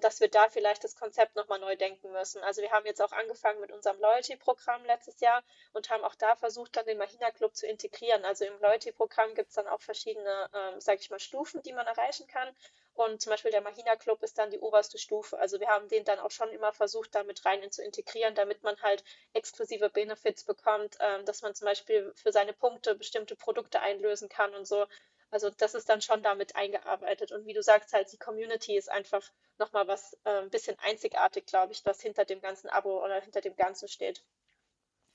dass 0.00 0.20
wir 0.20 0.28
da 0.28 0.48
vielleicht 0.48 0.82
das 0.84 0.96
Konzept 0.96 1.36
nochmal 1.36 1.60
neu 1.60 1.76
denken 1.76 2.10
müssen. 2.12 2.42
Also 2.42 2.60
wir 2.62 2.70
haben 2.72 2.86
jetzt 2.86 3.00
auch 3.00 3.12
angefangen 3.12 3.60
mit 3.60 3.70
unserem 3.70 4.00
Loyalty-Programm 4.00 4.84
letztes 4.84 5.20
Jahr 5.20 5.42
und 5.72 5.90
haben 5.90 6.04
auch 6.04 6.14
da 6.16 6.34
versucht, 6.36 6.76
dann 6.76 6.86
den 6.86 6.98
Mahina 6.98 7.30
Club 7.30 7.54
zu 7.54 7.66
integrieren. 7.66 8.24
Also 8.24 8.44
im 8.44 8.58
Loyalty-Programm 8.60 9.34
gibt 9.34 9.50
es 9.50 9.54
dann 9.54 9.68
auch 9.68 9.80
verschiedene, 9.80 10.50
ähm, 10.54 10.80
sage 10.80 10.98
ich 11.00 11.10
mal, 11.10 11.20
Stufen, 11.20 11.62
die 11.62 11.72
man 11.72 11.86
erreichen 11.86 12.26
kann. 12.26 12.48
Und 12.94 13.22
zum 13.22 13.30
Beispiel 13.30 13.50
der 13.50 13.62
Mahina 13.62 13.96
Club 13.96 14.22
ist 14.22 14.38
dann 14.38 14.50
die 14.50 14.58
oberste 14.58 14.98
Stufe. 14.98 15.38
Also 15.38 15.60
wir 15.60 15.68
haben 15.68 15.88
den 15.88 16.04
dann 16.04 16.18
auch 16.18 16.30
schon 16.30 16.50
immer 16.50 16.72
versucht, 16.72 17.14
damit 17.14 17.44
rein 17.44 17.70
zu 17.70 17.82
integrieren, 17.82 18.34
damit 18.34 18.62
man 18.62 18.76
halt 18.82 19.04
exklusive 19.32 19.88
Benefits 19.88 20.44
bekommt, 20.44 20.96
ähm, 21.00 21.24
dass 21.24 21.42
man 21.42 21.54
zum 21.54 21.66
Beispiel 21.66 22.12
für 22.14 22.32
seine 22.32 22.52
Punkte 22.52 22.94
bestimmte 22.94 23.36
Produkte 23.36 23.80
einlösen 23.80 24.28
kann 24.28 24.54
und 24.54 24.66
so. 24.66 24.86
Also 25.30 25.50
das 25.50 25.74
ist 25.74 25.88
dann 25.88 26.02
schon 26.02 26.22
damit 26.22 26.56
eingearbeitet. 26.56 27.32
Und 27.32 27.46
wie 27.46 27.52
du 27.52 27.62
sagst, 27.62 27.92
halt 27.92 28.12
die 28.12 28.18
Community 28.18 28.76
ist 28.76 28.90
einfach 28.90 29.22
nochmal 29.58 29.86
was 29.86 30.14
äh, 30.24 30.42
ein 30.42 30.50
bisschen 30.50 30.76
einzigartig, 30.80 31.46
glaube 31.46 31.72
ich, 31.72 31.84
was 31.84 32.00
hinter 32.00 32.24
dem 32.24 32.40
ganzen 32.40 32.68
Abo 32.68 33.04
oder 33.04 33.20
hinter 33.20 33.40
dem 33.40 33.56
Ganzen 33.56 33.88
steht. 33.88 34.24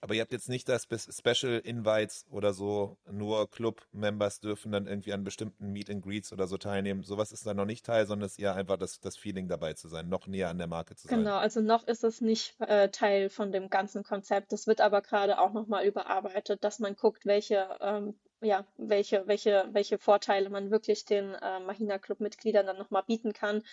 Aber 0.06 0.14
ihr 0.14 0.22
habt 0.22 0.34
jetzt 0.34 0.50
nicht 0.50 0.70
das 0.70 0.88
Special 1.10 1.60
Invites 1.60 2.28
oder 2.30 2.54
so, 2.54 3.00
nur 3.10 3.50
Club-Members 3.50 4.40
dürfen 4.40 4.72
dann 4.72 4.86
irgendwie 4.86 5.14
an 5.14 5.24
bestimmten 5.24 5.72
Meet 5.72 5.90
and 5.90 6.04
Greets 6.04 6.32
oder 6.32 6.46
so 6.46 6.60
teilnehmen. 6.60 7.02
Sowas 7.02 7.32
ist 7.32 7.48
dann 7.48 7.58
noch 7.58 7.66
nicht 7.66 7.84
Teil, 7.86 8.06
sondern 8.06 8.28
es 8.28 8.34
ist 8.34 8.40
eher 8.40 8.54
einfach 8.54 8.78
das, 8.78 9.00
das 9.00 9.18
Feeling 9.18 9.48
dabei 9.48 9.74
zu 9.74 9.88
sein, 9.88 10.08
noch 10.08 10.28
näher 10.28 10.50
an 10.50 10.60
der 10.60 10.68
Marke 10.68 10.96
zu 10.96 11.08
sein. 11.08 11.20
Genau, 11.20 11.38
also 11.38 11.60
noch 11.60 11.88
ist 11.88 12.04
es 12.04 12.22
nicht 12.22 12.54
äh, 12.60 12.90
Teil 12.90 13.32
von 13.32 13.52
dem 13.52 13.72
ganzen 13.72 14.04
Konzept. 14.04 14.52
Das 14.52 14.68
wird 14.68 14.80
aber 14.80 15.02
gerade 15.02 15.40
auch 15.40 15.54
nochmal 15.54 15.86
überarbeitet, 15.86 16.64
dass 16.64 16.78
man 16.78 16.96
guckt, 16.96 17.26
welche 17.26 17.68
ähm, 17.82 18.14
ja, 18.42 18.66
welche, 18.78 19.28
welche, 19.28 19.68
welche 19.72 19.98
Vorteile 19.98 20.50
man 20.50 20.72
wirklich 20.72 21.06
den 21.06 21.34
äh, 21.36 21.60
Mahina 21.60 21.98
Club-Mitgliedern 22.00 22.66
dann 22.66 22.78
nochmal 22.78 23.04
bieten 23.04 23.34
kann, 23.34 23.64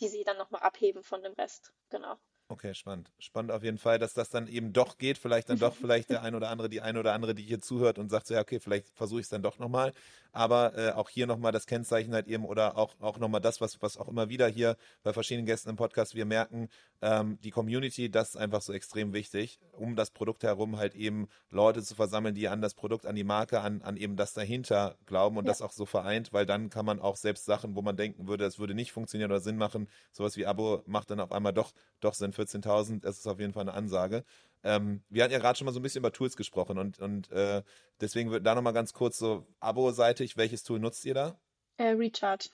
die 0.00 0.08
sie 0.08 0.24
dann 0.24 0.38
nochmal 0.38 0.62
abheben 0.62 1.02
von 1.02 1.22
dem 1.22 1.32
Rest. 1.34 1.72
Genau. 1.90 2.16
Okay, 2.50 2.74
spannend. 2.74 3.12
Spannend 3.20 3.52
auf 3.52 3.62
jeden 3.62 3.78
Fall, 3.78 4.00
dass 4.00 4.12
das 4.12 4.28
dann 4.28 4.48
eben 4.48 4.72
doch 4.72 4.98
geht. 4.98 5.18
Vielleicht 5.18 5.48
dann 5.48 5.60
doch 5.60 5.72
vielleicht 5.72 6.10
der 6.10 6.22
ein 6.22 6.34
oder 6.34 6.50
andere, 6.50 6.68
die 6.68 6.80
ein 6.80 6.96
oder 6.96 7.12
andere, 7.12 7.32
die 7.32 7.44
hier 7.44 7.60
zuhört 7.60 7.96
und 7.96 8.10
sagt 8.10 8.26
so, 8.26 8.34
ja, 8.34 8.40
okay, 8.40 8.58
vielleicht 8.58 8.90
versuche 8.90 9.20
ich 9.20 9.26
es 9.26 9.30
dann 9.30 9.40
doch 9.40 9.60
nochmal. 9.60 9.92
Aber 10.32 10.76
äh, 10.76 10.90
auch 10.92 11.08
hier 11.08 11.28
nochmal 11.28 11.52
das 11.52 11.66
Kennzeichen 11.66 12.12
halt 12.12 12.26
eben 12.26 12.44
oder 12.44 12.76
auch, 12.76 12.94
auch 13.00 13.18
nochmal 13.18 13.40
das, 13.40 13.60
was, 13.60 13.80
was 13.82 13.96
auch 13.96 14.08
immer 14.08 14.28
wieder 14.28 14.48
hier 14.48 14.76
bei 15.04 15.12
verschiedenen 15.12 15.46
Gästen 15.46 15.70
im 15.70 15.76
Podcast 15.76 16.16
wir 16.16 16.24
merken, 16.24 16.68
ähm, 17.02 17.38
die 17.42 17.50
Community, 17.50 18.10
das 18.10 18.30
ist 18.30 18.36
einfach 18.36 18.62
so 18.62 18.72
extrem 18.72 19.12
wichtig, 19.12 19.58
um 19.72 19.96
das 19.96 20.10
Produkt 20.10 20.42
herum 20.42 20.76
halt 20.76 20.94
eben 20.94 21.28
Leute 21.50 21.82
zu 21.82 21.94
versammeln, 21.94 22.34
die 22.34 22.48
an 22.48 22.60
das 22.60 22.74
Produkt, 22.74 23.06
an 23.06 23.16
die 23.16 23.24
Marke, 23.24 23.60
an, 23.60 23.82
an 23.82 23.96
eben 23.96 24.16
das 24.16 24.32
dahinter 24.32 24.96
glauben 25.06 25.36
und 25.36 25.46
ja. 25.46 25.50
das 25.50 25.62
auch 25.62 25.72
so 25.72 25.86
vereint, 25.86 26.32
weil 26.32 26.46
dann 26.46 26.70
kann 26.70 26.84
man 26.84 27.00
auch 27.00 27.16
selbst 27.16 27.44
Sachen, 27.44 27.74
wo 27.74 27.82
man 27.82 27.96
denken 27.96 28.28
würde, 28.28 28.44
es 28.44 28.58
würde 28.58 28.74
nicht 28.74 28.92
funktionieren 28.92 29.30
oder 29.30 29.40
Sinn 29.40 29.56
machen, 29.56 29.88
sowas 30.12 30.36
wie 30.36 30.46
Abo 30.46 30.82
macht 30.86 31.10
dann 31.10 31.20
auf 31.20 31.32
einmal 31.32 31.52
doch, 31.52 31.72
doch 32.00 32.14
Sinn 32.14 32.32
14.000, 32.40 33.00
das 33.00 33.18
ist 33.18 33.26
auf 33.26 33.40
jeden 33.40 33.52
Fall 33.52 33.62
eine 33.62 33.74
Ansage. 33.74 34.24
Ähm, 34.62 35.02
wir 35.08 35.24
hatten 35.24 35.32
ja 35.32 35.38
gerade 35.38 35.56
schon 35.58 35.64
mal 35.64 35.72
so 35.72 35.80
ein 35.80 35.82
bisschen 35.82 36.00
über 36.00 36.12
Tools 36.12 36.36
gesprochen 36.36 36.78
und, 36.78 36.98
und 36.98 37.30
äh, 37.30 37.62
deswegen 38.00 38.30
wird 38.30 38.46
da 38.46 38.54
nochmal 38.54 38.72
ganz 38.72 38.92
kurz 38.92 39.18
so 39.18 39.46
Abo-seitig, 39.60 40.36
welches 40.36 40.62
Tool 40.62 40.78
nutzt 40.78 41.04
ihr 41.04 41.14
da? 41.14 41.40
Äh, 41.78 41.90
Recharge. 41.90 42.50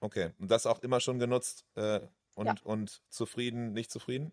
Okay, 0.00 0.32
und 0.38 0.50
das 0.50 0.66
auch 0.66 0.80
immer 0.80 1.00
schon 1.00 1.18
genutzt 1.18 1.66
äh, 1.74 2.00
und, 2.34 2.46
ja. 2.46 2.54
und 2.64 3.02
zufrieden, 3.08 3.72
nicht 3.72 3.90
zufrieden? 3.90 4.32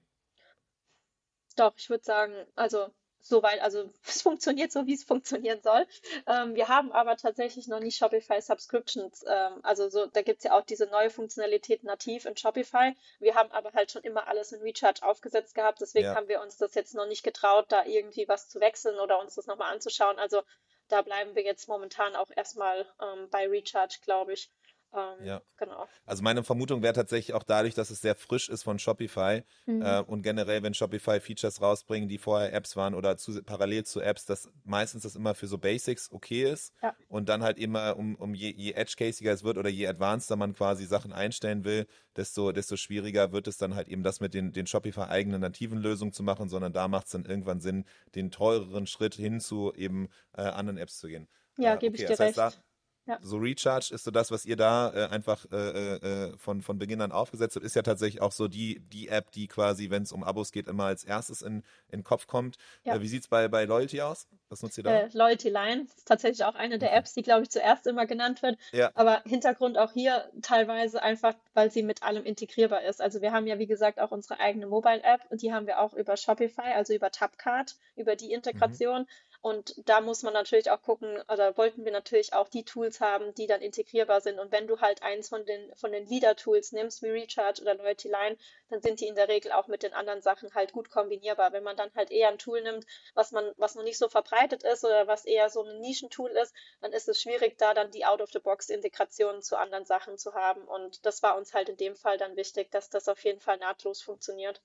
Doch, 1.55 1.73
ich 1.77 1.89
würde 1.89 2.03
sagen, 2.03 2.33
also 2.55 2.93
soweit, 3.27 3.61
also 3.61 3.91
es 4.07 4.21
funktioniert 4.21 4.71
so, 4.71 4.85
wie 4.85 4.93
es 4.93 5.03
funktionieren 5.03 5.61
soll. 5.61 5.85
Ähm, 6.27 6.55
wir 6.55 6.67
haben 6.67 6.91
aber 6.91 7.17
tatsächlich 7.17 7.67
noch 7.67 7.79
nicht 7.79 7.97
Shopify 7.97 8.41
Subscriptions. 8.41 9.23
Ähm, 9.27 9.59
also 9.63 9.89
so, 9.89 10.05
da 10.05 10.21
gibt 10.21 10.39
es 10.39 10.43
ja 10.45 10.57
auch 10.57 10.63
diese 10.63 10.85
neue 10.87 11.09
Funktionalität 11.09 11.83
nativ 11.83 12.25
in 12.25 12.37
Shopify. 12.37 12.95
Wir 13.19 13.35
haben 13.35 13.51
aber 13.51 13.73
halt 13.73 13.91
schon 13.91 14.03
immer 14.03 14.27
alles 14.27 14.51
in 14.51 14.61
Recharge 14.61 15.03
aufgesetzt 15.03 15.55
gehabt. 15.55 15.81
Deswegen 15.81 16.05
ja. 16.05 16.15
haben 16.15 16.27
wir 16.27 16.41
uns 16.41 16.57
das 16.57 16.75
jetzt 16.75 16.95
noch 16.95 17.07
nicht 17.07 17.23
getraut, 17.23 17.65
da 17.69 17.85
irgendwie 17.85 18.27
was 18.27 18.49
zu 18.49 18.59
wechseln 18.59 18.99
oder 18.99 19.19
uns 19.19 19.35
das 19.35 19.47
nochmal 19.47 19.73
anzuschauen. 19.73 20.19
Also 20.19 20.43
da 20.87 21.01
bleiben 21.01 21.35
wir 21.35 21.43
jetzt 21.43 21.67
momentan 21.67 22.15
auch 22.15 22.29
erstmal 22.35 22.85
ähm, 23.01 23.27
bei 23.31 23.47
Recharge, 23.47 23.97
glaube 24.03 24.33
ich. 24.33 24.51
Ähm, 24.93 25.25
ja. 25.25 25.41
Genau. 25.57 25.87
Also 26.05 26.23
meine 26.23 26.43
Vermutung 26.43 26.81
wäre 26.81 26.93
tatsächlich 26.93 27.33
auch 27.33 27.43
dadurch, 27.43 27.73
dass 27.73 27.89
es 27.89 28.01
sehr 28.01 28.15
frisch 28.15 28.49
ist 28.49 28.63
von 28.63 28.79
Shopify 28.79 29.43
mhm. 29.65 29.81
äh, 29.81 30.01
und 30.01 30.21
generell, 30.21 30.63
wenn 30.63 30.73
Shopify 30.73 31.19
Features 31.19 31.61
rausbringen, 31.61 32.07
die 32.07 32.17
vorher 32.17 32.53
Apps 32.53 32.75
waren 32.75 32.93
oder 32.93 33.17
zu, 33.17 33.41
parallel 33.43 33.85
zu 33.85 34.01
Apps, 34.01 34.25
dass 34.25 34.49
meistens 34.63 35.03
das 35.03 35.15
immer 35.15 35.35
für 35.35 35.47
so 35.47 35.57
Basics 35.57 36.11
okay 36.11 36.43
ist 36.43 36.73
ja. 36.81 36.95
und 37.07 37.29
dann 37.29 37.43
halt 37.43 37.57
immer, 37.57 37.97
um, 37.97 38.15
um 38.15 38.33
je, 38.33 38.51
je 38.51 38.73
edge-casiger 38.73 39.33
es 39.33 39.43
wird 39.43 39.57
oder 39.57 39.69
je 39.69 39.87
advanceder 39.87 40.37
man 40.37 40.53
quasi 40.53 40.85
Sachen 40.85 41.13
einstellen 41.13 41.65
will, 41.65 41.87
desto, 42.15 42.51
desto 42.51 42.77
schwieriger 42.77 43.31
wird 43.31 43.47
es 43.47 43.57
dann 43.57 43.75
halt 43.75 43.87
eben 43.87 44.03
das 44.03 44.19
mit 44.19 44.33
den, 44.33 44.53
den 44.53 44.67
Shopify-eigenen 44.67 45.41
nativen 45.41 45.79
Lösungen 45.79 46.13
zu 46.13 46.23
machen, 46.23 46.49
sondern 46.49 46.73
da 46.73 46.87
macht 46.87 47.07
es 47.07 47.11
dann 47.11 47.25
irgendwann 47.25 47.59
Sinn, 47.59 47.85
den 48.15 48.31
teureren 48.31 48.87
Schritt 48.87 49.15
hin 49.15 49.39
zu 49.39 49.73
eben 49.75 50.09
äh, 50.37 50.41
anderen 50.41 50.77
Apps 50.77 50.97
zu 50.97 51.07
gehen. 51.07 51.27
Ja, 51.57 51.75
äh, 51.75 51.77
gebe 51.77 51.95
okay, 51.95 52.03
ich 52.03 52.07
dir 52.07 52.19
recht. 52.19 52.37
Heißt, 52.37 52.61
Ja. 53.07 53.19
So 53.21 53.37
Recharge 53.37 53.93
ist 53.93 54.03
so 54.03 54.11
das, 54.11 54.31
was 54.31 54.45
ihr 54.45 54.55
da 54.55 54.91
äh, 54.93 55.07
einfach 55.09 55.45
äh, 55.51 55.95
äh, 55.95 56.37
von, 56.37 56.61
von 56.61 56.79
Beginn 56.79 57.01
an 57.01 57.11
aufgesetzt 57.11 57.55
habt, 57.55 57.65
ist 57.65 57.75
ja 57.75 57.83
tatsächlich 57.83 58.21
auch 58.21 58.31
so 58.31 58.47
die, 58.47 58.79
die 58.79 59.09
App, 59.09 59.31
die 59.31 59.47
quasi, 59.47 59.91
wenn 59.91 60.03
es 60.03 60.11
um 60.11 60.23
Abos 60.23 60.51
geht, 60.51 60.67
immer 60.67 60.85
als 60.85 61.03
erstes 61.03 61.41
in, 61.41 61.57
in 61.89 61.99
den 61.99 62.03
Kopf 62.03 62.25
kommt. 62.25 62.57
Ja. 62.83 62.95
Äh, 62.95 63.01
wie 63.01 63.07
sieht 63.07 63.21
es 63.21 63.27
bei, 63.27 63.47
bei 63.47 63.65
Loyalty 63.65 64.01
aus? 64.01 64.27
Was 64.49 64.63
nutzt 64.63 64.77
ihr 64.77 64.83
da? 64.83 64.91
Äh, 64.91 65.09
Loyalty 65.13 65.49
Line 65.49 65.83
ist 65.83 66.07
tatsächlich 66.07 66.43
auch 66.45 66.55
eine 66.55 66.79
der 66.79 66.95
Apps, 66.95 67.13
die, 67.13 67.21
glaube 67.21 67.43
ich, 67.43 67.49
zuerst 67.49 67.85
immer 67.85 68.07
genannt 68.07 68.41
wird. 68.41 68.57
Ja. 68.71 68.91
Aber 68.95 69.21
Hintergrund 69.25 69.77
auch 69.77 69.91
hier 69.91 70.29
teilweise 70.41 71.03
einfach, 71.03 71.35
weil 71.53 71.71
sie 71.71 71.83
mit 71.83 72.01
allem 72.01 72.25
integrierbar 72.25 72.83
ist. 72.83 73.01
Also 73.01 73.21
wir 73.21 73.31
haben 73.31 73.45
ja, 73.45 73.59
wie 73.59 73.67
gesagt, 73.67 73.99
auch 73.99 74.11
unsere 74.11 74.39
eigene 74.39 74.65
Mobile-App 74.65 75.21
und 75.29 75.41
die 75.41 75.53
haben 75.53 75.67
wir 75.67 75.79
auch 75.79 75.93
über 75.93 76.17
Shopify, 76.17 76.73
also 76.73 76.93
über 76.93 77.11
Tapcard, 77.11 77.75
über 77.95 78.15
die 78.15 78.27
mhm. 78.27 78.35
Integration. 78.35 79.01
Mhm. 79.01 79.07
Und 79.45 79.75
da 79.87 80.01
muss 80.01 80.23
man 80.23 80.33
natürlich 80.33 80.71
auch 80.71 80.81
gucken, 80.81 81.21
oder 81.31 81.55
wollten 81.55 81.85
wir 81.85 81.91
natürlich 81.91 82.33
auch 82.33 82.49
die 82.49 82.65
Tools 82.65 82.99
haben, 82.99 83.31
die 83.35 83.45
dann 83.45 83.61
integrierbar 83.61 84.19
sind. 84.19 84.39
Und 84.39 84.51
wenn 84.51 84.65
du 84.65 84.81
halt 84.81 85.03
eins 85.03 85.29
von 85.29 85.45
den, 85.45 85.71
von 85.75 85.91
den 85.91 86.07
Leader-Tools 86.07 86.71
nimmst, 86.71 87.03
wie 87.03 87.09
Recharge 87.09 87.61
oder 87.61 87.75
Loyalty 87.75 88.07
Line, 88.07 88.37
dann 88.69 88.81
sind 88.81 89.01
die 89.01 89.05
in 89.05 89.13
der 89.13 89.27
Regel 89.27 89.51
auch 89.51 89.67
mit 89.67 89.83
den 89.83 89.93
anderen 89.93 90.23
Sachen 90.23 90.51
halt 90.55 90.71
gut 90.71 90.89
kombinierbar. 90.89 91.53
Wenn 91.53 91.61
man 91.61 91.77
dann 91.77 91.93
halt 91.93 92.09
eher 92.09 92.29
ein 92.29 92.39
Tool 92.39 92.63
nimmt, 92.63 92.87
was 93.13 93.31
man, 93.31 93.53
was 93.57 93.75
noch 93.75 93.83
nicht 93.83 93.99
so 93.99 94.09
verbreitet 94.09 94.63
ist 94.63 94.83
oder 94.83 95.05
was 95.05 95.25
eher 95.25 95.47
so 95.51 95.61
ein 95.61 95.79
Nischentool 95.79 96.31
ist, 96.31 96.55
dann 96.81 96.91
ist 96.91 97.07
es 97.07 97.21
schwierig, 97.21 97.55
da 97.59 97.75
dann 97.75 97.91
die 97.91 98.05
Out-of-the-Box-Integration 98.05 99.43
zu 99.43 99.59
anderen 99.59 99.85
Sachen 99.85 100.17
zu 100.17 100.33
haben. 100.33 100.63
Und 100.63 101.05
das 101.05 101.21
war 101.21 101.37
uns 101.37 101.53
halt 101.53 101.69
in 101.69 101.77
dem 101.77 101.95
Fall 101.95 102.17
dann 102.17 102.35
wichtig, 102.35 102.71
dass 102.71 102.89
das 102.89 103.07
auf 103.07 103.23
jeden 103.23 103.41
Fall 103.41 103.57
nahtlos 103.57 104.01
funktioniert. 104.01 104.63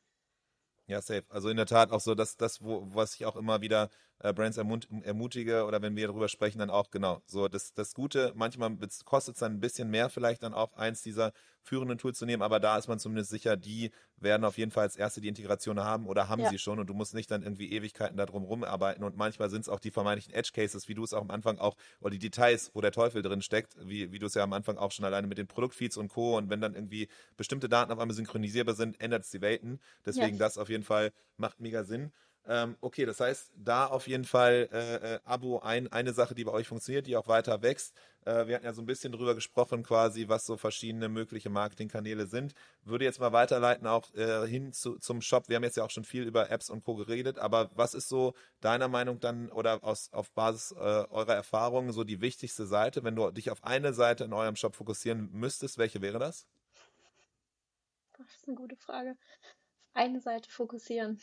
Ja, 0.86 1.02
safe. 1.02 1.26
Also 1.28 1.50
in 1.50 1.58
der 1.58 1.66
Tat 1.66 1.92
auch 1.92 2.00
so, 2.00 2.14
dass 2.14 2.38
das, 2.38 2.64
wo, 2.64 2.82
was 2.94 3.14
ich 3.14 3.26
auch 3.26 3.36
immer 3.36 3.60
wieder 3.60 3.90
äh, 4.20 4.32
Brands 4.32 4.56
ermut 4.56 4.88
ermutige 5.02 5.64
oder 5.64 5.82
wenn 5.82 5.96
wir 5.96 6.06
darüber 6.08 6.28
sprechen, 6.28 6.58
dann 6.58 6.70
auch 6.70 6.90
genau. 6.90 7.22
So, 7.26 7.48
das, 7.48 7.74
das 7.74 7.94
Gute, 7.94 8.32
manchmal 8.36 8.76
kostet 9.04 9.34
es 9.34 9.40
dann 9.40 9.54
ein 9.54 9.60
bisschen 9.60 9.90
mehr, 9.90 10.10
vielleicht 10.10 10.42
dann 10.42 10.54
auch 10.54 10.74
eins 10.74 11.02
dieser 11.02 11.32
führenden 11.62 11.98
Tools 11.98 12.18
zu 12.18 12.26
nehmen, 12.26 12.42
aber 12.42 12.58
da 12.58 12.78
ist 12.78 12.88
man 12.88 12.98
zumindest 12.98 13.30
sicher, 13.30 13.56
die 13.56 13.90
werden 14.16 14.44
auf 14.44 14.58
jeden 14.58 14.70
Fall 14.70 14.84
als 14.84 14.96
erste 14.96 15.20
die 15.20 15.28
Integration 15.28 15.78
haben 15.80 16.06
oder 16.06 16.28
haben 16.28 16.40
ja. 16.40 16.48
sie 16.48 16.58
schon 16.58 16.78
und 16.78 16.88
du 16.88 16.94
musst 16.94 17.14
nicht 17.14 17.30
dann 17.30 17.42
irgendwie 17.42 17.72
Ewigkeiten 17.72 18.16
da 18.16 18.26
drum 18.26 18.44
rumarbeiten 18.44 19.04
und 19.04 19.16
manchmal 19.16 19.50
sind 19.50 19.62
es 19.62 19.68
auch 19.68 19.80
die 19.80 19.90
vermeintlichen 19.90 20.34
Edge 20.34 20.50
Cases, 20.54 20.88
wie 20.88 20.94
du 20.94 21.04
es 21.04 21.12
auch 21.12 21.20
am 21.20 21.30
Anfang 21.30 21.58
auch, 21.58 21.76
oder 22.00 22.10
die 22.10 22.18
Details, 22.18 22.70
wo 22.74 22.80
der 22.80 22.92
Teufel 22.92 23.22
drin 23.22 23.42
steckt, 23.42 23.76
wie, 23.82 24.12
wie 24.12 24.18
du 24.18 24.26
es 24.26 24.34
ja 24.34 24.42
am 24.42 24.52
Anfang 24.52 24.78
auch 24.78 24.92
schon 24.92 25.04
alleine 25.04 25.26
mit 25.26 25.38
den 25.38 25.46
Produktfeeds 25.46 25.96
und 25.96 26.08
Co. 26.08 26.36
und 26.36 26.50
wenn 26.50 26.60
dann 26.60 26.74
irgendwie 26.74 27.08
bestimmte 27.36 27.68
Daten 27.68 27.92
auf 27.92 27.98
einmal 27.98 28.14
synchronisierbar 28.14 28.74
sind, 28.74 29.00
ändert 29.00 29.24
es 29.24 29.30
die 29.30 29.40
Welten. 29.40 29.80
Deswegen 30.04 30.36
ja. 30.36 30.38
das 30.38 30.58
auf 30.58 30.68
jeden 30.68 30.84
Fall 30.84 31.12
macht 31.36 31.60
mega 31.60 31.84
Sinn. 31.84 32.12
Ähm, 32.46 32.76
okay, 32.80 33.04
das 33.04 33.20
heißt, 33.20 33.52
da 33.54 33.86
auf 33.86 34.08
jeden 34.08 34.24
Fall 34.24 34.68
äh, 34.72 35.14
äh, 35.14 35.20
Abo 35.24 35.60
ein, 35.60 35.92
eine 35.92 36.12
Sache, 36.12 36.34
die 36.34 36.44
bei 36.44 36.52
euch 36.52 36.68
funktioniert, 36.68 37.06
die 37.06 37.16
auch 37.16 37.28
weiter 37.28 37.62
wächst. 37.62 37.94
Äh, 38.24 38.46
wir 38.46 38.54
hatten 38.54 38.64
ja 38.64 38.72
so 38.72 38.80
ein 38.82 38.86
bisschen 38.86 39.12
drüber 39.12 39.34
gesprochen, 39.34 39.82
quasi, 39.82 40.28
was 40.28 40.46
so 40.46 40.56
verschiedene 40.56 41.08
mögliche 41.08 41.50
Marketingkanäle 41.50 42.26
sind. 42.26 42.54
Würde 42.82 43.04
jetzt 43.04 43.20
mal 43.20 43.32
weiterleiten 43.32 43.86
auch 43.86 44.12
äh, 44.14 44.46
hin 44.46 44.72
zu, 44.72 44.98
zum 44.98 45.20
Shop. 45.20 45.48
Wir 45.48 45.56
haben 45.56 45.64
jetzt 45.64 45.76
ja 45.76 45.84
auch 45.84 45.90
schon 45.90 46.04
viel 46.04 46.24
über 46.24 46.50
Apps 46.50 46.70
und 46.70 46.82
Co. 46.82 46.96
geredet, 46.96 47.38
aber 47.38 47.70
was 47.74 47.94
ist 47.94 48.08
so 48.08 48.34
deiner 48.60 48.88
Meinung 48.88 49.20
dann 49.20 49.50
oder 49.50 49.84
aus, 49.84 50.10
auf 50.12 50.30
Basis 50.32 50.72
äh, 50.72 50.78
eurer 50.78 51.34
Erfahrungen 51.34 51.92
so 51.92 52.04
die 52.04 52.20
wichtigste 52.22 52.66
Seite? 52.66 53.04
Wenn 53.04 53.16
du 53.16 53.30
dich 53.30 53.50
auf 53.50 53.64
eine 53.64 53.92
Seite 53.92 54.24
in 54.24 54.32
eurem 54.32 54.56
Shop 54.56 54.74
fokussieren 54.74 55.30
müsstest, 55.32 55.76
welche 55.76 56.00
wäre 56.00 56.18
das? 56.18 56.46
Das 58.16 58.26
ist 58.34 58.48
eine 58.48 58.56
gute 58.56 58.76
Frage. 58.76 59.16
Eine 59.92 60.20
Seite 60.20 60.50
fokussieren. 60.50 61.20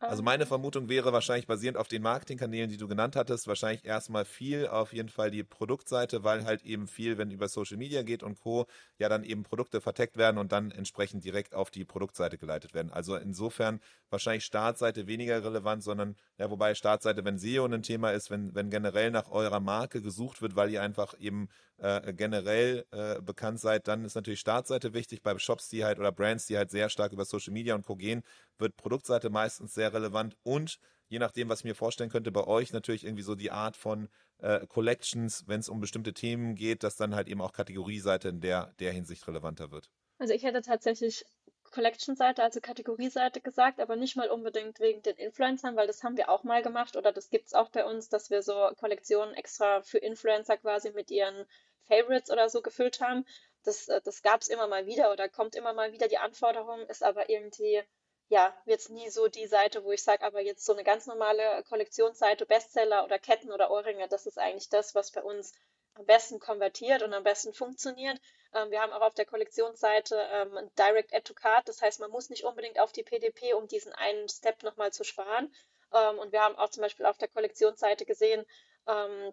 Also 0.00 0.22
meine 0.22 0.46
Vermutung 0.46 0.88
wäre 0.88 1.12
wahrscheinlich 1.12 1.48
basierend 1.48 1.76
auf 1.76 1.88
den 1.88 2.02
Marketingkanälen, 2.02 2.70
die 2.70 2.76
du 2.76 2.86
genannt 2.86 3.16
hattest, 3.16 3.48
wahrscheinlich 3.48 3.84
erstmal 3.84 4.24
viel 4.24 4.68
auf 4.68 4.92
jeden 4.92 5.08
Fall 5.08 5.32
die 5.32 5.42
Produktseite, 5.42 6.22
weil 6.22 6.44
halt 6.44 6.62
eben 6.64 6.86
viel, 6.86 7.18
wenn 7.18 7.32
über 7.32 7.48
Social 7.48 7.76
Media 7.76 8.02
geht 8.02 8.22
und 8.22 8.38
Co., 8.38 8.66
ja 8.98 9.08
dann 9.08 9.24
eben 9.24 9.42
Produkte 9.42 9.80
verteckt 9.80 10.16
werden 10.16 10.38
und 10.38 10.52
dann 10.52 10.70
entsprechend 10.70 11.24
direkt 11.24 11.52
auf 11.52 11.72
die 11.72 11.84
Produktseite 11.84 12.38
geleitet 12.38 12.74
werden. 12.74 12.92
Also 12.92 13.16
insofern 13.16 13.80
wahrscheinlich 14.08 14.44
Startseite 14.44 15.08
weniger 15.08 15.42
relevant, 15.42 15.82
sondern 15.82 16.14
ja, 16.38 16.48
wobei 16.48 16.76
Startseite, 16.76 17.24
wenn 17.24 17.38
SEO 17.38 17.64
ein 17.66 17.82
Thema 17.82 18.12
ist, 18.12 18.30
wenn, 18.30 18.54
wenn 18.54 18.70
generell 18.70 19.10
nach 19.10 19.28
eurer 19.28 19.58
Marke 19.60 20.00
gesucht 20.00 20.42
wird, 20.42 20.54
weil 20.54 20.70
ihr 20.70 20.80
einfach 20.80 21.18
eben 21.18 21.48
äh, 21.78 22.12
generell 22.12 22.84
äh, 22.90 23.20
bekannt 23.20 23.60
seid, 23.60 23.88
dann 23.88 24.04
ist 24.04 24.14
natürlich 24.14 24.40
Startseite 24.40 24.94
wichtig. 24.94 25.22
Bei 25.22 25.38
Shops, 25.38 25.68
die 25.68 25.84
halt 25.84 25.98
oder 25.98 26.12
Brands, 26.12 26.46
die 26.46 26.56
halt 26.56 26.70
sehr 26.70 26.88
stark 26.88 27.12
über 27.12 27.24
Social 27.24 27.52
Media 27.52 27.74
und 27.74 27.86
Co. 27.86 27.96
gehen, 27.96 28.22
wird 28.58 28.76
Produktseite 28.76 29.30
meistens 29.30 29.74
sehr 29.74 29.92
relevant 29.92 30.36
und 30.42 30.78
je 31.08 31.18
nachdem, 31.18 31.48
was 31.48 31.60
ich 31.60 31.64
mir 31.64 31.74
vorstellen 31.74 32.10
könnte, 32.10 32.32
bei 32.32 32.44
euch 32.44 32.72
natürlich 32.72 33.04
irgendwie 33.04 33.22
so 33.22 33.34
die 33.34 33.50
Art 33.50 33.76
von 33.76 34.08
äh, 34.38 34.66
Collections, 34.66 35.44
wenn 35.46 35.60
es 35.60 35.68
um 35.68 35.80
bestimmte 35.80 36.12
Themen 36.12 36.54
geht, 36.54 36.82
dass 36.82 36.96
dann 36.96 37.14
halt 37.14 37.28
eben 37.28 37.40
auch 37.40 37.52
Kategorieseite 37.52 38.28
in 38.28 38.40
der, 38.40 38.74
der 38.78 38.92
Hinsicht 38.92 39.26
relevanter 39.26 39.70
wird. 39.70 39.90
Also 40.18 40.34
ich 40.34 40.42
hätte 40.42 40.62
tatsächlich 40.62 41.24
Collection-Seite, 41.70 42.42
also 42.42 42.60
Kategorieseite 42.60 43.40
gesagt, 43.40 43.80
aber 43.80 43.96
nicht 43.96 44.16
mal 44.16 44.30
unbedingt 44.30 44.80
wegen 44.80 45.02
den 45.02 45.16
Influencern, 45.16 45.76
weil 45.76 45.86
das 45.86 46.02
haben 46.02 46.16
wir 46.16 46.28
auch 46.28 46.44
mal 46.44 46.62
gemacht 46.62 46.96
oder 46.96 47.12
das 47.12 47.30
gibt 47.30 47.46
es 47.46 47.54
auch 47.54 47.68
bei 47.70 47.84
uns, 47.84 48.08
dass 48.08 48.30
wir 48.30 48.42
so 48.42 48.70
Kollektionen 48.78 49.34
extra 49.34 49.82
für 49.82 49.98
Influencer 49.98 50.56
quasi 50.56 50.90
mit 50.92 51.10
ihren 51.10 51.46
Favorites 51.86 52.30
oder 52.30 52.48
so 52.48 52.62
gefüllt 52.62 53.00
haben. 53.00 53.24
Das, 53.64 53.88
äh, 53.88 54.00
das 54.02 54.22
gab 54.22 54.42
es 54.42 54.48
immer 54.48 54.66
mal 54.66 54.86
wieder 54.86 55.12
oder 55.12 55.28
kommt 55.28 55.54
immer 55.54 55.72
mal 55.72 55.92
wieder 55.92 56.08
die 56.08 56.18
Anforderung, 56.18 56.80
ist 56.86 57.02
aber 57.02 57.28
irgendwie, 57.30 57.82
ja, 58.28 58.54
jetzt 58.66 58.90
nie 58.90 59.08
so 59.10 59.28
die 59.28 59.46
Seite, 59.46 59.84
wo 59.84 59.92
ich 59.92 60.02
sage, 60.02 60.24
aber 60.24 60.40
jetzt 60.40 60.64
so 60.64 60.72
eine 60.72 60.84
ganz 60.84 61.06
normale 61.06 61.62
Kollektionsseite, 61.68 62.46
Bestseller 62.46 63.04
oder 63.04 63.18
Ketten 63.18 63.52
oder 63.52 63.70
Ohrringe, 63.70 64.08
das 64.08 64.26
ist 64.26 64.38
eigentlich 64.38 64.68
das, 64.68 64.94
was 64.94 65.10
bei 65.10 65.22
uns 65.22 65.54
am 65.98 66.06
besten 66.06 66.38
konvertiert 66.38 67.02
und 67.02 67.12
am 67.12 67.24
besten 67.24 67.52
funktioniert. 67.52 68.18
Ähm, 68.54 68.70
wir 68.70 68.80
haben 68.80 68.92
auch 68.92 69.02
auf 69.02 69.14
der 69.14 69.26
Kollektionsseite 69.26 70.16
ähm, 70.32 70.70
Direct 70.78 71.12
Add 71.14 71.24
to 71.24 71.34
Card, 71.34 71.68
das 71.68 71.82
heißt, 71.82 72.00
man 72.00 72.10
muss 72.10 72.30
nicht 72.30 72.44
unbedingt 72.44 72.78
auf 72.78 72.92
die 72.92 73.02
PDP, 73.02 73.54
um 73.54 73.68
diesen 73.68 73.92
einen 73.92 74.28
Step 74.28 74.62
nochmal 74.62 74.92
zu 74.92 75.04
sparen. 75.04 75.52
Ähm, 75.92 76.18
und 76.18 76.32
wir 76.32 76.42
haben 76.42 76.56
auch 76.56 76.70
zum 76.70 76.82
Beispiel 76.82 77.06
auf 77.06 77.18
der 77.18 77.28
Kollektionsseite 77.28 78.04
gesehen, 78.04 78.44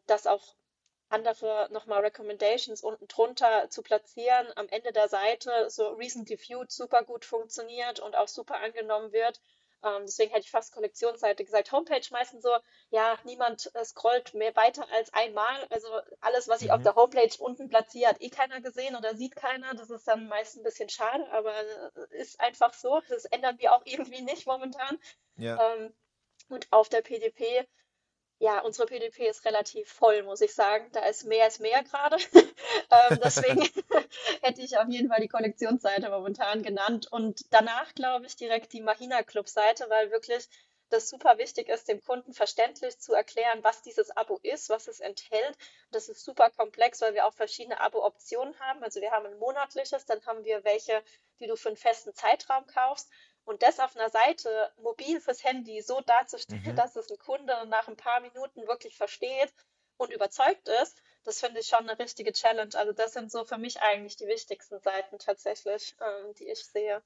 dass 0.07 0.27
auch 0.27 0.53
andere 1.09 1.69
nochmal 1.71 2.01
Recommendations 2.01 2.83
unten 2.83 3.07
drunter 3.07 3.69
zu 3.69 3.81
platzieren, 3.83 4.47
am 4.55 4.67
Ende 4.69 4.91
der 4.91 5.07
Seite 5.07 5.69
so 5.69 5.89
recently 5.89 6.37
viewed 6.37 6.71
super 6.71 7.03
gut 7.03 7.23
funktioniert 7.25 7.99
und 7.99 8.15
auch 8.15 8.27
super 8.27 8.57
angenommen 8.57 9.11
wird. 9.13 9.39
Ähm, 9.85 10.01
deswegen 10.05 10.31
hätte 10.31 10.45
ich 10.45 10.51
fast 10.51 10.73
Kollektionsseite 10.73 11.45
gesagt. 11.45 11.71
Homepage 11.71 12.01
meistens 12.09 12.41
so, 12.43 12.49
ja, 12.89 13.17
niemand 13.23 13.69
äh, 13.75 13.85
scrollt 13.85 14.33
mehr 14.33 14.55
weiter 14.55 14.85
als 14.91 15.13
einmal. 15.13 15.67
Also 15.69 15.87
alles, 16.21 16.47
was 16.47 16.61
ich 16.61 16.69
mhm. 16.69 16.73
auf 16.73 16.81
der 16.81 16.95
Homepage 16.95 17.35
unten 17.39 17.69
platziere, 17.69 18.09
hat 18.09 18.21
eh 18.21 18.29
keiner 18.29 18.61
gesehen 18.61 18.95
oder 18.95 19.15
sieht 19.15 19.35
keiner. 19.35 19.75
Das 19.75 19.91
ist 19.91 20.07
dann 20.07 20.27
meist 20.27 20.57
ein 20.57 20.63
bisschen 20.63 20.89
schade, 20.89 21.25
aber 21.31 21.53
äh, 21.55 22.17
ist 22.17 22.39
einfach 22.39 22.73
so. 22.73 22.99
Das 23.09 23.25
ändern 23.25 23.59
wir 23.59 23.73
auch 23.73 23.81
irgendwie 23.85 24.21
nicht 24.21 24.47
momentan. 24.47 24.99
Ja. 25.37 25.75
Ähm, 25.75 25.93
und 26.49 26.67
auf 26.71 26.89
der 26.89 27.01
PDP 27.01 27.67
ja, 28.39 28.59
unsere 28.59 28.87
PDP 28.87 29.29
ist 29.29 29.45
relativ 29.45 29.89
voll, 29.89 30.23
muss 30.23 30.41
ich 30.41 30.53
sagen. 30.53 30.89
Da 30.91 31.05
ist 31.05 31.25
mehr 31.25 31.45
als 31.45 31.59
mehr 31.59 31.83
gerade. 31.83 32.17
ähm, 32.33 33.19
deswegen 33.23 33.61
hätte 34.41 34.61
ich 34.61 34.77
auf 34.77 34.89
jeden 34.89 35.09
Fall 35.09 35.21
die 35.21 35.29
Kollektionsseite 35.29 36.09
momentan 36.09 36.61
genannt. 36.63 37.07
Und 37.11 37.45
danach, 37.51 37.93
glaube 37.95 38.25
ich, 38.25 38.35
direkt 38.35 38.73
die 38.73 38.81
Mahina 38.81 39.23
Club-Seite, 39.23 39.89
weil 39.89 40.11
wirklich 40.11 40.49
das 40.89 41.09
super 41.09 41.37
wichtig 41.37 41.67
ist, 41.69 41.87
dem 41.87 42.03
Kunden 42.03 42.33
verständlich 42.33 42.99
zu 42.99 43.13
erklären, 43.13 43.63
was 43.63 43.81
dieses 43.81 44.15
Abo 44.15 44.39
ist, 44.43 44.69
was 44.69 44.87
es 44.87 44.99
enthält. 44.99 45.57
Das 45.91 46.09
ist 46.09 46.23
super 46.23 46.51
komplex, 46.51 47.01
weil 47.01 47.15
wir 47.15 47.25
auch 47.25 47.33
verschiedene 47.33 47.79
Abo-Optionen 47.79 48.59
haben. 48.59 48.83
Also 48.83 49.01
wir 49.01 49.11
haben 49.11 49.25
ein 49.25 49.39
monatliches, 49.39 50.05
dann 50.05 50.23
haben 50.25 50.43
wir 50.43 50.63
welche, 50.63 51.03
die 51.39 51.47
du 51.47 51.55
für 51.55 51.69
einen 51.69 51.77
festen 51.77 52.13
Zeitraum 52.13 52.67
kaufst. 52.67 53.09
Und 53.45 53.61
das 53.61 53.79
auf 53.79 53.95
einer 53.95 54.09
Seite 54.09 54.71
mobil 54.77 55.21
fürs 55.21 55.43
Handy 55.43 55.81
so 55.81 56.01
darzustellen, 56.01 56.63
mhm. 56.65 56.75
dass 56.75 56.95
es 56.95 57.09
ein 57.09 57.19
Kunde 57.19 57.65
nach 57.67 57.87
ein 57.87 57.95
paar 57.95 58.19
Minuten 58.19 58.67
wirklich 58.67 58.97
versteht 58.97 59.53
und 59.97 60.11
überzeugt 60.11 60.67
ist, 60.67 61.01
das 61.23 61.39
finde 61.39 61.59
ich 61.59 61.67
schon 61.67 61.87
eine 61.87 61.97
richtige 61.97 62.33
Challenge. 62.33 62.75
Also 62.75 62.91
das 62.91 63.13
sind 63.13 63.31
so 63.31 63.45
für 63.45 63.57
mich 63.57 63.81
eigentlich 63.81 64.15
die 64.15 64.27
wichtigsten 64.27 64.79
Seiten 64.79 65.19
tatsächlich, 65.19 65.95
ähm, 66.01 66.33
die 66.35 66.49
ich 66.49 66.65
sehe. 66.65 67.01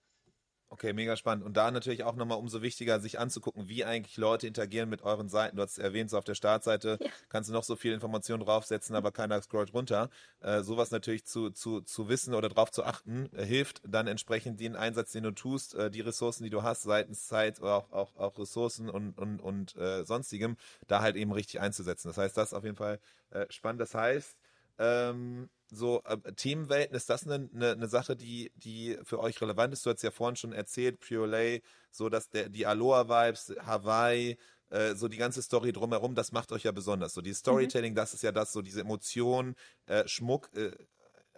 Okay, 0.72 0.94
mega 0.94 1.16
spannend. 1.16 1.44
Und 1.44 1.58
da 1.58 1.72
natürlich 1.72 2.04
auch 2.04 2.16
nochmal 2.16 2.38
umso 2.38 2.62
wichtiger, 2.62 3.00
sich 3.00 3.18
anzugucken, 3.18 3.68
wie 3.68 3.86
eigentlich 3.86 4.18
Leute 4.18 4.46
interagieren 4.46 4.88
mit 4.88 5.02
euren 5.02 5.28
Seiten. 5.28 5.56
Du 5.58 5.64
hast 5.64 5.72
es 5.72 5.78
erwähnt, 5.80 6.12
so 6.12 6.18
auf 6.18 6.24
der 6.24 6.36
Startseite 6.36 7.00
ja. 7.02 7.10
kannst 7.28 7.50
du 7.50 7.54
noch 7.54 7.64
so 7.64 7.76
viel 7.76 7.92
Informationen 7.92 8.44
draufsetzen, 8.44 8.96
aber 8.96 9.12
keiner 9.12 9.42
scrollt 9.42 9.74
runter. 9.74 10.12
Äh, 10.42 10.62
sowas 10.62 10.92
natürlich 10.92 11.26
zu, 11.26 11.50
zu, 11.50 11.82
zu 11.82 12.08
wissen 12.08 12.36
oder 12.36 12.50
drauf 12.50 12.70
zu 12.72 12.84
achten, 12.84 13.30
äh, 13.36 13.44
hilft 13.44 13.82
dann 13.84 14.06
entsprechend 14.06 14.60
den 14.60 14.76
Einsatz, 14.76 15.12
den 15.12 15.24
du 15.24 15.32
tust, 15.32 15.74
äh, 15.74 15.90
die 15.90 16.02
Ressourcen, 16.02 16.44
die 16.44 16.52
du 16.52 16.62
hast, 16.62 16.84
seitens 16.84 17.26
Zeit 17.26 17.60
oder 17.60 17.74
auch, 17.74 17.92
auch, 17.92 18.16
auch 18.18 18.38
Ressourcen 18.38 18.90
und, 18.90 19.18
und, 19.18 19.40
und 19.40 19.76
äh, 19.76 20.06
sonstigem, 20.06 20.56
da 20.88 21.02
halt 21.02 21.16
eben 21.16 21.32
richtig 21.32 21.60
einzusetzen. 21.62 22.10
Das 22.10 22.18
heißt, 22.18 22.38
das 22.38 22.50
ist 22.50 22.54
auf 22.54 22.64
jeden 22.64 22.78
Fall 22.78 23.00
äh, 23.32 23.48
spannend. 23.50 23.82
Das 23.82 23.96
heißt, 23.96 24.38
ähm, 24.78 25.50
so 25.70 26.02
äh, 26.06 26.18
Themenwelten, 26.34 26.96
ist 26.96 27.10
das 27.10 27.26
eine, 27.26 27.50
eine, 27.54 27.72
eine, 27.72 27.88
Sache, 27.88 28.16
die, 28.16 28.52
die 28.56 28.98
für 29.04 29.20
euch 29.20 29.42
relevant 29.42 29.74
ist? 29.74 29.86
Du 29.86 29.92
hast 29.92 30.02
ja 30.02 30.12
vorhin 30.12 30.36
schon 30.36 30.54
erzählt, 30.54 31.00
Pure 31.00 31.28
Lay, 31.28 31.62
so 31.92 32.10
dass 32.10 32.30
der, 32.30 32.50
die 32.50 32.66
Aloha-Vibes, 32.66 33.56
Hawaii, 33.66 34.38
äh, 34.70 34.96
so 34.96 35.08
die 35.08 35.18
ganze 35.18 35.42
Story 35.42 35.72
drumherum, 35.72 36.16
das 36.16 36.32
macht 36.32 36.52
euch 36.52 36.64
ja 36.64 36.72
besonders. 36.72 37.14
So 37.14 37.22
die 37.22 37.34
Storytelling, 37.34 37.94
mhm. 37.94 37.98
das 37.98 38.14
ist 38.14 38.24
ja 38.24 38.32
das, 38.32 38.52
so 38.52 38.62
diese 38.62 38.82
Emotion, 38.82 39.56
äh, 39.86 40.08
Schmuck, 40.08 40.50
äh, 40.56 40.72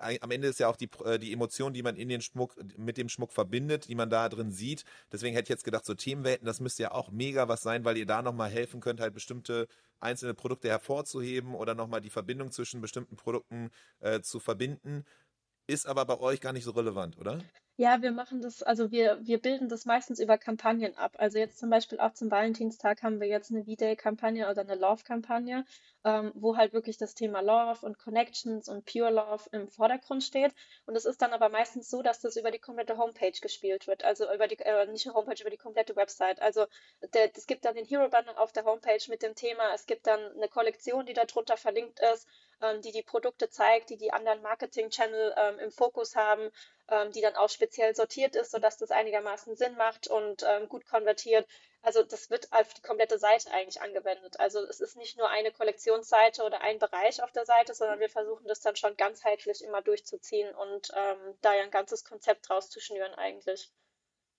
am 0.01 0.31
Ende 0.31 0.47
ist 0.47 0.59
ja 0.59 0.67
auch 0.67 0.75
die, 0.75 0.89
äh, 1.05 1.19
die 1.19 1.31
Emotion, 1.31 1.73
die 1.73 1.83
man 1.83 1.95
in 1.95 2.09
den 2.09 2.21
Schmuck, 2.21 2.55
mit 2.77 2.97
dem 2.97 3.09
Schmuck 3.09 3.31
verbindet, 3.31 3.87
die 3.87 3.95
man 3.95 4.09
da 4.09 4.29
drin 4.29 4.51
sieht. 4.51 4.83
Deswegen 5.11 5.35
hätte 5.35 5.45
ich 5.45 5.49
jetzt 5.49 5.63
gedacht, 5.63 5.85
so 5.85 5.93
Themenwelten, 5.93 6.45
das 6.45 6.59
müsste 6.59 6.83
ja 6.83 6.91
auch 6.91 7.11
mega 7.11 7.47
was 7.47 7.61
sein, 7.61 7.85
weil 7.85 7.97
ihr 7.97 8.05
da 8.05 8.21
nochmal 8.21 8.49
helfen 8.49 8.81
könnt, 8.81 8.99
halt 8.99 9.13
bestimmte 9.13 9.67
einzelne 10.01 10.33
Produkte 10.33 10.69
hervorzuheben 10.69 11.55
oder 11.55 11.75
nochmal 11.75 12.01
die 12.01 12.09
Verbindung 12.09 12.51
zwischen 12.51 12.81
bestimmten 12.81 13.15
Produkten 13.15 13.71
äh, 13.99 14.21
zu 14.21 14.39
verbinden. 14.39 15.05
Ist 15.67 15.87
aber 15.87 16.05
bei 16.05 16.19
euch 16.19 16.41
gar 16.41 16.53
nicht 16.53 16.65
so 16.65 16.71
relevant, 16.71 17.17
oder? 17.17 17.39
Ja, 17.77 18.01
wir 18.01 18.11
machen 18.11 18.41
das, 18.41 18.61
also 18.61 18.91
wir, 18.91 19.17
wir 19.25 19.41
bilden 19.41 19.67
das 19.67 19.85
meistens 19.85 20.19
über 20.19 20.37
Kampagnen 20.37 20.95
ab. 20.97 21.13
Also 21.17 21.39
jetzt 21.39 21.57
zum 21.57 21.69
Beispiel 21.69 21.99
auch 21.99 22.13
zum 22.13 22.29
Valentinstag 22.29 23.01
haben 23.01 23.19
wir 23.19 23.27
jetzt 23.27 23.49
eine 23.49 23.63
V-Day-Kampagne 23.63 24.49
oder 24.49 24.61
eine 24.61 24.75
Love-Kampagne, 24.75 25.65
ähm, 26.03 26.31
wo 26.35 26.57
halt 26.57 26.73
wirklich 26.73 26.97
das 26.97 27.15
Thema 27.15 27.41
Love 27.41 27.83
und 27.85 27.97
Connections 27.97 28.69
und 28.69 28.85
Pure 28.85 29.09
Love 29.11 29.49
im 29.51 29.67
Vordergrund 29.67 30.23
steht. 30.23 30.53
Und 30.85 30.95
es 30.95 31.05
ist 31.05 31.21
dann 31.21 31.33
aber 31.33 31.49
meistens 31.49 31.89
so, 31.89 32.03
dass 32.03 32.19
das 32.19 32.35
über 32.35 32.51
die 32.51 32.59
komplette 32.59 32.97
Homepage 32.97 33.39
gespielt 33.41 33.87
wird. 33.87 34.03
Also 34.03 34.31
über 34.31 34.47
die, 34.47 34.59
äh, 34.59 34.85
nicht 34.87 35.07
Homepage, 35.07 35.41
über 35.41 35.49
die 35.49 35.57
komplette 35.57 35.95
Website. 35.95 36.41
Also 36.41 36.65
es 36.99 37.47
gibt 37.47 37.65
dann 37.65 37.75
den 37.75 37.85
Hero-Banner 37.85 38.39
auf 38.39 38.51
der 38.51 38.65
Homepage 38.65 39.03
mit 39.09 39.23
dem 39.23 39.33
Thema. 39.33 39.73
Es 39.73 39.87
gibt 39.87 40.05
dann 40.05 40.19
eine 40.35 40.49
Kollektion, 40.49 41.05
die 41.05 41.13
darunter 41.13 41.57
verlinkt 41.57 41.99
ist 42.13 42.27
ähm, 42.61 42.81
die 42.81 42.91
die 42.91 43.03
Produkte 43.03 43.49
zeigt, 43.49 43.89
die 43.89 43.97
die 43.97 44.13
anderen 44.13 44.41
Marketing-Channel 44.41 45.35
ähm, 45.37 45.59
im 45.59 45.71
Fokus 45.71 46.15
haben, 46.15 46.51
ähm, 46.91 47.11
die 47.11 47.21
dann 47.21 47.35
auch 47.35 47.49
speziell 47.49 47.95
sortiert 47.95 48.35
ist, 48.35 48.51
sodass 48.51 48.77
das 48.77 48.91
einigermaßen 48.91 49.55
Sinn 49.55 49.75
macht 49.77 50.07
und 50.07 50.43
ähm, 50.47 50.67
gut 50.67 50.85
konvertiert. 50.85 51.47
Also 51.81 52.03
das 52.03 52.29
wird 52.29 52.51
auf 52.51 52.73
die 52.75 52.81
komplette 52.81 53.17
Seite 53.17 53.49
eigentlich 53.51 53.81
angewendet. 53.81 54.39
Also 54.39 54.59
es 54.65 54.81
ist 54.81 54.97
nicht 54.97 55.17
nur 55.17 55.29
eine 55.29 55.51
Kollektionsseite 55.51 56.43
oder 56.43 56.61
ein 56.61 56.77
Bereich 56.77 57.23
auf 57.23 57.31
der 57.31 57.45
Seite, 57.45 57.73
sondern 57.73 57.99
wir 57.99 58.09
versuchen 58.09 58.45
das 58.45 58.59
dann 58.59 58.75
schon 58.75 58.95
ganzheitlich 58.97 59.63
immer 59.63 59.81
durchzuziehen 59.81 60.53
und 60.53 60.91
ähm, 60.93 61.35
da 61.41 61.55
ja 61.55 61.63
ein 61.63 61.71
ganzes 61.71 62.03
Konzept 62.03 62.47
draus 62.47 62.69
zu 62.69 62.79
schnüren 62.79 63.13
eigentlich. 63.15 63.71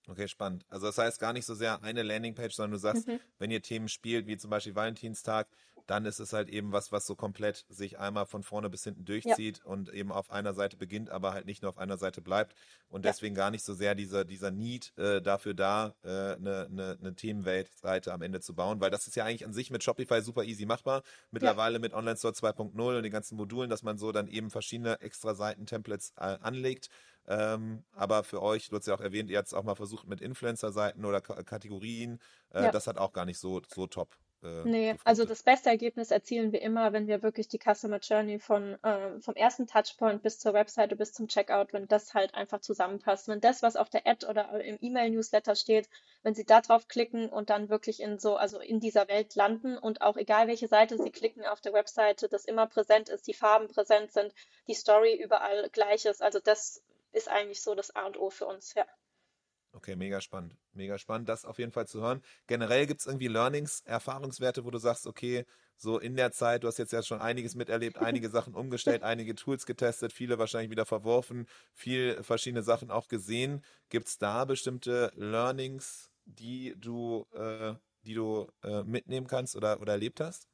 Okay, 0.07 0.27
spannend. 0.27 0.65
Also 0.69 0.87
das 0.87 0.97
heißt 0.97 1.19
gar 1.19 1.33
nicht 1.33 1.45
so 1.45 1.55
sehr 1.55 1.81
eine 1.81 2.03
Landingpage, 2.03 2.53
sondern 2.53 2.73
du 2.73 2.77
sagst, 2.77 3.07
mhm. 3.07 3.19
wenn 3.39 3.51
ihr 3.51 3.61
Themen 3.61 3.87
spielt, 3.87 4.27
wie 4.27 4.37
zum 4.37 4.49
Beispiel 4.49 4.75
Valentinstag, 4.75 5.47
dann 5.87 6.05
ist 6.05 6.19
es 6.19 6.33
halt 6.33 6.49
eben 6.49 6.71
was, 6.71 6.91
was 6.91 7.05
so 7.05 7.15
komplett 7.15 7.65
sich 7.69 7.99
einmal 7.99 8.25
von 8.25 8.43
vorne 8.43 8.69
bis 8.69 8.83
hinten 8.83 9.05
durchzieht 9.05 9.59
ja. 9.59 9.65
und 9.65 9.93
eben 9.93 10.11
auf 10.11 10.31
einer 10.31 10.53
Seite 10.53 10.77
beginnt, 10.77 11.09
aber 11.09 11.33
halt 11.33 11.45
nicht 11.45 11.61
nur 11.61 11.69
auf 11.69 11.77
einer 11.77 11.97
Seite 11.97 12.21
bleibt 12.21 12.55
und 12.89 13.05
ja. 13.05 13.11
deswegen 13.11 13.35
gar 13.35 13.51
nicht 13.51 13.63
so 13.63 13.73
sehr 13.73 13.95
dieser, 13.95 14.25
dieser 14.25 14.51
Need 14.51 14.97
äh, 14.97 15.21
dafür 15.21 15.53
da, 15.53 15.95
äh, 16.03 16.07
eine, 16.07 16.67
eine, 16.69 16.97
eine 16.99 17.15
Themenweltseite 17.15 18.13
am 18.13 18.21
Ende 18.21 18.39
zu 18.39 18.55
bauen, 18.55 18.79
weil 18.79 18.91
das 18.91 19.07
ist 19.07 19.15
ja 19.15 19.25
eigentlich 19.25 19.45
an 19.45 19.53
sich 19.53 19.71
mit 19.71 19.83
Shopify 19.83 20.21
super 20.21 20.43
easy 20.43 20.65
machbar. 20.65 21.03
Mittlerweile 21.31 21.75
ja. 21.75 21.79
mit 21.79 21.93
Online 21.93 22.17
Store 22.17 22.33
2.0 22.33 22.97
und 22.97 23.03
den 23.03 23.11
ganzen 23.11 23.35
Modulen, 23.35 23.69
dass 23.69 23.83
man 23.83 23.97
so 23.97 24.11
dann 24.11 24.27
eben 24.27 24.49
verschiedene 24.49 25.01
extra 25.01 25.35
Seiten-Templates 25.35 26.13
äh, 26.17 26.37
anlegt. 26.41 26.89
Ähm, 27.27 27.83
aber 27.93 28.23
für 28.23 28.41
euch, 28.41 28.69
du 28.69 28.75
hast 28.75 28.87
ja 28.87 28.95
auch 28.95 29.01
erwähnt, 29.01 29.29
ihr 29.29 29.37
habt 29.37 29.47
es 29.47 29.53
auch 29.53 29.63
mal 29.63 29.75
versucht 29.75 30.07
mit 30.07 30.21
Influencer-Seiten 30.21 31.05
oder 31.05 31.21
K 31.21 31.41
Kategorien. 31.43 32.19
Äh, 32.49 32.71
das 32.71 32.87
hat 32.87 32.97
auch 32.97 33.13
gar 33.13 33.25
nicht 33.25 33.39
so, 33.39 33.61
so 33.73 33.87
top 33.87 34.17
äh, 34.43 34.63
nee, 34.65 34.95
also 35.03 35.25
das 35.25 35.43
beste 35.43 35.69
Ergebnis 35.69 36.11
erzielen 36.11 36.51
wir 36.51 36.61
immer, 36.61 36.93
wenn 36.93 37.07
wir 37.07 37.23
wirklich 37.23 37.47
die 37.47 37.59
Customer 37.59 37.99
Journey 37.99 38.39
von, 38.39 38.77
äh, 38.83 39.19
vom 39.19 39.35
ersten 39.35 39.67
Touchpoint 39.67 40.21
bis 40.21 40.39
zur 40.39 40.53
Webseite 40.53 40.95
bis 40.95 41.13
zum 41.13 41.27
Checkout, 41.27 41.73
wenn 41.73 41.87
das 41.87 42.13
halt 42.13 42.35
einfach 42.35 42.59
zusammenpasst. 42.61 43.27
Wenn 43.27 43.41
das, 43.41 43.61
was 43.61 43.75
auf 43.75 43.89
der 43.89 44.05
Ad 44.05 44.25
oder 44.25 44.61
im 44.63 44.77
E-Mail-Newsletter 44.81 45.55
steht, 45.55 45.89
wenn 46.23 46.35
Sie 46.35 46.45
da 46.45 46.61
drauf 46.61 46.87
klicken 46.87 47.29
und 47.29 47.49
dann 47.49 47.69
wirklich 47.69 48.01
in 48.01 48.19
so, 48.19 48.35
also 48.35 48.59
in 48.59 48.79
dieser 48.79 49.07
Welt 49.07 49.35
landen 49.35 49.77
und 49.77 50.01
auch 50.01 50.17
egal 50.17 50.47
welche 50.47 50.67
Seite 50.67 50.97
Sie 50.97 51.11
klicken 51.11 51.45
auf 51.45 51.61
der 51.61 51.73
Webseite, 51.73 52.27
das 52.29 52.45
immer 52.45 52.67
präsent 52.67 53.09
ist, 53.09 53.27
die 53.27 53.33
Farben 53.33 53.67
präsent 53.67 54.11
sind, 54.11 54.33
die 54.67 54.73
Story 54.73 55.15
überall 55.15 55.69
gleich 55.71 56.05
ist. 56.05 56.21
Also 56.21 56.39
das 56.39 56.81
ist 57.11 57.29
eigentlich 57.29 57.61
so 57.61 57.75
das 57.75 57.95
A 57.95 58.05
und 58.05 58.17
O 58.17 58.29
für 58.29 58.45
uns, 58.45 58.73
ja. 58.73 58.85
Okay, 59.75 59.95
mega 59.95 60.21
spannend. 60.21 60.55
Mega 60.73 60.99
spannend, 60.99 61.27
das 61.27 61.45
auf 61.45 61.57
jeden 61.57 61.71
Fall 61.71 61.87
zu 61.87 61.99
hören. 61.99 62.21
Generell 62.45 62.85
gibt 62.85 62.99
es 63.01 63.07
irgendwie 63.07 63.27
Learnings, 63.27 63.81
Erfahrungswerte, 63.85 64.65
wo 64.65 64.71
du 64.71 64.77
sagst, 64.77 65.07
okay, 65.07 65.45
so 65.77 65.97
in 65.97 66.15
der 66.15 66.31
Zeit, 66.31 66.63
du 66.63 66.67
hast 66.67 66.77
jetzt 66.77 66.93
ja 66.93 67.01
schon 67.01 67.19
einiges 67.19 67.55
miterlebt, 67.55 67.97
einige 67.97 68.29
Sachen 68.29 68.53
umgestellt, 68.53 69.01
einige 69.01 69.33
Tools 69.33 69.65
getestet, 69.65 70.13
viele 70.13 70.37
wahrscheinlich 70.37 70.69
wieder 70.69 70.85
verworfen, 70.85 71.47
viel 71.73 72.21
verschiedene 72.23 72.61
Sachen 72.61 72.91
auch 72.91 73.07
gesehen. 73.07 73.63
Gibt 73.89 74.07
es 74.07 74.19
da 74.19 74.45
bestimmte 74.45 75.11
Learnings, 75.15 76.11
die 76.25 76.75
du, 76.77 77.25
äh, 77.33 77.73
die 78.03 78.13
du 78.13 78.47
äh, 78.63 78.83
mitnehmen 78.83 79.25
kannst 79.25 79.55
oder, 79.55 79.81
oder 79.81 79.93
erlebt 79.93 80.19
hast? 80.19 80.47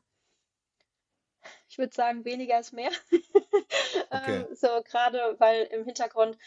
Ich 1.67 1.77
würde 1.77 1.93
sagen, 1.93 2.25
weniger 2.25 2.59
ist 2.59 2.73
mehr. 2.73 2.91
Okay. 4.11 4.45
ähm, 4.49 4.55
so 4.55 4.67
gerade 4.83 5.35
weil 5.39 5.63
im 5.65 5.85
Hintergrund 5.85 6.37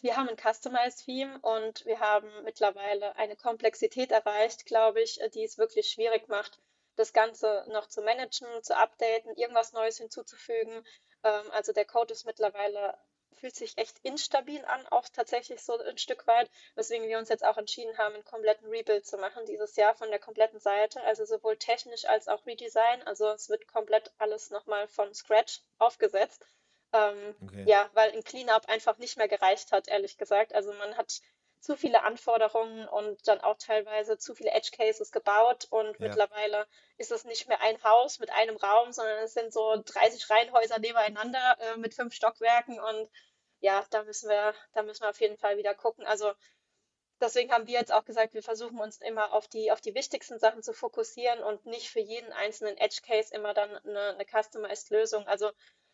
wir 0.00 0.16
haben 0.16 0.28
ein 0.28 0.36
Customized 0.36 1.04
Theme 1.04 1.38
und 1.40 1.84
wir 1.86 2.00
haben 2.00 2.30
mittlerweile 2.44 3.16
eine 3.16 3.36
Komplexität 3.36 4.10
erreicht, 4.10 4.66
glaube 4.66 5.00
ich, 5.00 5.20
die 5.34 5.44
es 5.44 5.58
wirklich 5.58 5.88
schwierig 5.88 6.28
macht, 6.28 6.58
das 6.96 7.12
Ganze 7.12 7.64
noch 7.68 7.86
zu 7.88 8.02
managen, 8.02 8.48
zu 8.62 8.76
updaten, 8.76 9.34
irgendwas 9.36 9.72
Neues 9.72 9.98
hinzuzufügen. 9.98 10.84
Ähm, 11.24 11.50
also 11.52 11.72
der 11.72 11.84
Code 11.84 12.12
ist 12.12 12.26
mittlerweile 12.26 12.98
fühlt 13.42 13.56
sich 13.56 13.76
echt 13.76 13.98
instabil 14.04 14.64
an, 14.66 14.86
auch 14.88 15.08
tatsächlich 15.08 15.62
so 15.62 15.76
ein 15.78 15.98
Stück 15.98 16.26
weit, 16.28 16.48
weswegen 16.76 17.08
wir 17.08 17.18
uns 17.18 17.28
jetzt 17.28 17.44
auch 17.44 17.56
entschieden 17.56 17.96
haben, 17.98 18.14
einen 18.14 18.24
kompletten 18.24 18.68
Rebuild 18.68 19.04
zu 19.04 19.16
machen 19.16 19.44
dieses 19.46 19.74
Jahr 19.74 19.94
von 19.96 20.10
der 20.10 20.20
kompletten 20.20 20.60
Seite, 20.60 21.02
also 21.02 21.24
sowohl 21.24 21.56
technisch 21.56 22.04
als 22.04 22.28
auch 22.28 22.46
Redesign. 22.46 23.02
Also 23.02 23.28
es 23.30 23.48
wird 23.48 23.66
komplett 23.66 24.12
alles 24.18 24.50
nochmal 24.50 24.86
von 24.86 25.12
Scratch 25.12 25.60
aufgesetzt. 25.78 26.46
Ähm, 26.92 27.34
okay. 27.42 27.64
Ja, 27.66 27.88
weil 27.94 28.12
ein 28.12 28.24
Cleanup 28.24 28.68
einfach 28.68 28.98
nicht 28.98 29.16
mehr 29.16 29.28
gereicht 29.28 29.72
hat, 29.72 29.88
ehrlich 29.88 30.18
gesagt. 30.18 30.54
Also 30.54 30.72
man 30.74 30.96
hat 30.96 31.20
zu 31.62 31.76
viele 31.76 32.02
Anforderungen 32.02 32.88
und 32.88 33.26
dann 33.28 33.40
auch 33.40 33.56
teilweise 33.56 34.18
zu 34.18 34.34
viele 34.34 34.50
Edge 34.50 34.70
Cases 34.76 35.12
gebaut 35.12 35.68
und 35.70 35.98
ja. 35.98 36.08
mittlerweile 36.08 36.66
ist 36.98 37.12
es 37.12 37.24
nicht 37.24 37.48
mehr 37.48 37.60
ein 37.60 37.82
Haus 37.84 38.18
mit 38.18 38.30
einem 38.30 38.56
Raum, 38.56 38.92
sondern 38.92 39.18
es 39.18 39.32
sind 39.32 39.52
so 39.52 39.80
30 39.84 40.28
Reihenhäuser 40.28 40.80
nebeneinander 40.80 41.56
äh, 41.60 41.76
mit 41.76 41.94
fünf 41.94 42.14
Stockwerken 42.14 42.80
und 42.80 43.08
ja, 43.60 43.84
da 43.90 44.02
müssen 44.02 44.28
wir, 44.28 44.54
da 44.72 44.82
müssen 44.82 45.02
wir 45.02 45.10
auf 45.10 45.20
jeden 45.20 45.38
Fall 45.38 45.56
wieder 45.56 45.72
gucken. 45.72 46.04
Also 46.04 46.32
deswegen 47.20 47.52
haben 47.52 47.68
wir 47.68 47.78
jetzt 47.78 47.92
auch 47.92 48.04
gesagt, 48.04 48.34
wir 48.34 48.42
versuchen 48.42 48.80
uns 48.80 49.00
immer 49.00 49.32
auf 49.32 49.46
die, 49.46 49.70
auf 49.70 49.80
die 49.80 49.94
wichtigsten 49.94 50.40
Sachen 50.40 50.64
zu 50.64 50.72
fokussieren 50.72 51.44
und 51.44 51.64
nicht 51.64 51.88
für 51.88 52.00
jeden 52.00 52.32
einzelnen 52.32 52.76
Edge 52.76 53.02
Case 53.06 53.32
immer 53.32 53.54
dann 53.54 53.70
eine, 53.70 54.14
eine 54.14 54.26
customized 54.26 54.90
Lösung. 54.90 55.28
Also 55.28 55.52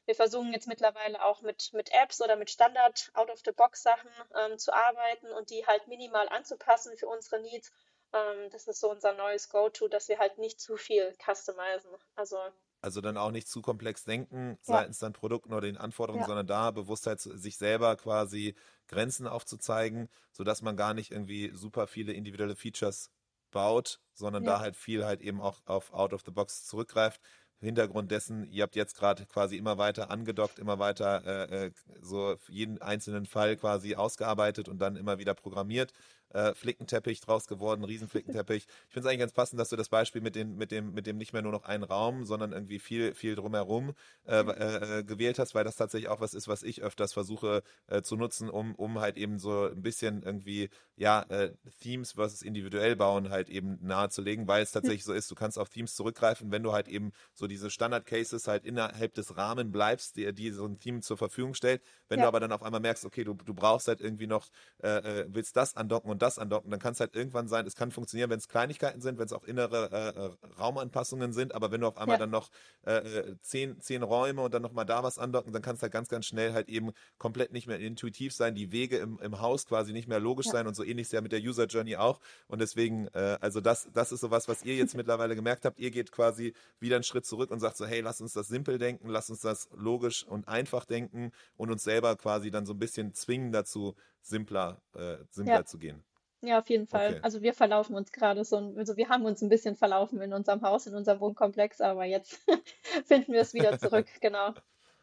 wir 0.08 0.14
versuchen 0.14 0.54
jetzt 0.54 0.66
mittlerweile 0.66 1.22
auch 1.22 1.42
mit, 1.42 1.70
mit 1.74 1.90
Apps 1.92 2.22
oder 2.22 2.36
mit 2.36 2.48
Standard 2.48 3.10
Out-of-the-Box-Sachen 3.12 4.10
ähm, 4.42 4.58
zu 4.58 4.72
arbeiten 4.72 5.30
und 5.32 5.50
die 5.50 5.66
halt 5.66 5.86
minimal 5.86 6.26
anzupassen 6.30 6.96
für 6.96 7.08
unsere 7.08 7.42
Needs. 7.42 7.70
Ähm, 8.14 8.48
das 8.50 8.66
ist 8.66 8.80
so 8.80 8.90
unser 8.90 9.12
neues 9.12 9.50
Go-To, 9.50 9.86
dass 9.86 10.08
wir 10.08 10.18
halt 10.18 10.38
nicht 10.38 10.62
zu 10.62 10.78
viel 10.78 11.14
customizen. 11.22 11.90
Also 12.14 12.38
also 12.80 13.02
dann 13.02 13.18
auch 13.18 13.32
nicht 13.32 13.48
zu 13.48 13.60
komplex 13.60 14.04
denken 14.04 14.52
ja. 14.66 14.76
seitens 14.76 14.98
dann 14.98 15.12
Produkten 15.12 15.52
oder 15.52 15.66
den 15.66 15.76
Anforderungen, 15.76 16.22
ja. 16.22 16.26
sondern 16.26 16.46
da 16.46 16.70
Bewusstheit 16.70 17.20
sich 17.20 17.58
selber 17.58 17.96
quasi 17.96 18.54
Grenzen 18.86 19.26
aufzuzeigen, 19.26 20.08
sodass 20.32 20.62
man 20.62 20.76
gar 20.76 20.94
nicht 20.94 21.10
irgendwie 21.10 21.50
super 21.52 21.86
viele 21.86 22.14
individuelle 22.14 22.56
Features 22.56 23.10
baut, 23.50 24.00
sondern 24.14 24.44
ja. 24.44 24.52
da 24.52 24.60
halt 24.60 24.76
viel 24.76 25.04
halt 25.04 25.20
eben 25.20 25.42
auch 25.42 25.60
auf 25.66 25.92
Out 25.92 26.14
of 26.14 26.22
the 26.24 26.30
Box 26.30 26.64
zurückgreift. 26.64 27.20
Hintergrund 27.60 28.10
dessen, 28.10 28.44
ihr 28.50 28.62
habt 28.62 28.76
jetzt 28.76 28.96
gerade 28.96 29.26
quasi 29.26 29.56
immer 29.56 29.78
weiter 29.78 30.10
angedockt, 30.10 30.58
immer 30.58 30.78
weiter 30.78 31.24
äh, 31.26 31.66
äh 31.66 31.70
so 32.00 32.36
jeden 32.48 32.80
einzelnen 32.80 33.26
Fall 33.26 33.56
quasi 33.56 33.96
ausgearbeitet 33.96 34.68
und 34.68 34.78
dann 34.78 34.96
immer 34.96 35.18
wieder 35.18 35.34
programmiert 35.34 35.92
äh, 36.32 36.54
Flickenteppich 36.54 37.20
draus 37.20 37.46
geworden, 37.46 37.84
Riesenflickenteppich. 37.84 38.66
Ich 38.88 38.94
finde 38.94 39.06
es 39.06 39.10
eigentlich 39.10 39.20
ganz 39.20 39.32
passend, 39.32 39.60
dass 39.60 39.68
du 39.68 39.76
das 39.76 39.88
Beispiel 39.88 40.22
mit, 40.22 40.34
den, 40.34 40.56
mit, 40.56 40.70
dem, 40.70 40.92
mit 40.92 41.06
dem 41.06 41.18
nicht 41.18 41.32
mehr 41.32 41.42
nur 41.42 41.52
noch 41.52 41.64
einen 41.64 41.84
Raum, 41.84 42.24
sondern 42.24 42.52
irgendwie 42.52 42.78
viel, 42.78 43.14
viel 43.14 43.34
drumherum 43.34 43.94
äh, 44.26 44.40
äh, 44.40 45.04
gewählt 45.04 45.38
hast, 45.38 45.54
weil 45.54 45.64
das 45.64 45.76
tatsächlich 45.76 46.08
auch 46.08 46.20
was 46.20 46.34
ist, 46.34 46.48
was 46.48 46.62
ich 46.62 46.82
öfters 46.82 47.12
versuche 47.12 47.62
äh, 47.86 48.02
zu 48.02 48.16
nutzen, 48.16 48.48
um, 48.48 48.74
um 48.74 49.00
halt 49.00 49.16
eben 49.16 49.38
so 49.38 49.66
ein 49.66 49.82
bisschen 49.82 50.22
irgendwie, 50.22 50.70
ja, 50.96 51.22
äh, 51.28 51.52
Themes 51.80 52.12
versus 52.12 52.42
individuell 52.42 52.96
bauen 52.96 53.30
halt 53.30 53.48
eben 53.48 53.78
nahezulegen, 53.82 54.48
weil 54.48 54.62
es 54.62 54.72
tatsächlich 54.72 55.04
so 55.04 55.12
ist, 55.12 55.30
du 55.30 55.34
kannst 55.34 55.58
auf 55.58 55.68
Themes 55.68 55.94
zurückgreifen, 55.94 56.50
wenn 56.50 56.62
du 56.62 56.72
halt 56.72 56.88
eben 56.88 57.12
so 57.34 57.46
diese 57.46 57.70
Standard-Cases 57.70 58.46
halt 58.48 58.64
innerhalb 58.64 59.14
des 59.14 59.36
Rahmens 59.36 59.72
bleibst, 59.72 60.16
die, 60.16 60.32
die 60.32 60.50
so 60.50 60.66
ein 60.66 60.78
Theme 60.78 61.00
zur 61.00 61.16
Verfügung 61.16 61.54
stellt. 61.54 61.82
Wenn 62.08 62.18
ja. 62.18 62.24
du 62.24 62.28
aber 62.28 62.40
dann 62.40 62.52
auf 62.52 62.62
einmal 62.62 62.80
merkst, 62.80 63.04
okay, 63.04 63.24
du, 63.24 63.34
du 63.34 63.54
brauchst 63.54 63.88
halt 63.88 64.00
irgendwie 64.00 64.26
noch, 64.26 64.48
äh, 64.82 65.20
äh 65.22 65.26
willst 65.28 65.56
das 65.56 65.76
andocken 65.76 66.10
und 66.10 66.17
und 66.18 66.22
das 66.22 66.38
andocken, 66.40 66.68
dann 66.72 66.80
kann 66.80 66.94
es 66.94 67.00
halt 67.00 67.14
irgendwann 67.14 67.46
sein, 67.46 67.64
es 67.64 67.76
kann 67.76 67.92
funktionieren, 67.92 68.28
wenn 68.28 68.38
es 68.38 68.48
Kleinigkeiten 68.48 69.00
sind, 69.00 69.20
wenn 69.20 69.26
es 69.26 69.32
auch 69.32 69.44
innere 69.44 69.88
äh, 69.92 70.18
äh, 70.18 70.56
Raumanpassungen 70.60 71.32
sind, 71.32 71.54
aber 71.54 71.70
wenn 71.70 71.80
du 71.80 71.86
auf 71.86 71.96
einmal 71.96 72.16
ja. 72.16 72.18
dann 72.18 72.30
noch 72.30 72.50
äh, 72.84 72.96
äh, 72.96 73.36
zehn, 73.40 73.80
zehn 73.80 74.02
Räume 74.02 74.42
und 74.42 74.52
dann 74.52 74.62
nochmal 74.62 74.84
da 74.84 75.04
was 75.04 75.16
andocken, 75.16 75.52
dann 75.52 75.62
kann 75.62 75.76
es 75.76 75.82
halt 75.82 75.92
ganz, 75.92 76.08
ganz 76.08 76.26
schnell 76.26 76.54
halt 76.54 76.68
eben 76.68 76.90
komplett 77.18 77.52
nicht 77.52 77.68
mehr 77.68 77.78
intuitiv 77.78 78.34
sein, 78.34 78.56
die 78.56 78.72
Wege 78.72 78.98
im, 78.98 79.20
im 79.20 79.40
Haus 79.40 79.64
quasi 79.64 79.92
nicht 79.92 80.08
mehr 80.08 80.18
logisch 80.18 80.46
ja. 80.46 80.52
sein 80.52 80.66
und 80.66 80.74
so 80.74 80.82
ähnlich 80.82 81.06
ist 81.06 81.12
ja 81.12 81.20
mit 81.20 81.30
der 81.30 81.40
User 81.40 81.66
Journey 81.66 81.94
auch. 81.94 82.18
Und 82.48 82.60
deswegen, 82.60 83.06
äh, 83.14 83.38
also 83.40 83.60
das, 83.60 83.88
das 83.92 84.10
ist 84.10 84.18
sowas, 84.18 84.48
was 84.48 84.64
ihr 84.64 84.74
jetzt 84.74 84.96
mittlerweile 84.96 85.36
gemerkt 85.36 85.64
habt. 85.64 85.78
Ihr 85.78 85.92
geht 85.92 86.10
quasi 86.10 86.52
wieder 86.80 86.96
einen 86.96 87.04
Schritt 87.04 87.26
zurück 87.26 87.52
und 87.52 87.60
sagt 87.60 87.76
so, 87.76 87.86
hey, 87.86 88.00
lass 88.00 88.20
uns 88.20 88.32
das 88.32 88.48
simpel 88.48 88.78
denken, 88.78 89.08
lass 89.08 89.30
uns 89.30 89.40
das 89.40 89.68
logisch 89.72 90.24
und 90.24 90.48
einfach 90.48 90.84
denken 90.84 91.30
und 91.56 91.70
uns 91.70 91.84
selber 91.84 92.16
quasi 92.16 92.50
dann 92.50 92.66
so 92.66 92.72
ein 92.72 92.78
bisschen 92.80 93.14
zwingen 93.14 93.52
dazu, 93.52 93.94
simpler, 94.20 94.82
äh, 94.94 95.18
simpler 95.30 95.54
ja. 95.54 95.64
zu 95.64 95.78
gehen. 95.78 96.02
Ja, 96.40 96.60
auf 96.60 96.68
jeden 96.70 96.86
Fall. 96.86 97.14
Okay. 97.14 97.20
Also 97.22 97.42
wir 97.42 97.52
verlaufen 97.52 97.96
uns 97.96 98.12
gerade 98.12 98.44
so, 98.44 98.74
also 98.76 98.96
wir 98.96 99.08
haben 99.08 99.24
uns 99.24 99.42
ein 99.42 99.48
bisschen 99.48 99.74
verlaufen 99.74 100.20
in 100.20 100.32
unserem 100.32 100.62
Haus, 100.62 100.86
in 100.86 100.94
unserem 100.94 101.20
Wohnkomplex, 101.20 101.80
aber 101.80 102.04
jetzt 102.04 102.40
finden 103.06 103.32
wir 103.32 103.40
es 103.40 103.54
wieder 103.54 103.78
zurück, 103.78 104.06
genau. 104.20 104.54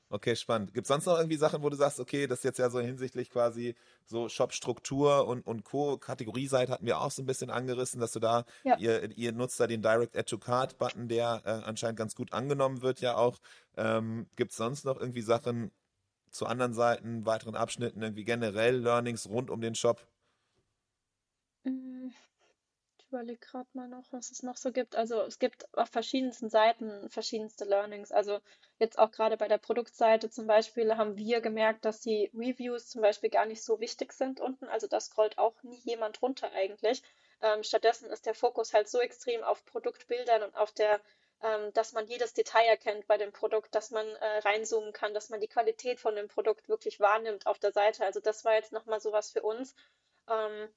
Okay, 0.09 0.35
spannend. 0.35 0.73
Gibt 0.73 0.85
es 0.85 0.87
sonst 0.87 1.07
noch 1.07 1.17
irgendwie 1.17 1.35
Sachen, 1.35 1.63
wo 1.63 1.69
du 1.69 1.75
sagst, 1.75 1.99
okay, 1.99 2.27
das 2.27 2.39
ist 2.39 2.43
jetzt 2.45 2.59
ja 2.59 2.69
so 2.69 2.79
hinsichtlich 2.79 3.31
quasi 3.31 3.75
so 4.05 4.29
Shop-Struktur 4.29 5.27
und, 5.27 5.45
und 5.45 5.65
Co. 5.65 5.97
Kategorieseite 5.97 6.71
hatten 6.71 6.85
wir 6.85 7.01
auch 7.01 7.09
so 7.09 7.23
ein 7.23 7.25
bisschen 7.25 7.49
angerissen, 7.49 7.99
dass 7.99 8.11
du 8.11 8.19
da, 8.19 8.45
ja. 8.63 8.77
ihr, 8.77 9.11
ihr 9.17 9.31
nutzt 9.33 9.59
da 9.59 9.65
den 9.65 9.81
Direct 9.81 10.15
Add 10.15 10.29
to 10.29 10.37
Card-Button, 10.37 11.07
der 11.07 11.41
äh, 11.43 11.49
anscheinend 11.49 11.97
ganz 11.97 12.15
gut 12.15 12.33
angenommen 12.33 12.81
wird 12.83 13.01
ja 13.01 13.17
auch. 13.17 13.39
Ähm, 13.77 14.27
Gibt 14.35 14.51
es 14.51 14.57
sonst 14.57 14.85
noch 14.85 14.99
irgendwie 14.99 15.21
Sachen 15.21 15.71
zu 16.29 16.45
anderen 16.45 16.73
Seiten, 16.73 17.25
weiteren 17.25 17.55
Abschnitten, 17.55 18.01
irgendwie 18.01 18.25
generell 18.25 18.77
Learnings 18.77 19.27
rund 19.27 19.49
um 19.49 19.59
den 19.59 19.73
Shop? 19.73 20.05
Mm, 21.65 22.09
ich 22.99 23.07
überlege 23.07 23.39
gerade 23.39 23.67
mal 23.73 23.87
noch, 23.89 24.05
was 24.11 24.31
es 24.31 24.43
noch 24.43 24.57
so 24.57 24.71
gibt. 24.71 24.95
Also 24.95 25.21
es 25.21 25.39
gibt 25.39 25.67
auf 25.77 25.89
verschiedensten 25.89 26.49
Seiten 26.49 27.09
verschiedenste 27.09 27.65
Learnings. 27.65 28.11
Also 28.11 28.39
jetzt 28.79 28.99
auch 28.99 29.11
gerade 29.11 29.37
bei 29.37 29.47
der 29.47 29.57
Produktseite 29.59 30.29
zum 30.29 30.47
Beispiel 30.47 30.97
haben 30.97 31.17
wir 31.17 31.41
gemerkt, 31.41 31.85
dass 31.85 32.01
die 32.01 32.31
Reviews 32.33 32.89
zum 32.89 33.01
Beispiel 33.01 33.29
gar 33.29 33.45
nicht 33.45 33.63
so 33.63 33.79
wichtig 33.79 34.13
sind 34.13 34.39
unten. 34.39 34.65
Also 34.67 34.87
da 34.87 34.99
scrollt 34.99 35.37
auch 35.37 35.61
nie 35.63 35.79
jemand 35.83 36.21
runter 36.21 36.51
eigentlich. 36.53 37.03
Ähm, 37.41 37.63
stattdessen 37.63 38.09
ist 38.09 38.25
der 38.25 38.35
Fokus 38.35 38.73
halt 38.73 38.89
so 38.89 38.99
extrem 38.99 39.43
auf 39.43 39.65
Produktbildern 39.65 40.43
und 40.43 40.55
auf 40.55 40.71
der 40.71 41.01
ähm, 41.43 41.73
dass 41.73 41.93
man 41.93 42.07
jedes 42.07 42.33
Detail 42.33 42.65
erkennt 42.65 43.07
bei 43.07 43.17
dem 43.17 43.31
Produkt, 43.33 43.75
dass 43.75 43.91
man 43.91 44.07
äh, 44.07 44.37
reinzoomen 44.39 44.93
kann, 44.93 45.13
dass 45.13 45.29
man 45.29 45.41
die 45.41 45.47
Qualität 45.49 45.99
von 45.99 46.15
dem 46.15 46.29
Produkt 46.29 46.69
wirklich 46.69 46.99
wahrnimmt 47.01 47.45
auf 47.47 47.59
der 47.59 47.73
Seite. 47.73 48.05
Also 48.05 48.21
das 48.21 48.45
war 48.45 48.53
jetzt 48.55 48.71
nochmal 48.71 49.01
sowas 49.01 49.31
für 49.31 49.43
uns. 49.43 49.75
Ähm, 50.29 50.69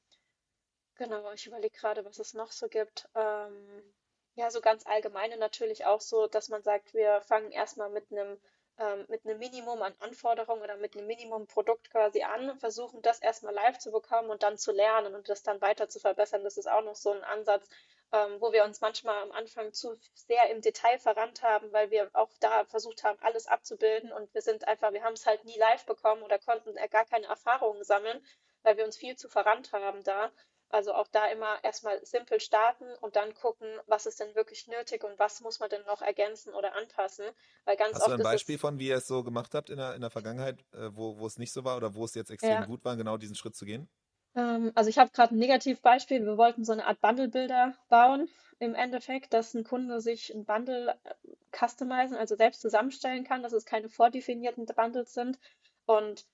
Genau, 0.98 1.32
ich 1.32 1.46
überlege 1.46 1.74
gerade, 1.78 2.04
was 2.04 2.18
es 2.18 2.34
noch 2.34 2.50
so 2.52 2.68
gibt. 2.68 3.08
Ähm, 3.14 3.94
ja, 4.34 4.50
so 4.50 4.60
ganz 4.60 4.84
allgemeine 4.86 5.36
natürlich 5.38 5.86
auch 5.86 6.00
so, 6.02 6.26
dass 6.26 6.48
man 6.50 6.62
sagt, 6.62 6.92
wir 6.92 7.20
fangen 7.22 7.52
erstmal 7.52 7.88
mit 7.88 8.10
einem 8.12 8.38
ähm, 8.78 9.06
mit 9.08 9.24
einem 9.24 9.38
Minimum 9.38 9.80
an 9.82 9.94
Anforderungen 10.00 10.62
oder 10.62 10.76
mit 10.76 10.96
einem 10.96 11.06
Minimum-Produkt 11.06 11.90
quasi 11.90 12.22
an, 12.22 12.58
versuchen 12.60 13.00
das 13.02 13.18
erstmal 13.20 13.54
live 13.54 13.78
zu 13.78 13.90
bekommen 13.90 14.30
und 14.30 14.42
dann 14.42 14.58
zu 14.58 14.70
lernen 14.72 15.14
und 15.14 15.28
das 15.28 15.42
dann 15.42 15.60
weiter 15.60 15.88
zu 15.88 15.98
verbessern. 16.00 16.44
Das 16.44 16.56
ist 16.58 16.68
auch 16.70 16.82
noch 16.82 16.94
so 16.96 17.12
ein 17.12 17.24
Ansatz, 17.24 17.68
ähm, 18.12 18.40
wo 18.40 18.52
wir 18.52 18.64
uns 18.64 18.80
manchmal 18.80 19.20
am 19.22 19.32
Anfang 19.32 19.72
zu 19.72 19.96
sehr 20.14 20.50
im 20.50 20.60
Detail 20.62 20.98
verrannt 20.98 21.42
haben, 21.42 21.72
weil 21.72 21.90
wir 21.90 22.10
auch 22.12 22.30
da 22.40 22.64
versucht 22.66 23.04
haben, 23.04 23.18
alles 23.22 23.46
abzubilden 23.46 24.12
und 24.12 24.32
wir 24.34 24.42
sind 24.42 24.66
einfach, 24.68 24.92
wir 24.92 25.02
haben 25.04 25.14
es 25.14 25.26
halt 25.26 25.44
nie 25.44 25.58
live 25.58 25.84
bekommen 25.86 26.22
oder 26.22 26.38
konnten 26.38 26.74
gar 26.90 27.04
keine 27.04 27.26
Erfahrungen 27.26 27.82
sammeln, 27.84 28.24
weil 28.62 28.76
wir 28.76 28.84
uns 28.84 28.96
viel 28.96 29.16
zu 29.16 29.28
verrannt 29.28 29.72
haben 29.72 30.02
da. 30.04 30.30
Also 30.70 30.92
auch 30.92 31.08
da 31.08 31.26
immer 31.26 31.62
erstmal 31.62 32.04
simpel 32.04 32.40
starten 32.40 32.84
und 33.00 33.16
dann 33.16 33.32
gucken, 33.34 33.66
was 33.86 34.04
ist 34.06 34.20
denn 34.20 34.34
wirklich 34.34 34.66
nötig 34.68 35.02
und 35.02 35.18
was 35.18 35.40
muss 35.40 35.60
man 35.60 35.70
denn 35.70 35.84
noch 35.86 36.02
ergänzen 36.02 36.52
oder 36.52 36.74
anpassen. 36.74 37.24
Weil 37.64 37.76
ganz 37.76 37.94
Hast 37.94 38.02
oft 38.02 38.10
du 38.10 38.14
ein 38.14 38.22
Beispiel 38.22 38.58
von, 38.58 38.78
wie 38.78 38.88
ihr 38.88 38.96
es 38.96 39.06
so 39.06 39.22
gemacht 39.22 39.54
habt 39.54 39.70
in 39.70 39.78
der, 39.78 39.94
in 39.94 40.02
der 40.02 40.10
Vergangenheit, 40.10 40.60
äh, 40.72 40.90
wo, 40.92 41.18
wo 41.18 41.26
es 41.26 41.38
nicht 41.38 41.52
so 41.52 41.64
war 41.64 41.76
oder 41.76 41.94
wo 41.94 42.04
es 42.04 42.14
jetzt 42.14 42.30
extrem 42.30 42.50
ja. 42.50 42.64
gut 42.66 42.84
war, 42.84 42.96
genau 42.96 43.16
diesen 43.16 43.34
Schritt 43.34 43.56
zu 43.56 43.64
gehen? 43.64 43.88
Ähm, 44.34 44.72
also 44.74 44.90
ich 44.90 44.98
habe 44.98 45.10
gerade 45.10 45.34
ein 45.34 45.38
Negativbeispiel. 45.38 46.24
Wir 46.24 46.36
wollten 46.36 46.64
so 46.64 46.72
eine 46.72 46.86
Art 46.86 47.00
Bundle-Bilder 47.00 47.74
bauen 47.88 48.28
im 48.58 48.74
Endeffekt, 48.74 49.32
dass 49.32 49.54
ein 49.54 49.64
Kunde 49.64 50.00
sich 50.00 50.34
ein 50.34 50.44
Bundle 50.44 50.98
äh, 51.04 51.14
customizen, 51.56 52.16
also 52.16 52.36
selbst 52.36 52.60
zusammenstellen 52.60 53.24
kann, 53.24 53.42
dass 53.42 53.52
es 53.52 53.64
keine 53.64 53.88
vordefinierten 53.88 54.66
Bundles 54.66 55.14
sind. 55.14 55.38
Und 55.86 56.26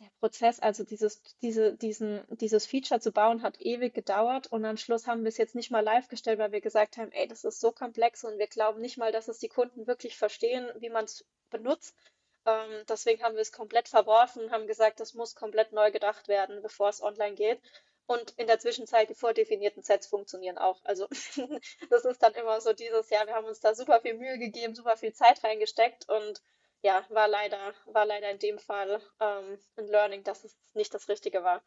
der 0.00 0.10
Prozess, 0.20 0.60
also 0.60 0.84
dieses, 0.84 1.22
diese, 1.42 1.74
diesen, 1.74 2.22
dieses 2.28 2.66
Feature 2.66 3.00
zu 3.00 3.12
bauen, 3.12 3.42
hat 3.42 3.60
ewig 3.60 3.94
gedauert 3.94 4.46
und 4.48 4.64
am 4.64 4.76
Schluss 4.76 5.06
haben 5.06 5.22
wir 5.22 5.28
es 5.28 5.38
jetzt 5.38 5.54
nicht 5.54 5.70
mal 5.70 5.84
live 5.84 6.08
gestellt, 6.08 6.38
weil 6.38 6.52
wir 6.52 6.60
gesagt 6.60 6.96
haben, 6.96 7.12
ey, 7.12 7.28
das 7.28 7.44
ist 7.44 7.60
so 7.60 7.72
komplex 7.72 8.24
und 8.24 8.38
wir 8.38 8.46
glauben 8.46 8.80
nicht 8.80 8.98
mal, 8.98 9.12
dass 9.12 9.28
es 9.28 9.38
die 9.38 9.48
Kunden 9.48 9.86
wirklich 9.86 10.16
verstehen, 10.16 10.68
wie 10.76 10.90
man 10.90 11.04
es 11.04 11.24
benutzt. 11.50 11.94
Ähm, 12.46 12.84
deswegen 12.88 13.22
haben 13.22 13.34
wir 13.34 13.42
es 13.42 13.52
komplett 13.52 13.88
verworfen, 13.88 14.50
haben 14.50 14.66
gesagt, 14.66 15.00
das 15.00 15.14
muss 15.14 15.34
komplett 15.34 15.72
neu 15.72 15.90
gedacht 15.92 16.28
werden, 16.28 16.62
bevor 16.62 16.88
es 16.88 17.02
online 17.02 17.34
geht. 17.34 17.60
Und 18.06 18.32
in 18.36 18.48
der 18.48 18.58
Zwischenzeit, 18.58 19.08
die 19.10 19.14
vordefinierten 19.14 19.82
Sets 19.82 20.08
funktionieren 20.08 20.58
auch. 20.58 20.80
Also 20.84 21.06
das 21.90 22.04
ist 22.04 22.22
dann 22.22 22.34
immer 22.34 22.60
so 22.60 22.72
dieses 22.72 23.10
Jahr, 23.10 23.26
wir 23.26 23.34
haben 23.34 23.46
uns 23.46 23.60
da 23.60 23.74
super 23.74 24.00
viel 24.00 24.14
Mühe 24.14 24.38
gegeben, 24.38 24.74
super 24.74 24.96
viel 24.96 25.12
Zeit 25.12 25.42
reingesteckt 25.44 26.08
und 26.08 26.42
ja, 26.82 27.04
war 27.10 27.28
leider, 27.28 27.72
war 27.86 28.04
leider 28.04 28.30
in 28.30 28.38
dem 28.38 28.58
Fall 28.58 29.00
ähm, 29.20 29.58
ein 29.76 29.86
Learning, 29.86 30.24
dass 30.24 30.44
es 30.44 30.56
nicht 30.74 30.92
das 30.92 31.08
Richtige 31.08 31.42
war. 31.42 31.62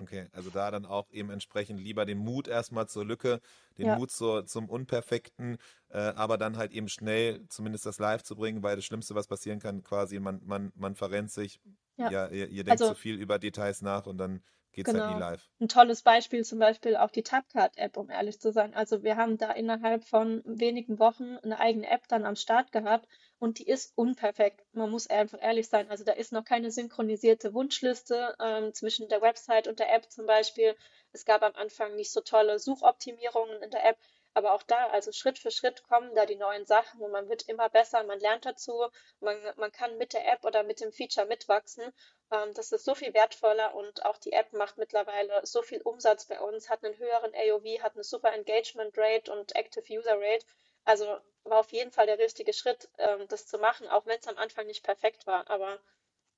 Okay, 0.00 0.28
also 0.32 0.50
da 0.50 0.70
dann 0.70 0.86
auch 0.86 1.10
eben 1.10 1.30
entsprechend 1.30 1.80
lieber 1.80 2.06
den 2.06 2.18
Mut 2.18 2.46
erstmal 2.46 2.88
zur 2.88 3.04
Lücke, 3.04 3.40
den 3.76 3.86
ja. 3.86 3.96
Mut 3.96 4.12
zur, 4.12 4.46
zum 4.46 4.68
Unperfekten, 4.68 5.58
äh, 5.88 5.98
aber 5.98 6.38
dann 6.38 6.56
halt 6.56 6.72
eben 6.72 6.88
schnell 6.88 7.44
zumindest 7.48 7.86
das 7.86 7.98
live 7.98 8.22
zu 8.22 8.36
bringen, 8.36 8.62
weil 8.62 8.76
das 8.76 8.84
Schlimmste, 8.84 9.16
was 9.16 9.26
passieren 9.26 9.58
kann, 9.58 9.82
quasi, 9.82 10.20
man, 10.20 10.40
man, 10.44 10.72
man 10.76 10.94
verrennt 10.94 11.32
sich, 11.32 11.60
ja, 11.96 12.10
ja 12.10 12.28
ihr, 12.28 12.48
ihr, 12.48 12.64
denkt 12.64 12.82
also, 12.82 12.94
zu 12.94 12.94
viel 12.94 13.16
über 13.16 13.40
Details 13.40 13.82
nach 13.82 14.06
und 14.06 14.18
dann 14.18 14.44
geht 14.72 14.86
es 14.86 14.94
genau. 14.94 15.06
halt 15.06 15.14
nie 15.14 15.20
live. 15.20 15.50
Ein 15.60 15.68
tolles 15.68 16.02
Beispiel 16.02 16.44
zum 16.44 16.60
Beispiel 16.60 16.96
auch 16.96 17.10
die 17.10 17.24
Tapcard-App, 17.24 17.96
um 17.96 18.10
ehrlich 18.10 18.40
zu 18.40 18.52
sein. 18.52 18.74
Also 18.74 19.02
wir 19.02 19.16
haben 19.16 19.36
da 19.38 19.50
innerhalb 19.50 20.04
von 20.04 20.42
wenigen 20.44 21.00
Wochen 21.00 21.36
eine 21.38 21.58
eigene 21.58 21.90
App 21.90 22.06
dann 22.06 22.24
am 22.24 22.36
Start 22.36 22.70
gehabt 22.70 23.08
und 23.40 23.58
die 23.58 23.66
ist 23.66 23.92
unperfekt. 23.96 24.64
Man 24.72 24.90
muss 24.90 25.08
einfach 25.08 25.42
ehrlich 25.42 25.68
sein. 25.68 25.90
Also 25.90 26.04
da 26.04 26.12
ist 26.12 26.30
noch 26.30 26.44
keine 26.44 26.70
synchronisierte 26.70 27.54
Wunschliste 27.54 28.36
ähm, 28.38 28.72
zwischen 28.74 29.08
der 29.08 29.22
Website 29.22 29.66
und 29.66 29.80
der 29.80 29.92
App 29.92 30.10
zum 30.10 30.26
Beispiel. 30.26 30.76
Es 31.12 31.24
gab 31.24 31.42
am 31.42 31.54
Anfang 31.56 31.96
nicht 31.96 32.12
so 32.12 32.20
tolle 32.20 32.58
Suchoptimierungen 32.58 33.62
in 33.62 33.70
der 33.70 33.84
App. 33.84 33.96
Aber 34.34 34.52
auch 34.52 34.62
da, 34.62 34.88
also 34.88 35.10
Schritt 35.10 35.38
für 35.38 35.50
Schritt 35.50 35.82
kommen 35.84 36.14
da 36.14 36.24
die 36.26 36.36
neuen 36.36 36.64
Sachen 36.66 37.00
und 37.00 37.10
man 37.10 37.28
wird 37.28 37.48
immer 37.48 37.68
besser, 37.68 38.04
man 38.04 38.20
lernt 38.20 38.46
dazu, 38.46 38.86
man, 39.18 39.36
man 39.56 39.72
kann 39.72 39.96
mit 39.98 40.12
der 40.12 40.30
App 40.32 40.44
oder 40.44 40.62
mit 40.62 40.80
dem 40.80 40.92
Feature 40.92 41.26
mitwachsen. 41.26 41.92
Ähm, 42.30 42.52
das 42.54 42.70
ist 42.70 42.84
so 42.84 42.94
viel 42.94 43.12
wertvoller 43.14 43.74
und 43.74 44.04
auch 44.04 44.18
die 44.18 44.32
App 44.32 44.52
macht 44.52 44.76
mittlerweile 44.78 45.40
so 45.44 45.62
viel 45.62 45.80
Umsatz 45.80 46.26
bei 46.26 46.38
uns, 46.38 46.68
hat 46.68 46.84
einen 46.84 46.96
höheren 46.98 47.32
AOV, 47.34 47.82
hat 47.82 47.94
eine 47.94 48.04
super 48.04 48.32
Engagement 48.32 48.96
Rate 48.96 49.32
und 49.32 49.56
Active 49.56 49.84
User 49.90 50.20
Rate. 50.20 50.46
Also 50.90 51.04
war 51.44 51.60
auf 51.60 51.70
jeden 51.70 51.92
Fall 51.92 52.06
der 52.06 52.18
richtige 52.18 52.52
Schritt, 52.52 52.88
ähm, 52.98 53.28
das 53.28 53.46
zu 53.46 53.58
machen, 53.58 53.86
auch 53.86 54.06
wenn 54.06 54.18
es 54.18 54.26
am 54.26 54.36
Anfang 54.38 54.66
nicht 54.66 54.82
perfekt 54.82 55.24
war. 55.24 55.48
Aber 55.48 55.78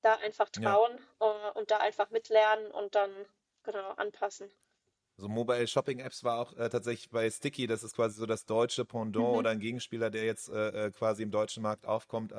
da 0.03 0.13
einfach 0.17 0.49
trauen 0.49 0.99
ja. 1.19 1.49
äh, 1.49 1.57
und 1.57 1.71
da 1.71 1.77
einfach 1.77 2.11
mitlernen 2.11 2.69
und 2.69 2.93
dann 2.93 3.11
genau 3.63 3.89
anpassen. 3.93 4.51
So 5.17 5.27
Mobile 5.27 5.67
Shopping 5.67 5.99
Apps 5.99 6.23
war 6.23 6.39
auch 6.39 6.53
äh, 6.53 6.69
tatsächlich 6.69 7.09
bei 7.09 7.29
Sticky, 7.31 7.65
das 7.65 7.83
ist 7.83 7.95
quasi 7.95 8.19
so 8.19 8.27
das 8.27 8.45
deutsche 8.45 8.85
Pendant 8.85 9.27
mhm. 9.27 9.37
oder 9.37 9.49
ein 9.49 9.59
Gegenspieler, 9.59 10.11
der 10.11 10.23
jetzt 10.23 10.49
äh, 10.49 10.87
äh 10.87 10.91
quasi 10.91 11.23
im 11.23 11.31
deutschen 11.31 11.63
Markt 11.63 11.87
aufkommt. 11.87 12.31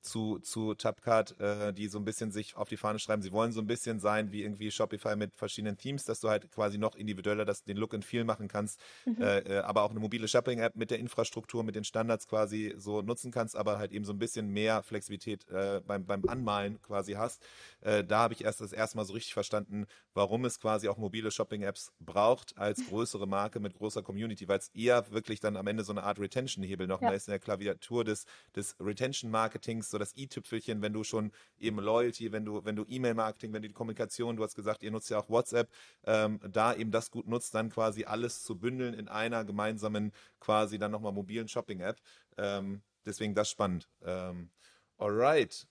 Zu, 0.00 0.38
zu 0.38 0.74
Tapcard, 0.74 1.38
äh, 1.40 1.72
die 1.72 1.88
so 1.88 1.98
ein 1.98 2.04
bisschen 2.04 2.30
sich 2.30 2.56
auf 2.56 2.68
die 2.68 2.76
Fahne 2.76 2.98
schreiben, 2.98 3.22
sie 3.22 3.32
wollen 3.32 3.52
so 3.52 3.60
ein 3.60 3.66
bisschen 3.66 3.98
sein 3.98 4.30
wie 4.30 4.42
irgendwie 4.42 4.70
Shopify 4.70 5.16
mit 5.16 5.34
verschiedenen 5.34 5.76
Themes, 5.76 6.04
dass 6.04 6.20
du 6.20 6.28
halt 6.28 6.50
quasi 6.52 6.78
noch 6.78 6.94
individueller 6.94 7.44
das, 7.44 7.64
den 7.64 7.76
Look 7.76 7.94
and 7.94 8.04
Feel 8.04 8.24
machen 8.24 8.48
kannst, 8.48 8.80
mhm. 9.04 9.20
äh, 9.20 9.38
äh 9.38 9.58
aber 9.58 9.82
auch 9.82 9.90
eine 9.90 10.00
mobile 10.00 10.28
Shopping-App 10.28 10.76
mit 10.76 10.90
der 10.90 10.98
Infrastruktur, 10.98 11.64
mit 11.64 11.74
den 11.74 11.84
Standards 11.84 12.28
quasi 12.28 12.74
so 12.76 13.02
nutzen 13.02 13.32
kannst, 13.32 13.56
aber 13.56 13.78
halt 13.78 13.92
eben 13.92 14.04
so 14.04 14.12
ein 14.12 14.18
bisschen 14.18 14.48
mehr 14.48 14.82
Flexibilität 14.82 15.48
äh, 15.48 15.80
beim, 15.86 16.06
beim 16.06 16.24
Anmalen 16.26 16.80
quasi 16.82 17.14
hast. 17.14 17.42
Äh, 17.80 18.04
da 18.04 18.20
habe 18.20 18.34
ich 18.34 18.44
erst 18.44 18.60
das 18.60 18.72
erste 18.72 18.96
Mal 18.96 19.04
so 19.04 19.12
richtig 19.12 19.34
verstanden, 19.34 19.86
warum 20.14 20.44
es 20.44 20.60
quasi 20.60 20.88
auch 20.88 20.96
mobile 20.96 21.30
Shopping-Apps 21.30 21.92
braucht 22.00 22.56
als 22.56 22.86
größere 22.88 23.26
Marke 23.26 23.60
mit 23.60 23.74
großer 23.74 24.02
Community, 24.02 24.48
weil 24.48 24.58
es 24.58 24.68
eher 24.68 25.10
wirklich 25.10 25.40
dann 25.40 25.56
am 25.56 25.66
Ende 25.66 25.84
so 25.84 25.92
eine 25.92 26.02
Art 26.02 26.18
Retention-Hebel 26.18 26.86
noch 26.86 27.02
ja. 27.02 27.10
ist 27.10 27.28
in 27.28 27.32
der 27.32 27.38
Klaviatur 27.38 28.04
des, 28.04 28.24
des 28.54 28.76
Retention-Marketings, 28.80 29.90
so 29.96 29.98
das 29.98 30.14
i-Tüpfelchen, 30.16 30.82
wenn 30.82 30.92
du 30.92 31.04
schon 31.04 31.32
eben 31.58 31.78
Loyalty, 31.78 32.30
wenn 32.32 32.44
du, 32.44 32.64
wenn 32.64 32.76
du 32.76 32.84
E-Mail-Marketing, 32.86 33.52
wenn 33.52 33.62
du 33.62 33.68
die 33.68 33.74
Kommunikation, 33.74 34.36
du 34.36 34.44
hast 34.44 34.54
gesagt, 34.54 34.82
ihr 34.82 34.90
nutzt 34.90 35.10
ja 35.10 35.18
auch 35.18 35.30
WhatsApp, 35.30 35.70
ähm, 36.04 36.38
da 36.52 36.74
eben 36.74 36.90
das 36.90 37.10
gut 37.10 37.26
nutzt, 37.26 37.54
dann 37.54 37.70
quasi 37.70 38.04
alles 38.04 38.42
zu 38.42 38.58
bündeln 38.58 38.94
in 38.94 39.08
einer 39.08 39.44
gemeinsamen, 39.44 40.12
quasi 40.38 40.78
dann 40.78 40.90
nochmal 40.90 41.12
mobilen 41.12 41.48
Shopping-App. 41.48 41.98
Ähm, 42.36 42.82
deswegen 43.06 43.34
das 43.34 43.50
spannend. 43.50 43.88
Ähm, 44.04 44.50
alright. 44.98 45.66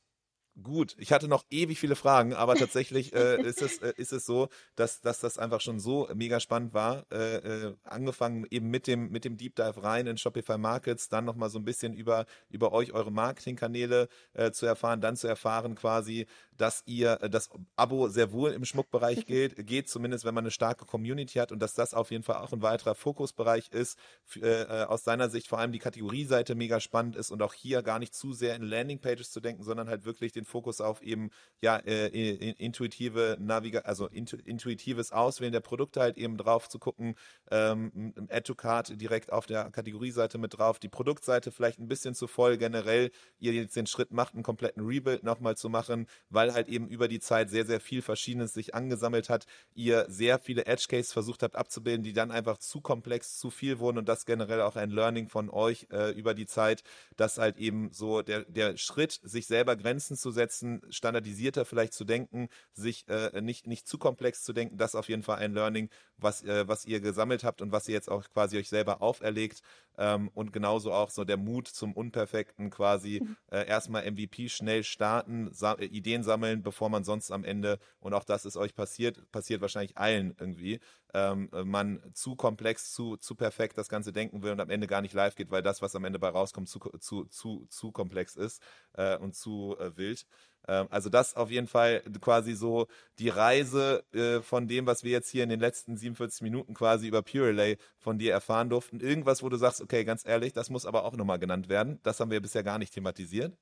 Gut, 0.63 0.95
ich 0.97 1.11
hatte 1.11 1.27
noch 1.27 1.43
ewig 1.49 1.81
viele 1.81 1.97
Fragen, 1.97 2.33
aber 2.33 2.55
tatsächlich 2.55 3.13
äh, 3.13 3.41
ist, 3.41 3.61
es, 3.61 3.79
äh, 3.79 3.93
ist 3.97 4.13
es 4.13 4.25
so, 4.25 4.47
dass, 4.77 5.01
dass 5.01 5.19
das 5.19 5.37
einfach 5.37 5.59
schon 5.59 5.81
so 5.81 6.07
mega 6.15 6.39
spannend 6.39 6.73
war. 6.73 7.05
Äh, 7.11 7.37
äh, 7.39 7.75
angefangen 7.83 8.47
eben 8.49 8.69
mit 8.69 8.87
dem, 8.87 9.09
mit 9.09 9.25
dem 9.25 9.35
Deep 9.35 9.57
Dive 9.57 9.83
rein 9.83 10.07
in 10.07 10.17
Shopify 10.17 10.57
Markets, 10.57 11.09
dann 11.09 11.25
nochmal 11.25 11.49
so 11.49 11.59
ein 11.59 11.65
bisschen 11.65 11.93
über, 11.93 12.25
über 12.49 12.71
euch, 12.71 12.93
eure 12.93 13.11
Marketingkanäle 13.11 14.07
äh, 14.31 14.51
zu 14.51 14.65
erfahren, 14.65 15.01
dann 15.01 15.17
zu 15.17 15.27
erfahren 15.27 15.75
quasi, 15.75 16.25
dass 16.57 16.83
ihr 16.85 17.21
äh, 17.21 17.29
das 17.29 17.49
Abo 17.75 18.07
sehr 18.07 18.31
wohl 18.31 18.51
im 18.51 18.65
Schmuckbereich 18.65 19.25
gilt, 19.25 19.67
geht, 19.67 19.89
zumindest 19.89 20.25
wenn 20.25 20.33
man 20.33 20.43
eine 20.43 20.51
starke 20.51 20.85
Community 20.85 21.39
hat 21.39 21.51
und 21.51 21.59
dass 21.59 21.73
das 21.73 21.93
auf 21.93 22.11
jeden 22.11 22.23
Fall 22.23 22.37
auch 22.37 22.53
ein 22.53 22.61
weiterer 22.61 22.95
Fokusbereich 22.95 23.69
ist. 23.69 23.97
Für, 24.23 24.69
äh, 24.69 24.83
aus 24.85 25.03
seiner 25.03 25.29
Sicht 25.29 25.47
vor 25.47 25.59
allem 25.59 25.71
die 25.71 25.79
Kategorieseite 25.79 26.55
mega 26.55 26.79
spannend 26.79 27.15
ist 27.15 27.31
und 27.31 27.41
auch 27.41 27.53
hier 27.53 27.83
gar 27.83 27.99
nicht 27.99 28.13
zu 28.13 28.33
sehr 28.33 28.55
in 28.55 28.63
Landingpages 28.63 29.31
zu 29.31 29.39
denken, 29.39 29.63
sondern 29.63 29.89
halt 29.89 30.05
wirklich 30.05 30.31
den 30.31 30.45
Fokus 30.45 30.81
auf 30.81 31.01
eben 31.01 31.29
ja 31.61 31.77
äh, 31.77 32.07
intuitive 32.07 33.37
Naviga 33.39 33.79
also 33.81 34.07
intu 34.07 34.37
intuitives 34.37 35.11
Auswählen 35.11 35.53
der 35.53 35.59
Produkte 35.61 36.01
halt 36.01 36.17
eben 36.17 36.37
drauf 36.37 36.69
zu 36.69 36.79
gucken, 36.79 37.15
ähm, 37.51 38.13
Add 38.29 38.41
to 38.41 38.55
Card 38.55 38.99
direkt 38.99 39.31
auf 39.31 39.45
der 39.45 39.71
Kategorieseite 39.71 40.37
mit 40.37 40.57
drauf, 40.57 40.79
die 40.79 40.89
Produktseite 40.89 41.51
vielleicht 41.51 41.79
ein 41.79 41.87
bisschen 41.87 42.15
zu 42.15 42.27
voll 42.27 42.57
generell, 42.57 43.11
ihr 43.39 43.53
jetzt 43.53 43.75
den 43.75 43.87
Schritt 43.87 44.11
macht, 44.11 44.33
einen 44.33 44.43
kompletten 44.43 44.85
Rebuild 44.85 45.23
nochmal 45.23 45.55
zu 45.55 45.69
machen, 45.69 46.07
weil 46.29 46.44
halt 46.53 46.67
eben 46.67 46.87
über 46.87 47.07
die 47.07 47.19
Zeit 47.19 47.49
sehr, 47.49 47.65
sehr 47.65 47.79
viel 47.79 48.01
Verschiedenes 48.01 48.53
sich 48.53 48.75
angesammelt 48.75 49.29
hat, 49.29 49.45
ihr 49.73 50.05
sehr 50.09 50.39
viele 50.39 50.65
Edge 50.65 50.85
Cases 50.89 51.11
versucht 51.11 51.43
habt 51.43 51.55
abzubilden, 51.55 52.03
die 52.03 52.13
dann 52.13 52.31
einfach 52.31 52.57
zu 52.57 52.81
komplex, 52.81 53.37
zu 53.37 53.49
viel 53.49 53.79
wurden 53.79 53.97
und 53.97 54.09
das 54.09 54.25
generell 54.25 54.61
auch 54.61 54.75
ein 54.75 54.89
Learning 54.89 55.29
von 55.29 55.49
euch 55.49 55.87
äh, 55.91 56.11
über 56.11 56.33
die 56.33 56.45
Zeit, 56.45 56.83
dass 57.15 57.37
halt 57.37 57.57
eben 57.57 57.91
so 57.91 58.21
der, 58.21 58.43
der 58.45 58.77
Schritt, 58.77 59.19
sich 59.23 59.47
selber 59.47 59.75
Grenzen 59.75 60.17
zu 60.17 60.31
setzen, 60.31 60.81
standardisierter 60.89 61.65
vielleicht 61.65 61.93
zu 61.93 62.05
denken, 62.05 62.49
sich 62.73 63.07
äh, 63.07 63.41
nicht, 63.41 63.67
nicht 63.67 63.87
zu 63.87 63.97
komplex 63.97 64.43
zu 64.43 64.53
denken, 64.53 64.77
das 64.77 64.95
auf 64.95 65.09
jeden 65.09 65.23
Fall 65.23 65.39
ein 65.39 65.53
Learning, 65.53 65.89
was, 66.17 66.43
äh, 66.43 66.67
was 66.67 66.85
ihr 66.85 66.99
gesammelt 66.99 67.43
habt 67.43 67.61
und 67.61 67.71
was 67.71 67.87
ihr 67.87 67.93
jetzt 67.93 68.09
auch 68.09 68.23
quasi 68.33 68.57
euch 68.57 68.69
selber 68.69 69.01
auferlegt. 69.01 69.61
Ähm, 69.97 70.29
und 70.33 70.53
genauso 70.53 70.91
auch 70.91 71.09
so 71.09 71.23
der 71.23 71.37
Mut 71.37 71.67
zum 71.67 71.93
Unperfekten 71.93 72.69
quasi 72.69 73.21
äh, 73.51 73.67
erstmal 73.67 74.09
MVP 74.09 74.49
schnell 74.49 74.83
starten, 74.83 75.49
sa 75.51 75.75
Ideen 75.79 76.23
sammeln, 76.23 76.63
bevor 76.63 76.89
man 76.89 77.03
sonst 77.03 77.31
am 77.31 77.43
Ende, 77.43 77.79
und 77.99 78.13
auch 78.13 78.23
das 78.23 78.45
ist 78.45 78.57
euch 78.57 78.75
passiert, 78.75 79.31
passiert 79.31 79.61
wahrscheinlich 79.61 79.97
allen 79.97 80.35
irgendwie, 80.39 80.79
ähm, 81.13 81.49
man 81.63 82.01
zu 82.13 82.35
komplex, 82.35 82.91
zu, 82.91 83.17
zu 83.17 83.35
perfekt 83.35 83.77
das 83.77 83.89
Ganze 83.89 84.11
denken 84.11 84.43
will 84.43 84.51
und 84.51 84.59
am 84.59 84.69
Ende 84.69 84.87
gar 84.87 85.01
nicht 85.01 85.13
live 85.13 85.35
geht, 85.35 85.51
weil 85.51 85.63
das, 85.63 85.81
was 85.81 85.95
am 85.95 86.03
Ende 86.03 86.19
bei 86.19 86.29
rauskommt, 86.29 86.67
zu, 86.67 86.79
zu, 86.99 87.25
zu, 87.25 87.65
zu 87.69 87.91
komplex 87.91 88.35
ist 88.35 88.61
äh, 88.93 89.17
und 89.17 89.35
zu 89.35 89.77
äh, 89.79 89.95
wild. 89.95 90.25
Ähm, 90.67 90.87
also 90.89 91.09
das 91.09 91.35
auf 91.35 91.51
jeden 91.51 91.67
Fall 91.67 92.01
quasi 92.21 92.53
so 92.53 92.87
die 93.19 93.29
Reise 93.29 94.03
äh, 94.13 94.41
von 94.41 94.67
dem, 94.67 94.85
was 94.85 95.03
wir 95.03 95.11
jetzt 95.11 95.29
hier 95.29 95.43
in 95.43 95.49
den 95.49 95.59
letzten 95.59 95.97
47 95.97 96.41
Minuten 96.41 96.73
quasi 96.73 97.07
über 97.07 97.21
Pure 97.21 97.47
Relay 97.49 97.77
von 97.97 98.17
dir 98.17 98.31
erfahren 98.31 98.69
durften. 98.69 98.99
Irgendwas, 98.99 99.43
wo 99.43 99.49
du 99.49 99.57
sagst, 99.57 99.81
okay, 99.81 100.03
ganz 100.03 100.25
ehrlich, 100.25 100.53
das 100.53 100.69
muss 100.69 100.85
aber 100.85 101.05
auch 101.05 101.15
nochmal 101.15 101.39
genannt 101.39 101.69
werden. 101.69 101.99
Das 102.03 102.19
haben 102.19 102.31
wir 102.31 102.41
bisher 102.41 102.63
gar 102.63 102.77
nicht 102.77 102.93
thematisiert. 102.93 103.57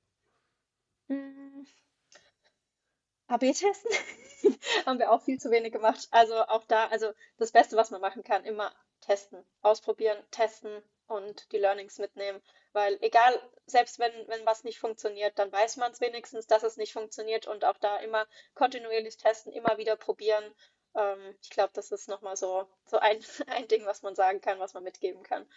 Hm. 1.07 1.65
AB-Testen 3.27 3.91
haben 4.85 4.99
wir 4.99 5.11
auch 5.11 5.23
viel 5.23 5.39
zu 5.39 5.51
wenig 5.51 5.71
gemacht. 5.73 6.07
Also 6.11 6.35
auch 6.35 6.65
da, 6.65 6.87
also 6.87 7.11
das 7.37 7.51
Beste, 7.51 7.75
was 7.75 7.91
man 7.91 8.01
machen 8.01 8.23
kann, 8.23 8.43
immer 8.45 8.71
testen, 9.01 9.43
ausprobieren, 9.61 10.17
testen 10.31 10.81
und 11.07 11.51
die 11.51 11.57
Learnings 11.57 11.99
mitnehmen. 11.99 12.41
Weil 12.73 12.97
egal, 13.01 13.39
selbst 13.65 13.99
wenn, 13.99 14.11
wenn 14.27 14.45
was 14.45 14.63
nicht 14.63 14.79
funktioniert, 14.79 15.37
dann 15.37 15.51
weiß 15.51 15.77
man 15.77 15.91
es 15.91 16.01
wenigstens, 16.01 16.47
dass 16.47 16.63
es 16.63 16.77
nicht 16.77 16.93
funktioniert 16.93 17.47
und 17.47 17.65
auch 17.65 17.77
da 17.77 17.97
immer 17.97 18.27
kontinuierlich 18.55 19.17
testen, 19.17 19.53
immer 19.53 19.77
wieder 19.77 19.95
probieren. 19.95 20.43
Ähm, 20.95 21.35
ich 21.41 21.49
glaube, 21.49 21.71
das 21.73 21.91
ist 21.91 22.07
nochmal 22.09 22.35
so, 22.35 22.67
so 22.85 22.97
ein, 22.97 23.19
ein 23.47 23.67
Ding, 23.67 23.85
was 23.85 24.01
man 24.01 24.15
sagen 24.15 24.41
kann, 24.41 24.59
was 24.59 24.73
man 24.73 24.83
mitgeben 24.83 25.23
kann. 25.23 25.47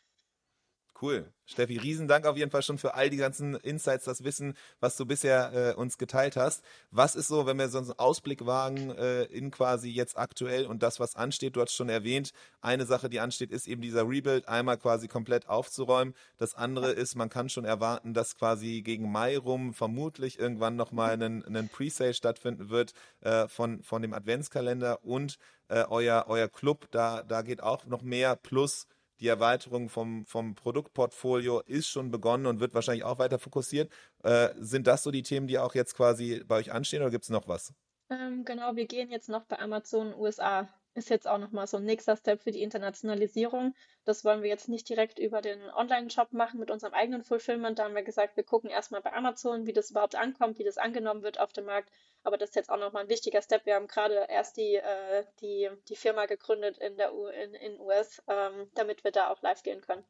Cool. 1.01 1.31
Steffi, 1.45 1.77
Riesendank 1.77 2.27
auf 2.27 2.37
jeden 2.37 2.51
Fall 2.51 2.63
schon 2.63 2.79
für 2.79 2.95
all 2.95 3.11
die 3.11 3.19
ganzen 3.19 3.55
Insights, 3.55 4.05
das 4.05 4.25
Wissen, 4.25 4.55
was 4.81 4.97
du 4.97 5.05
bisher 5.05 5.53
äh, 5.53 5.75
uns 5.75 5.99
geteilt 5.99 6.37
hast. 6.37 6.65
Was 6.91 7.15
ist 7.15 7.29
so, 7.29 7.45
wenn 7.47 7.59
wir 7.59 7.69
so 7.69 7.79
einen 7.79 7.93
Ausblick 7.99 8.47
wagen 8.47 8.91
äh, 8.91 9.25
in 9.25 9.51
quasi 9.51 9.91
jetzt 9.91 10.17
aktuell 10.17 10.67
und 10.67 10.83
das, 10.83 10.99
was 10.99 11.15
ansteht? 11.15 11.55
Du 11.55 11.61
hast 11.61 11.73
schon 11.73 11.91
erwähnt, 11.91 12.33
eine 12.63 12.87
Sache, 12.87 13.11
die 13.11 13.21
ansteht, 13.21 13.53
ist 13.53 13.69
eben 13.69 13.83
dieser 13.83 14.09
Rebuild, 14.09 14.49
einmal 14.49 14.79
quasi 14.79 15.07
komplett 15.07 15.49
aufzuräumen. 15.49 16.15
Das 16.39 16.55
andere 16.55 16.93
ist, 16.93 17.15
man 17.15 17.29
kann 17.29 17.51
schon 17.51 17.67
erwarten, 17.67 18.15
dass 18.15 18.37
quasi 18.37 18.81
gegen 18.83 19.13
Mai 19.13 19.37
rum 19.37 19.75
vermutlich 19.75 20.39
irgendwann 20.39 20.77
nochmal 20.77 21.23
ein, 21.23 21.45
ein 21.45 21.69
Presale 21.69 22.15
stattfinden 22.15 22.71
wird 22.71 22.95
äh, 23.21 23.49
von, 23.49 23.83
von 23.83 24.01
dem 24.01 24.15
Adventskalender 24.15 25.05
und 25.05 25.39
äh, 25.69 25.85
euer, 25.89 26.25
euer 26.29 26.49
Club, 26.49 26.89
da, 26.91 27.23
da 27.23 27.43
geht 27.43 27.63
auch 27.63 27.85
noch 27.87 28.03
mehr 28.03 28.35
plus 28.37 28.87
die 29.21 29.29
Erweiterung 29.29 29.89
vom, 29.89 30.27
vom 30.27 30.55
Produktportfolio 30.55 31.61
ist 31.61 31.89
schon 31.89 32.11
begonnen 32.11 32.47
und 32.47 32.61
wird 32.61 32.75
wahrscheinlich 32.75 33.05
auch 33.05 33.19
weiter 33.19 33.39
fokussiert. 33.39 33.91
Äh, 34.23 34.51
sind 34.59 34.87
das 34.87 35.03
so 35.03 35.11
die 35.11 35.23
Themen, 35.23 35.47
die 35.47 35.59
auch 35.59 35.75
jetzt 35.75 35.95
quasi 35.95 36.43
bei 36.47 36.57
euch 36.57 36.73
anstehen 36.73 37.03
oder 37.03 37.11
gibt 37.11 37.25
es 37.25 37.31
noch 37.31 37.49
was? 37.49 37.73
Ähm, 38.11 38.45
genau, 38.45 38.77
wir 38.77 38.87
gehen 38.87 39.11
jetzt 39.11 39.29
noch 39.29 39.45
bei 39.45 39.59
Amazon 39.59 40.15
USA 40.15 40.69
ist 40.97 41.11
jetzt 41.11 41.29
auch 41.29 41.39
nochmal 41.39 41.67
so 41.67 41.77
ein 41.77 41.85
nächster 41.85 42.17
Step 42.17 42.43
für 42.43 42.51
die 42.51 42.63
Internationalisierung. 42.63 43.75
Das 44.05 44.25
wollen 44.25 44.43
wir 44.43 44.49
jetzt 44.49 44.69
nicht 44.69 44.89
direkt 44.89 45.19
über 45.19 45.43
den 45.43 45.63
Online-Shop 45.71 46.33
machen 46.33 46.59
mit 46.59 46.71
unserem 46.71 46.95
eigenen 46.95 47.23
Fulfillment. 47.23 47.79
Da 47.79 47.85
haben 47.85 47.95
wir 47.95 48.03
gesagt, 48.03 48.37
wir 48.37 48.45
gucken 48.45 48.71
erstmal 48.71 49.03
bei 49.03 49.13
Amazon, 49.13 49.67
wie 49.67 49.73
das 49.73 49.91
überhaupt 49.91 50.15
ankommt, 50.15 50.59
wie 50.59 50.65
das 50.65 50.79
angenommen 50.79 51.23
wird 51.23 51.39
auf 51.39 51.53
dem 51.53 51.67
Markt. 51.67 51.91
Aber 52.25 52.39
das 52.39 52.51
ist 52.51 52.57
jetzt 52.57 52.71
auch 52.71 52.79
nochmal 52.79 53.05
ein 53.05 53.09
wichtiger 53.09 53.43
Step. 53.43 53.67
Wir 53.67 53.75
haben 53.75 53.87
gerade 53.87 54.27
erst 54.29 54.57
die, 54.57 54.77
äh, 54.77 55.25
die, 55.41 55.71
die 55.89 55.97
Firma 55.97 56.27
gegründet 56.27 56.79
in 56.79 56.97
der 56.97 57.15
U 57.15 57.27
in, 57.27 57.55
in 57.55 57.79
US, 57.81 58.23
ähm, 58.29 58.71
damit 58.75 59.05
wir 59.05 59.13
da 59.13 59.31
auch 59.31 59.43
live 59.43 59.63
gehen 59.63 59.83
können. 59.83 60.05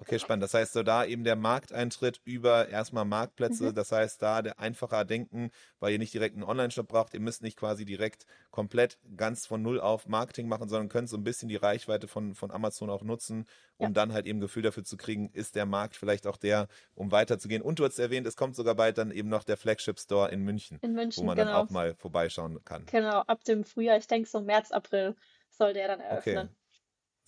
Okay, 0.00 0.18
spannend. 0.18 0.42
Das 0.42 0.54
heißt, 0.54 0.72
so 0.72 0.82
da 0.82 1.04
eben 1.04 1.24
der 1.24 1.36
Markteintritt 1.36 2.22
über 2.24 2.68
erstmal 2.68 3.04
Marktplätze. 3.04 3.70
Mhm. 3.70 3.74
Das 3.74 3.92
heißt, 3.92 4.20
da 4.22 4.40
der 4.40 4.58
einfacher 4.58 5.04
denken, 5.04 5.50
weil 5.78 5.92
ihr 5.92 5.98
nicht 5.98 6.14
direkt 6.14 6.36
einen 6.36 6.44
Online-Shop 6.44 6.88
braucht. 6.88 7.12
Ihr 7.12 7.20
müsst 7.20 7.42
nicht 7.42 7.58
quasi 7.58 7.84
direkt 7.84 8.24
komplett 8.50 8.98
ganz 9.16 9.46
von 9.46 9.60
Null 9.60 9.78
auf 9.78 10.08
Marketing 10.08 10.48
machen, 10.48 10.70
sondern 10.70 10.88
könnt 10.88 11.10
so 11.10 11.18
ein 11.18 11.22
bisschen 11.22 11.50
die 11.50 11.56
Reichweite 11.56 12.08
von, 12.08 12.34
von 12.34 12.50
Amazon 12.50 12.88
auch 12.88 13.02
nutzen, 13.02 13.44
um 13.76 13.88
ja. 13.88 13.92
dann 13.92 14.14
halt 14.14 14.26
eben 14.26 14.40
Gefühl 14.40 14.62
dafür 14.62 14.84
zu 14.84 14.96
kriegen, 14.96 15.30
ist 15.34 15.54
der 15.54 15.66
Markt 15.66 15.96
vielleicht 15.96 16.26
auch 16.26 16.38
der, 16.38 16.68
um 16.94 17.12
weiterzugehen. 17.12 17.60
Und 17.60 17.78
du 17.78 17.84
hast 17.84 17.98
erwähnt, 17.98 18.26
es 18.26 18.36
kommt 18.36 18.56
sogar 18.56 18.74
bald 18.74 18.96
dann 18.96 19.10
eben 19.10 19.28
noch 19.28 19.44
der 19.44 19.58
Flagship-Store 19.58 20.30
in 20.30 20.40
München, 20.40 20.78
in 20.80 20.94
München, 20.94 21.22
wo 21.22 21.26
man 21.26 21.36
genau. 21.36 21.52
dann 21.52 21.66
auch 21.66 21.70
mal 21.70 21.94
vorbeischauen 21.94 22.64
kann. 22.64 22.86
Genau, 22.86 23.20
ab 23.20 23.44
dem 23.44 23.64
Frühjahr, 23.64 23.98
ich 23.98 24.06
denke 24.06 24.28
so 24.28 24.40
März, 24.40 24.72
April 24.72 25.14
soll 25.50 25.74
der 25.74 25.88
dann 25.88 26.00
eröffnen. 26.00 26.48
Okay. 26.48 26.59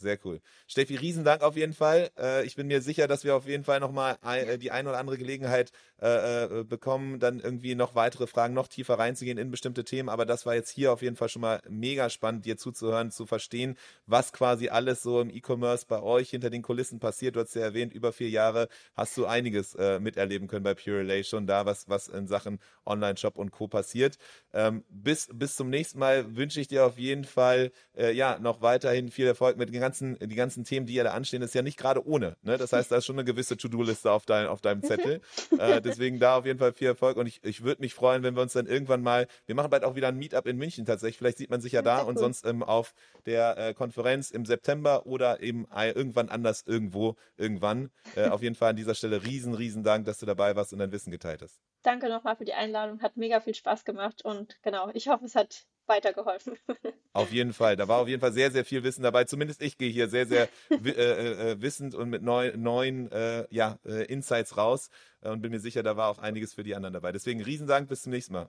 Sehr 0.02 0.18
cool. 0.24 0.40
Steffi, 0.66 0.96
Riesendank 0.96 1.42
auf 1.42 1.56
jeden 1.56 1.74
Fall. 1.74 2.10
Äh, 2.18 2.44
ich 2.44 2.56
bin 2.56 2.66
mir 2.66 2.82
sicher, 2.82 3.06
dass 3.06 3.22
wir 3.22 3.36
auf 3.36 3.46
jeden 3.46 3.62
Fall 3.62 3.78
nochmal 3.78 4.18
äh, 4.24 4.58
die 4.58 4.72
ein 4.72 4.88
oder 4.88 4.98
andere 4.98 5.16
Gelegenheit 5.16 5.70
äh, 6.00 6.60
äh, 6.60 6.64
bekommen, 6.64 7.20
dann 7.20 7.38
irgendwie 7.38 7.76
noch 7.76 7.94
weitere 7.94 8.26
Fragen, 8.26 8.52
noch 8.52 8.66
tiefer 8.66 8.98
reinzugehen 8.98 9.38
in 9.38 9.52
bestimmte 9.52 9.84
Themen. 9.84 10.08
Aber 10.08 10.26
das 10.26 10.44
war 10.44 10.56
jetzt 10.56 10.70
hier 10.70 10.92
auf 10.92 11.02
jeden 11.02 11.14
Fall 11.14 11.28
schon 11.28 11.42
mal 11.42 11.62
mega 11.68 12.10
spannend, 12.10 12.44
dir 12.44 12.56
zuzuhören, 12.56 13.12
zu 13.12 13.24
verstehen, 13.26 13.76
was 14.06 14.32
quasi 14.32 14.70
alles 14.70 15.02
so 15.02 15.20
im 15.20 15.30
E-Commerce 15.30 15.86
bei 15.86 16.02
euch 16.02 16.30
hinter 16.30 16.50
den 16.50 16.62
Kulissen 16.62 16.98
passiert. 16.98 17.36
Du 17.36 17.40
hast 17.40 17.54
ja 17.54 17.62
erwähnt, 17.62 17.94
über 17.94 18.12
vier 18.12 18.28
Jahre 18.28 18.66
hast 18.94 19.16
du 19.16 19.26
einiges 19.26 19.76
äh, 19.76 20.00
miterleben 20.00 20.48
können 20.48 20.64
bei 20.64 20.74
Pure 20.74 20.98
Relay 20.98 21.22
schon 21.22 21.46
da, 21.46 21.64
was, 21.64 21.88
was 21.88 22.08
in 22.08 22.26
Sachen 22.26 22.58
Online-Shop 22.84 23.36
und 23.38 23.52
Co. 23.52 23.68
passiert. 23.68 24.16
Ähm, 24.52 24.84
bis, 24.88 25.28
bis 25.32 25.54
zum 25.54 25.70
nächsten 25.70 26.00
Mal 26.00 26.34
wünsche 26.34 26.60
ich 26.60 26.66
dir 26.66 26.84
auf 26.84 26.98
jeden 26.98 27.24
Fall 27.24 27.70
äh, 27.96 28.12
ja 28.12 28.38
noch 28.40 28.60
weiterhin 28.62 29.10
viel 29.10 29.26
Erfolg 29.28 29.56
mit 29.56 29.72
den 29.72 29.80
ganzen 29.80 29.91
ganzen, 29.92 30.18
die 30.18 30.34
ganzen 30.34 30.64
Themen, 30.64 30.86
die 30.86 30.94
ja 30.94 31.04
da 31.04 31.12
anstehen, 31.12 31.42
ist 31.42 31.54
ja 31.54 31.62
nicht 31.62 31.76
gerade 31.76 32.06
ohne. 32.06 32.36
Ne? 32.42 32.56
Das 32.56 32.72
heißt, 32.72 32.90
da 32.90 32.96
ist 32.96 33.04
schon 33.04 33.16
eine 33.16 33.24
gewisse 33.24 33.56
To-Do-Liste 33.56 34.10
auf, 34.10 34.24
dein, 34.24 34.46
auf 34.46 34.60
deinem 34.60 34.82
Zettel. 34.82 35.20
äh, 35.58 35.82
deswegen 35.82 36.18
da 36.18 36.38
auf 36.38 36.46
jeden 36.46 36.58
Fall 36.58 36.72
viel 36.72 36.88
Erfolg 36.88 37.16
und 37.16 37.26
ich, 37.26 37.44
ich 37.44 37.62
würde 37.62 37.82
mich 37.82 37.94
freuen, 37.94 38.22
wenn 38.22 38.34
wir 38.34 38.42
uns 38.42 38.54
dann 38.54 38.66
irgendwann 38.66 39.02
mal, 39.02 39.26
wir 39.46 39.54
machen 39.54 39.70
bald 39.70 39.84
auch 39.84 39.94
wieder 39.94 40.08
ein 40.08 40.16
Meetup 40.16 40.46
in 40.46 40.56
München 40.56 40.86
tatsächlich, 40.86 41.18
vielleicht 41.18 41.38
sieht 41.38 41.50
man 41.50 41.60
sich 41.60 41.72
ja 41.72 41.82
da 41.82 42.00
und 42.02 42.18
sonst 42.18 42.46
ähm, 42.46 42.62
auf 42.62 42.94
der 43.26 43.58
äh, 43.58 43.74
Konferenz 43.74 44.30
im 44.30 44.46
September 44.46 45.06
oder 45.06 45.42
eben 45.42 45.66
äh, 45.74 45.90
irgendwann 45.90 46.28
anders 46.28 46.64
irgendwo, 46.66 47.16
irgendwann. 47.36 47.90
Äh, 48.16 48.28
auf 48.28 48.42
jeden 48.42 48.54
Fall 48.54 48.70
an 48.70 48.76
dieser 48.76 48.94
Stelle 48.94 49.24
riesen, 49.24 49.54
riesen 49.54 49.84
Dank, 49.84 50.06
dass 50.06 50.18
du 50.18 50.26
dabei 50.26 50.56
warst 50.56 50.72
und 50.72 50.78
dein 50.78 50.92
Wissen 50.92 51.10
geteilt 51.10 51.42
hast. 51.42 51.60
Danke 51.82 52.08
nochmal 52.08 52.36
für 52.36 52.44
die 52.44 52.54
Einladung, 52.54 53.02
hat 53.02 53.16
mega 53.16 53.40
viel 53.40 53.54
Spaß 53.54 53.84
gemacht 53.84 54.24
und 54.24 54.56
genau, 54.62 54.90
ich 54.94 55.08
hoffe, 55.08 55.24
es 55.24 55.34
hat 55.34 55.66
weitergeholfen. 55.86 56.56
Auf 57.12 57.32
jeden 57.32 57.52
Fall. 57.52 57.76
Da 57.76 57.88
war 57.88 57.98
auf 58.00 58.08
jeden 58.08 58.20
Fall 58.20 58.32
sehr, 58.32 58.50
sehr 58.50 58.64
viel 58.64 58.82
Wissen 58.84 59.02
dabei. 59.02 59.24
Zumindest 59.24 59.60
ich 59.60 59.76
gehe 59.76 59.90
hier 59.90 60.08
sehr, 60.08 60.26
sehr 60.26 60.48
äh, 60.70 60.76
äh, 60.88 61.50
äh, 61.50 61.60
wissend 61.60 61.94
und 61.94 62.08
mit 62.08 62.22
neu, 62.22 62.52
neuen 62.56 63.10
äh, 63.12 63.46
ja, 63.50 63.78
äh, 63.84 64.04
Insights 64.06 64.56
raus 64.56 64.88
äh, 65.20 65.28
und 65.28 65.42
bin 65.42 65.50
mir 65.50 65.60
sicher, 65.60 65.82
da 65.82 65.96
war 65.96 66.08
auch 66.08 66.18
einiges 66.18 66.54
für 66.54 66.62
die 66.62 66.74
anderen 66.74 66.94
dabei. 66.94 67.12
Deswegen 67.12 67.42
Riesendank, 67.42 67.88
bis 67.88 68.02
zum 68.02 68.12
nächsten 68.12 68.32
Mal. 68.32 68.48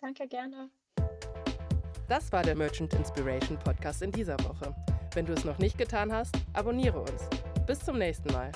Danke, 0.00 0.26
gerne. 0.26 0.70
Das 2.08 2.30
war 2.32 2.42
der 2.42 2.56
Merchant 2.56 2.94
Inspiration 2.94 3.58
Podcast 3.58 4.02
in 4.02 4.12
dieser 4.12 4.38
Woche. 4.40 4.74
Wenn 5.14 5.26
du 5.26 5.32
es 5.32 5.44
noch 5.44 5.58
nicht 5.58 5.78
getan 5.78 6.12
hast, 6.12 6.34
abonniere 6.52 7.00
uns. 7.00 7.28
Bis 7.66 7.80
zum 7.80 7.98
nächsten 7.98 8.32
Mal. 8.32 8.52